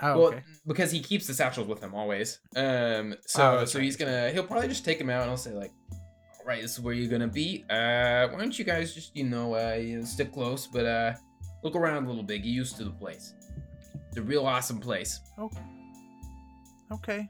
[0.00, 0.42] oh, well, okay.
[0.66, 2.38] because he keeps the satchels with him always.
[2.56, 5.30] Um, Oh, so that's so right, he's gonna he'll probably just take him out and
[5.30, 7.64] I'll say like, "All right, this is where you're gonna be.
[7.70, 11.14] Uh, why don't you guys just you know uh you know, stick close, but uh
[11.64, 13.32] look around a little bit, get used to the place.
[14.08, 15.20] It's a real awesome place.
[15.38, 15.62] Okay.
[16.92, 17.28] Okay.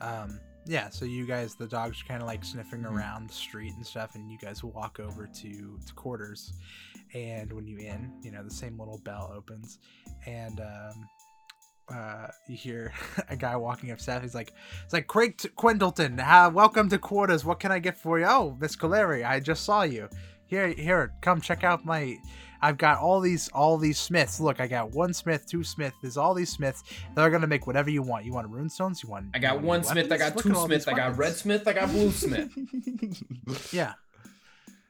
[0.00, 2.92] Um, yeah, so you guys, the dogs are kind of like sniffing Mhm.
[2.92, 6.52] around the street and stuff, and you guys walk over to, to quarters.
[7.14, 9.78] And when you in, you know, the same little bell opens,
[10.26, 11.08] and um,
[11.88, 12.92] uh, you hear
[13.28, 14.22] a guy walking up staff.
[14.22, 14.52] He's like,
[14.84, 16.18] "It's like Craig T- Twindleton.
[16.20, 17.44] Uh, welcome to quarters.
[17.44, 18.26] What can I get for you?
[18.28, 20.08] Oh, Miss Caleri, I just saw you.
[20.46, 22.16] Here, here, come check out my.
[22.62, 24.40] I've got all these, all these smiths.
[24.40, 25.92] Look, I got one smith, two smith.
[26.02, 26.82] There's all these smiths.
[27.14, 28.24] They're gonna make whatever you want.
[28.24, 29.02] You want runestones?
[29.02, 29.26] You want?
[29.34, 31.34] I got want one smith, I got Look two at all smith, I got red
[31.34, 32.50] smith, I got blue smith.
[33.72, 33.94] Yeah.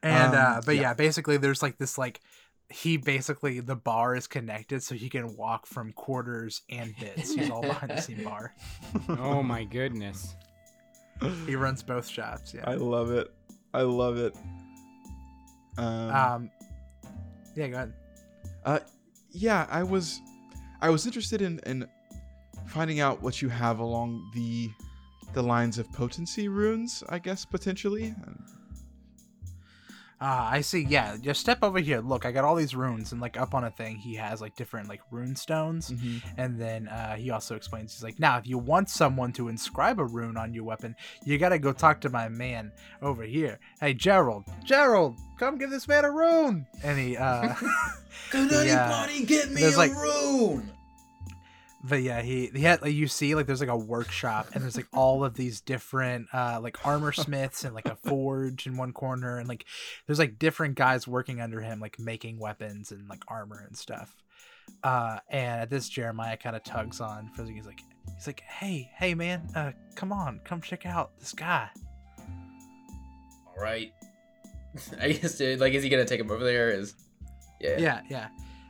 [0.03, 0.83] And Um, uh but yeah.
[0.83, 0.95] yeah.
[0.95, 2.21] basically there's like this like
[2.69, 7.35] he basically the bar is connected so he can walk from quarters and bits.
[7.35, 8.55] He's all behind the scene bar.
[9.09, 10.35] oh my goodness.
[11.47, 12.65] He runs both shops, Yeah.
[12.69, 13.33] I love it.
[13.73, 14.35] I love it.
[15.79, 16.51] Um, Um
[17.57, 17.93] Yeah, go ahead.
[18.65, 18.79] uh,
[19.33, 20.21] yeah, I was,
[20.81, 21.89] I was interested in in
[22.69, 24.71] finding out what you have along the,
[25.33, 27.03] the lines of potency runes.
[27.09, 28.15] I guess potentially.
[30.19, 30.81] Ah, I see.
[30.89, 32.01] Yeah, just step over here.
[32.01, 34.57] Look, I got all these runes, and like up on a thing, he has like
[34.57, 35.93] different like rune stones.
[36.39, 39.99] And then uh, he also explains, he's like, now if you want someone to inscribe
[40.01, 42.73] a rune on your weapon, you gotta go talk to my man
[43.03, 43.59] over here.
[43.79, 46.67] Hey, Gerald, Gerald, come give this man a rune.
[46.83, 47.55] And he, uh,
[48.31, 49.05] Could Yeah.
[49.05, 50.71] anybody get me a like- rune?
[51.89, 54.77] But yeah, he he had like you see like there's like a workshop and there's
[54.77, 58.93] like all of these different uh like armor smiths and like a forge in one
[58.93, 59.65] corner and like
[60.07, 64.17] there's like different guys working under him like making weapons and like armor and stuff.
[64.83, 67.55] Uh and at this Jeremiah kind of tugs on Frizzy.
[67.55, 67.83] He's like
[68.15, 71.69] he's like, Hey, hey man, uh come on, come check out this guy.
[73.47, 73.93] All right.
[75.01, 76.71] I guess dude, like is he gonna take him over there?
[76.71, 76.95] Is
[77.61, 77.79] yeah.
[77.79, 78.29] Yeah, yeah.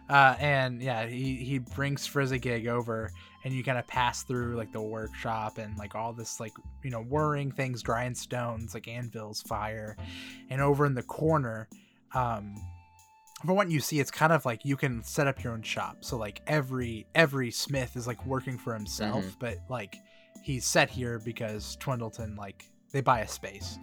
[0.09, 3.11] Uh, and yeah, he, he brings Frizzigig over,
[3.45, 6.53] and you kind of pass through like the workshop and like all this like
[6.85, 9.97] you know whirring things, grindstones, like anvils, fire,
[10.51, 11.69] and over in the corner,
[12.15, 12.55] um,
[13.45, 15.99] from what you see, it's kind of like you can set up your own shop.
[16.01, 19.37] So like every every smith is like working for himself, Mhm.
[19.41, 19.97] but like
[20.43, 23.79] he's set here because Twindleton like they buy a space.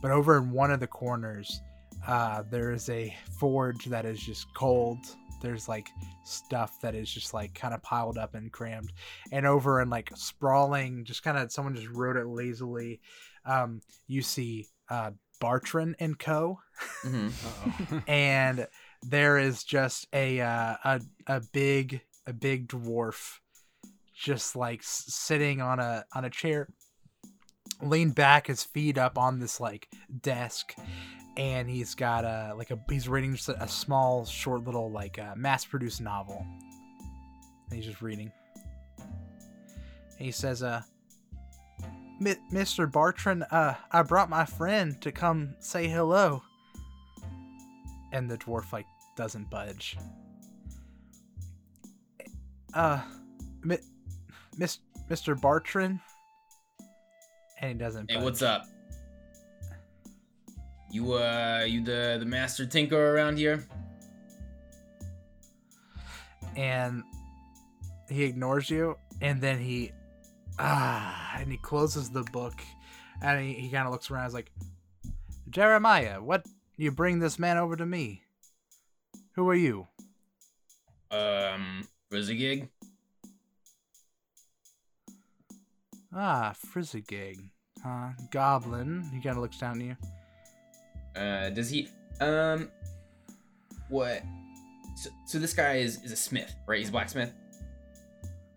[0.00, 1.60] But over in one of the corners,
[2.06, 4.98] Uh, there is a forge that is just cold.
[5.40, 5.88] There's like
[6.24, 8.92] stuff that is just like kind of piled up and crammed,
[9.32, 13.00] and over and like sprawling, just kind of someone just wrote it lazily.
[13.44, 16.58] Um, you see uh, Bartran and Co.
[17.04, 18.02] Mhm.
[18.08, 18.66] And
[19.02, 23.38] there is just a uh, a a big a big dwarf
[24.14, 26.68] just like s- sitting on a on a chair
[27.82, 29.88] leaned back his feet up on this like
[30.20, 30.74] desk
[31.38, 35.18] and he's got a like a he's reading just a, a small short little like
[35.18, 36.44] uh, mass produced novel
[37.70, 38.30] and he's just reading
[38.98, 40.82] and he says uh
[42.20, 42.90] "Mi- Mr.
[42.90, 46.42] Bartran, uh, I brought my friend to come say hello
[48.12, 48.86] and the dwarf like
[49.16, 49.96] doesn't budge.
[52.74, 53.00] Uh,
[53.64, 54.78] Miss
[55.08, 55.38] Mr.
[55.38, 56.00] Bartran,
[57.60, 58.10] and he doesn't.
[58.10, 58.24] Hey, budge.
[58.24, 58.66] what's up?
[60.90, 63.66] You uh, you the the master tinker around here?
[66.56, 67.04] And
[68.08, 69.92] he ignores you, and then he
[70.58, 72.54] ah, and he closes the book,
[73.22, 74.24] and he, he kind of looks around.
[74.24, 74.50] He's like,
[75.50, 76.46] Jeremiah, what
[76.76, 78.22] you bring this man over to me?
[79.34, 79.86] Who are you?
[81.10, 82.68] Um, Frizzigig?
[86.14, 87.38] Ah, Frizzigig.
[87.84, 88.10] Huh?
[88.30, 89.08] Goblin.
[89.12, 89.96] He kind of looks down at you.
[91.18, 91.88] Uh, does he?
[92.20, 92.70] Um,
[93.88, 94.22] what?
[94.96, 96.78] So, so this guy is is a smith, right?
[96.78, 97.32] He's a blacksmith.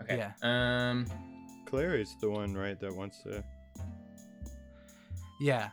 [0.01, 0.17] Okay.
[0.17, 0.31] Yeah.
[0.41, 1.05] Um.
[1.65, 3.41] Clary's the one, right, that wants to.
[5.39, 5.69] Yeah.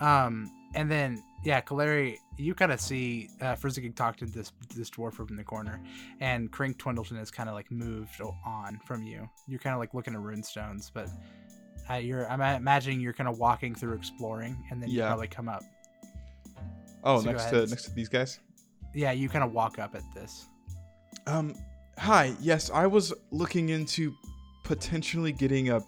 [0.00, 4.90] Um, and then yeah, Kaleri, you kind of see uh, Frizzigig talk to this this
[4.90, 5.80] dwarf from the corner,
[6.20, 9.28] and Crink Twindleton has kind of like moved on from you.
[9.46, 11.08] You're kind of like looking at runestones, but
[11.88, 15.48] uh, you're I'm imagining you're kind of walking through exploring, and then you probably come
[15.48, 15.62] up.
[17.04, 18.40] Oh, So next to next to these guys.
[18.94, 20.46] Yeah, you kind of walk up at this.
[21.26, 21.54] Um,
[21.98, 22.34] hi.
[22.40, 24.14] Yes, I was looking into
[24.64, 25.80] potentially getting a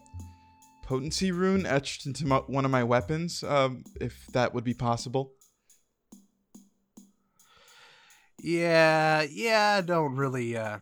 [0.83, 3.43] potency rune etched into my, one of my weapons.
[3.43, 5.33] Um, if that would be possible.
[8.43, 10.79] Yeah, yeah, I don't really uh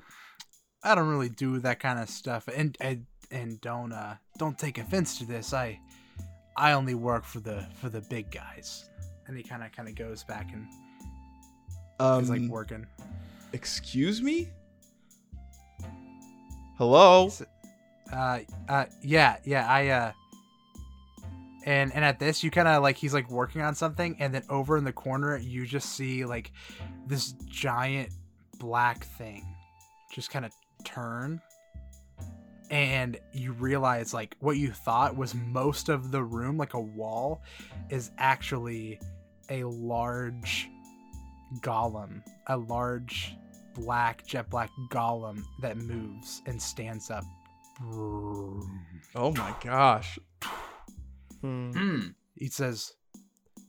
[0.82, 2.48] I don't really do that kind of stuff.
[2.48, 5.52] And and and don't uh don't take offense to this.
[5.52, 5.78] I
[6.56, 8.89] I only work for the for the big guys.
[9.30, 10.66] And he kind of kind of goes back and
[12.00, 12.84] Um, is like working.
[13.52, 14.48] excuse me.
[16.76, 17.30] Hello.
[18.12, 20.12] Uh uh yeah, yeah, I uh
[21.64, 24.42] and and at this you kind of like he's like working on something and then
[24.48, 26.50] over in the corner you just see like
[27.06, 28.10] this giant
[28.58, 29.46] black thing
[30.12, 30.52] just kind of
[30.84, 31.40] turn
[32.70, 37.42] and you realize like what you thought was most of the room like a wall
[37.90, 38.98] is actually
[39.50, 40.68] a large
[41.60, 43.34] golem a large
[43.74, 47.24] black jet black golem that moves and stands up
[49.14, 50.18] Oh my gosh.
[51.40, 51.70] Hmm.
[51.72, 52.00] Hmm.
[52.36, 52.92] he says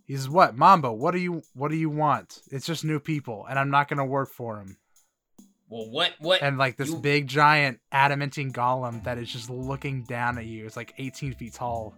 [0.06, 3.46] he says what mambo what do you what do you want it's just new people
[3.50, 4.76] and i'm not gonna work for him
[5.70, 6.12] Well, what?
[6.20, 6.42] What?
[6.42, 10.66] and like this You- big giant adamantine golem that is just looking down at you
[10.66, 11.96] it's like 18 feet tall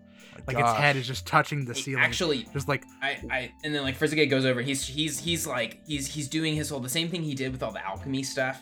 [0.47, 3.51] My like its head is just touching the Hey, ceiling Actually, just like I, I,
[3.63, 4.61] and then like Frizzigig goes over.
[4.61, 7.63] He's, he's, he's like, he's, he's doing his whole the same thing he did with
[7.63, 8.61] all the alchemy stuff.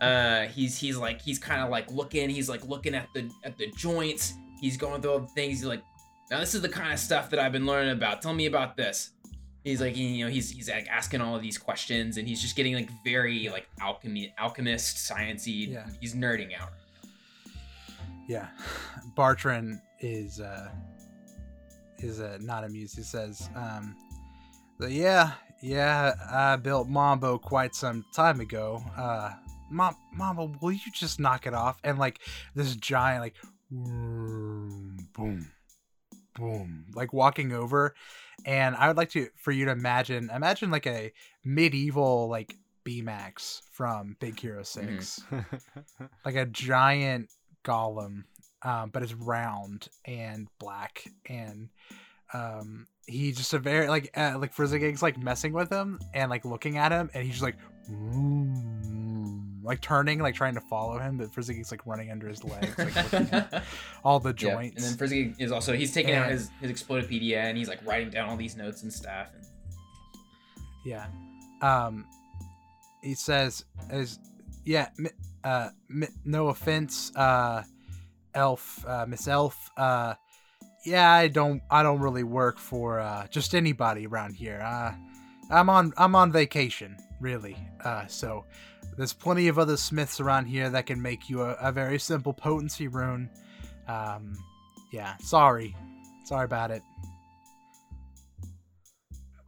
[0.00, 2.28] Uh, he's, he's like, he's kind of like looking.
[2.28, 4.34] He's like looking at the, at the joints.
[4.60, 5.60] He's going through all the things.
[5.60, 5.82] He's like,
[6.30, 8.20] now this is the kind of stuff that I've been learning about.
[8.22, 9.10] Tell me about this.
[9.62, 12.54] He's like, you know, he's, he's like asking all of these questions, and he's just
[12.54, 15.72] getting like very like alchemy, alchemist, sciency.
[15.72, 15.86] Yeah.
[16.00, 16.70] He's nerding out.
[18.28, 18.48] yeah
[19.16, 20.68] bartran is uh
[22.04, 22.96] is uh not amused.
[22.96, 23.96] He says um
[24.78, 25.32] but yeah
[25.62, 28.82] yeah i built mambo quite some time ago.
[28.96, 29.32] Uh
[29.70, 31.80] Mom, Mambo, will you just knock it off?
[31.82, 32.20] And like
[32.54, 33.34] this giant, like,
[33.70, 34.98] boom,
[36.34, 37.94] boom, like walking over.
[38.46, 41.12] And I would like to for you to imagine, imagine like a
[41.44, 45.22] medieval like Baymax from Big Hero 6
[46.24, 47.30] like a giant
[47.64, 48.24] golem,
[48.64, 51.68] um, but it's round and black, and
[52.32, 56.44] um, he's just a very like uh, like Frizzigig's like messing with him and like
[56.44, 57.56] looking at him, and he's just like
[59.62, 62.94] like turning, like trying to follow him, but Frizzigig's like running under his legs, like
[63.12, 63.62] looking at
[64.04, 64.76] all the joints.
[64.76, 67.80] And then Frizzy is also he's taking out And- his his Explodopedia and he's like
[67.86, 69.28] writing down all these notes and stuff.
[69.34, 69.44] And
[70.84, 71.06] Yeah.
[71.62, 72.04] Um
[73.02, 74.18] he says is
[74.66, 74.88] yeah,
[75.44, 75.70] uh
[76.24, 77.62] no offense uh
[78.34, 80.14] elf uh Miss Elf uh
[80.84, 84.60] yeah, I don't I don't really work for uh just anybody around here.
[84.64, 84.94] Uh
[85.50, 87.56] I'm on I'm on vacation, really.
[87.84, 88.44] Uh, so
[88.96, 92.32] there's plenty of other smiths around here that can make you a, a very simple
[92.32, 93.28] potency rune.
[93.86, 94.36] Um,
[94.92, 95.76] yeah, sorry,
[96.24, 96.82] sorry about it.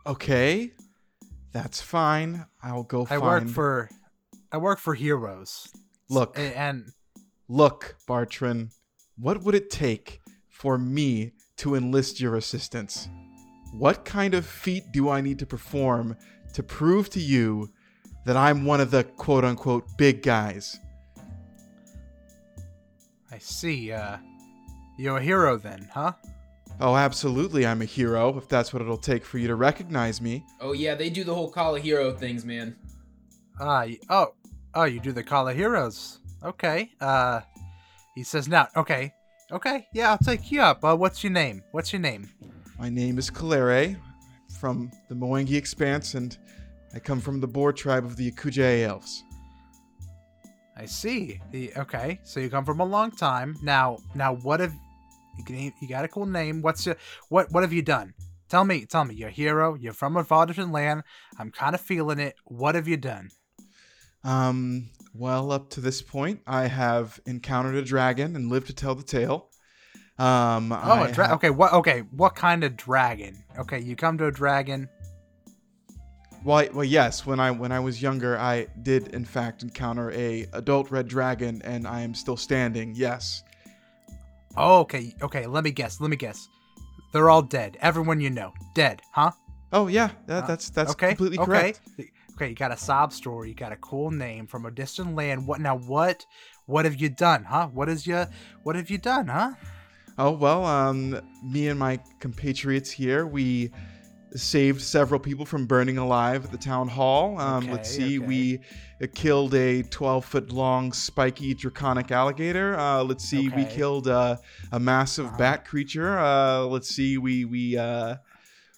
[0.07, 0.73] Okay,
[1.53, 2.45] that's fine.
[2.63, 3.23] I'll go I find.
[3.23, 3.91] work for
[4.53, 5.69] I work for heroes.
[6.09, 6.93] Look, and
[7.49, 8.71] look, Bartran.
[9.19, 13.09] What would it take for me to enlist your assistance?
[13.73, 16.17] What kind of feat do I need to perform
[16.53, 17.71] to prove to you
[18.25, 20.79] that I'm one of the quote unquote big guys?
[23.31, 23.93] I see.
[23.93, 24.19] Uh,
[24.99, 26.13] you're a hero then, huh?
[26.79, 30.45] Oh, absolutely, I'm a hero, if that's what it'll take for you to recognize me.
[30.61, 32.77] Oh yeah, they do the whole Call of Hero things, man.
[33.59, 34.35] Ah, y- oh,
[34.75, 36.19] oh, you do the Call of Heroes.
[36.45, 36.91] Okay.
[37.01, 37.41] Uh,
[38.17, 38.67] he says now.
[38.75, 39.13] Okay,
[39.53, 40.83] okay, yeah, I'll take you up.
[40.83, 41.63] Uh, what's your name?
[41.73, 42.31] What's your name?
[42.79, 43.95] My name is Kalere
[44.59, 46.37] from the Mwangi Expanse, and
[46.95, 49.23] I come from the boar tribe of the Ekujae Elves.
[50.79, 51.41] I see.
[51.53, 53.57] The, okay, so you come from a long time.
[53.63, 54.73] Now, now, what have
[55.47, 56.63] you, you got a cool name?
[56.63, 56.97] What's your
[57.29, 57.53] what?
[57.53, 58.15] What have you done?
[58.49, 59.15] Tell me, tell me.
[59.15, 59.75] You're a hero.
[59.75, 61.03] You're from a Vardian land.
[61.39, 62.35] I'm kind of feeling it.
[62.45, 63.29] What have you done?
[64.25, 64.89] Um,
[65.19, 69.03] well, up to this point, I have encountered a dragon and lived to tell the
[69.03, 69.51] tale.
[70.19, 71.51] Um, Oh, I a dra- okay.
[71.51, 71.73] What?
[71.75, 73.45] Okay, what kind of dragon?
[73.59, 74.89] Okay, you come to a dragon.
[76.45, 77.27] Well, I- well, yes.
[77.27, 81.61] When I when I was younger, I did in fact encounter a adult red dragon,
[81.65, 82.95] and I am still standing.
[82.95, 83.43] Yes.
[84.57, 85.47] Oh, okay, okay.
[85.47, 86.01] Let me guess.
[86.01, 86.49] Let me guess.
[87.13, 87.77] They're all dead.
[87.81, 89.33] Everyone you know, dead, huh?
[89.73, 91.47] Oh yeah, that, Uh, that's that's okay, completely okay.
[91.47, 91.81] correct.
[92.37, 93.49] Okay, you got a sob story.
[93.49, 95.47] You got a cool name from a distant land.
[95.47, 95.77] What now?
[95.77, 96.27] What?
[96.67, 97.69] What have you done, huh?
[97.69, 98.29] What is your?
[98.63, 99.53] What have you done, huh?
[100.19, 103.71] Oh well, um, me and my compatriots here, we
[104.35, 107.39] saved several people from burning alive at the town hall.
[107.39, 108.27] Um, let's see, okay.
[108.27, 108.61] we
[109.03, 112.79] uh, killed a 12 foot long spiky draconic alligator.
[112.79, 114.37] Uh, let's see, we killed uh,
[114.73, 115.39] a massive Uh-huh.
[115.39, 116.19] bat creature.
[116.19, 118.17] Uh, let's see, we we uh,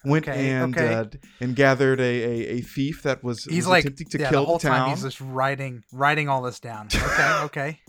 [0.04, 0.94] went Okay, and okay.
[0.94, 1.04] uh,
[1.40, 4.42] and gathered a, a, a thief that was, He's was like, attempting to yeah, kill
[4.42, 4.78] the whole town.
[4.78, 6.88] time he's just writing, writing all this down.
[6.94, 7.80] Okay, okay.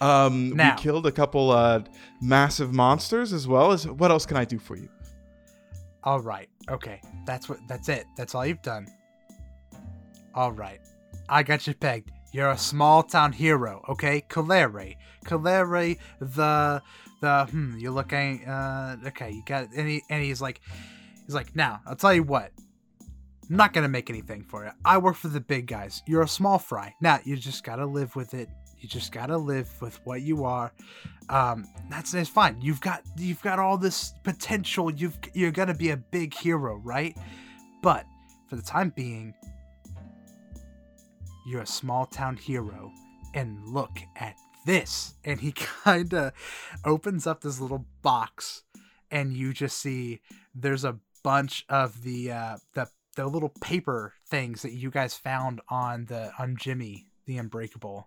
[0.00, 0.76] Um, Now.
[0.76, 1.80] we killed a couple uh,
[2.20, 3.86] massive monsters as well as.
[3.88, 4.88] What else can I do for you?
[6.04, 6.48] all right.
[6.70, 7.58] Okay, that's what.
[7.68, 8.04] That's it.
[8.16, 8.86] That's all you've done.
[10.34, 10.80] All right,
[11.28, 12.10] I got you pegged.
[12.32, 14.22] You're a small town hero, okay?
[14.28, 16.82] Calere, Calere, the
[17.20, 17.44] the.
[17.46, 17.78] Hmm.
[17.78, 18.44] You're looking.
[18.44, 18.96] Uh.
[19.06, 19.30] Okay.
[19.30, 19.68] You got.
[19.74, 20.02] any?
[20.10, 20.60] and he's like,
[21.26, 22.52] he's like, now I'll tell you what.
[23.50, 24.70] I'm not gonna make anything for you.
[24.84, 26.02] I work for the big guys.
[26.06, 26.94] You're a small fry.
[27.00, 28.48] Now you just gotta live with it.
[28.78, 30.72] You just gotta live with what you are.
[31.28, 32.60] Um, that's it's fine.
[32.60, 34.90] You've got you've got all this potential.
[34.90, 37.16] You've you're gonna be a big hero, right?
[37.82, 38.06] But
[38.48, 39.34] for the time being,
[41.46, 42.90] you're a small town hero.
[43.34, 45.14] And look at this.
[45.24, 45.52] And he
[45.84, 46.32] kind of
[46.84, 48.62] opens up this little box,
[49.10, 50.20] and you just see
[50.54, 52.86] there's a bunch of the uh, the
[53.16, 58.06] the little paper things that you guys found on the on Jimmy the Unbreakable.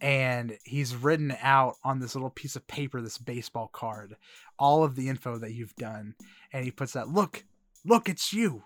[0.00, 4.16] And he's written out on this little piece of paper this baseball card
[4.58, 6.14] all of the info that you've done.
[6.52, 7.44] And he puts that look
[7.84, 8.62] look it's you.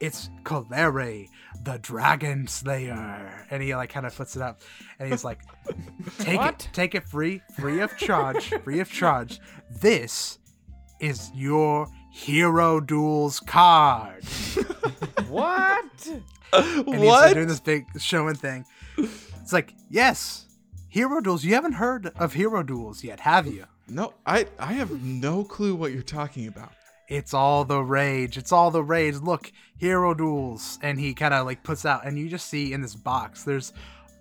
[0.00, 1.28] It's Colere,
[1.62, 3.46] the dragon slayer.
[3.50, 4.62] And he like kind of puts it up.
[4.98, 5.40] And he's like
[6.18, 6.66] take What?
[6.66, 9.40] it take it free free of charge free of charge.
[9.70, 10.38] This
[11.00, 14.22] is your hero duels card
[15.28, 16.06] What?
[16.52, 17.22] and he's what?
[17.22, 18.66] like, doing this big showing thing.
[18.98, 20.46] It's like, yes,
[20.88, 21.42] hero duels.
[21.44, 23.64] You haven't heard of hero duels yet, have you?
[23.88, 26.72] no, I I have no clue what you're talking about.
[27.08, 28.36] It's all the rage.
[28.38, 29.16] It's all the rage.
[29.16, 32.80] Look, hero duels, and he kind of like puts out, and you just see in
[32.82, 33.72] this box, there's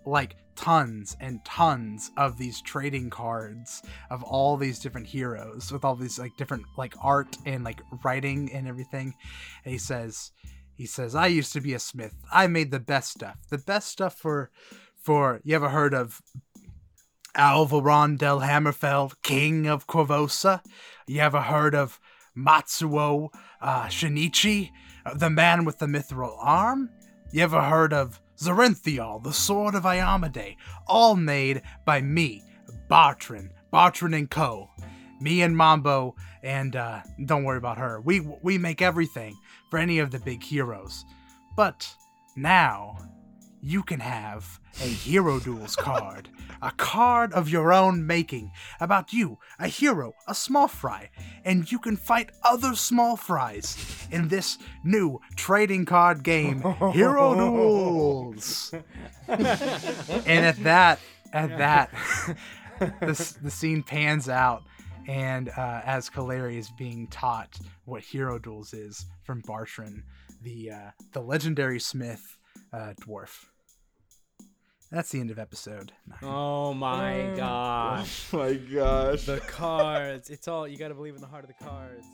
[0.05, 5.95] like tons and tons of these trading cards of all these different heroes with all
[5.95, 9.13] these like different like art and like writing and everything.
[9.65, 10.31] And he says,
[10.75, 12.15] he says, I used to be a smith.
[12.31, 13.37] I made the best stuff.
[13.49, 14.49] The best stuff for,
[14.95, 16.21] for you ever heard of
[17.35, 20.61] Alvaron del Hammerfell, King of Korvosa?
[21.07, 21.99] You ever heard of
[22.37, 23.29] Matsuo
[23.61, 24.71] uh, Shinichi,
[25.15, 26.89] the man with the mithril arm?
[27.31, 30.57] You ever heard of Zorinthiol, the sword of Iamade?
[30.87, 32.43] All made by me,
[32.89, 34.69] Bartran, Bartran and Co.
[35.19, 38.01] Me and Mambo, and uh, don't worry about her.
[38.01, 39.37] We we make everything
[39.69, 41.05] for any of the big heroes.
[41.55, 41.87] But
[42.35, 42.97] now
[43.61, 46.29] you can have a Hero Duels card,
[46.61, 51.09] a card of your own making about you, a hero, a small fry,
[51.43, 53.77] and you can fight other small fries
[54.11, 56.61] in this new trading card game,
[56.93, 58.73] Hero Duels.
[59.27, 60.99] and at that,
[61.33, 61.91] at that,
[62.79, 64.63] the, the scene pans out,
[65.07, 70.03] and uh, as Kaleri is being taught what Hero Duels is from Bartran,
[70.41, 72.37] the uh, the legendary smith
[72.73, 73.45] uh, dwarf.
[74.91, 76.19] That's the end of episode nine.
[76.21, 78.25] Oh my oh, gosh.
[78.33, 79.25] Oh my gosh.
[79.25, 80.29] The cards.
[80.29, 82.05] It's all you gotta believe in the heart of the cards.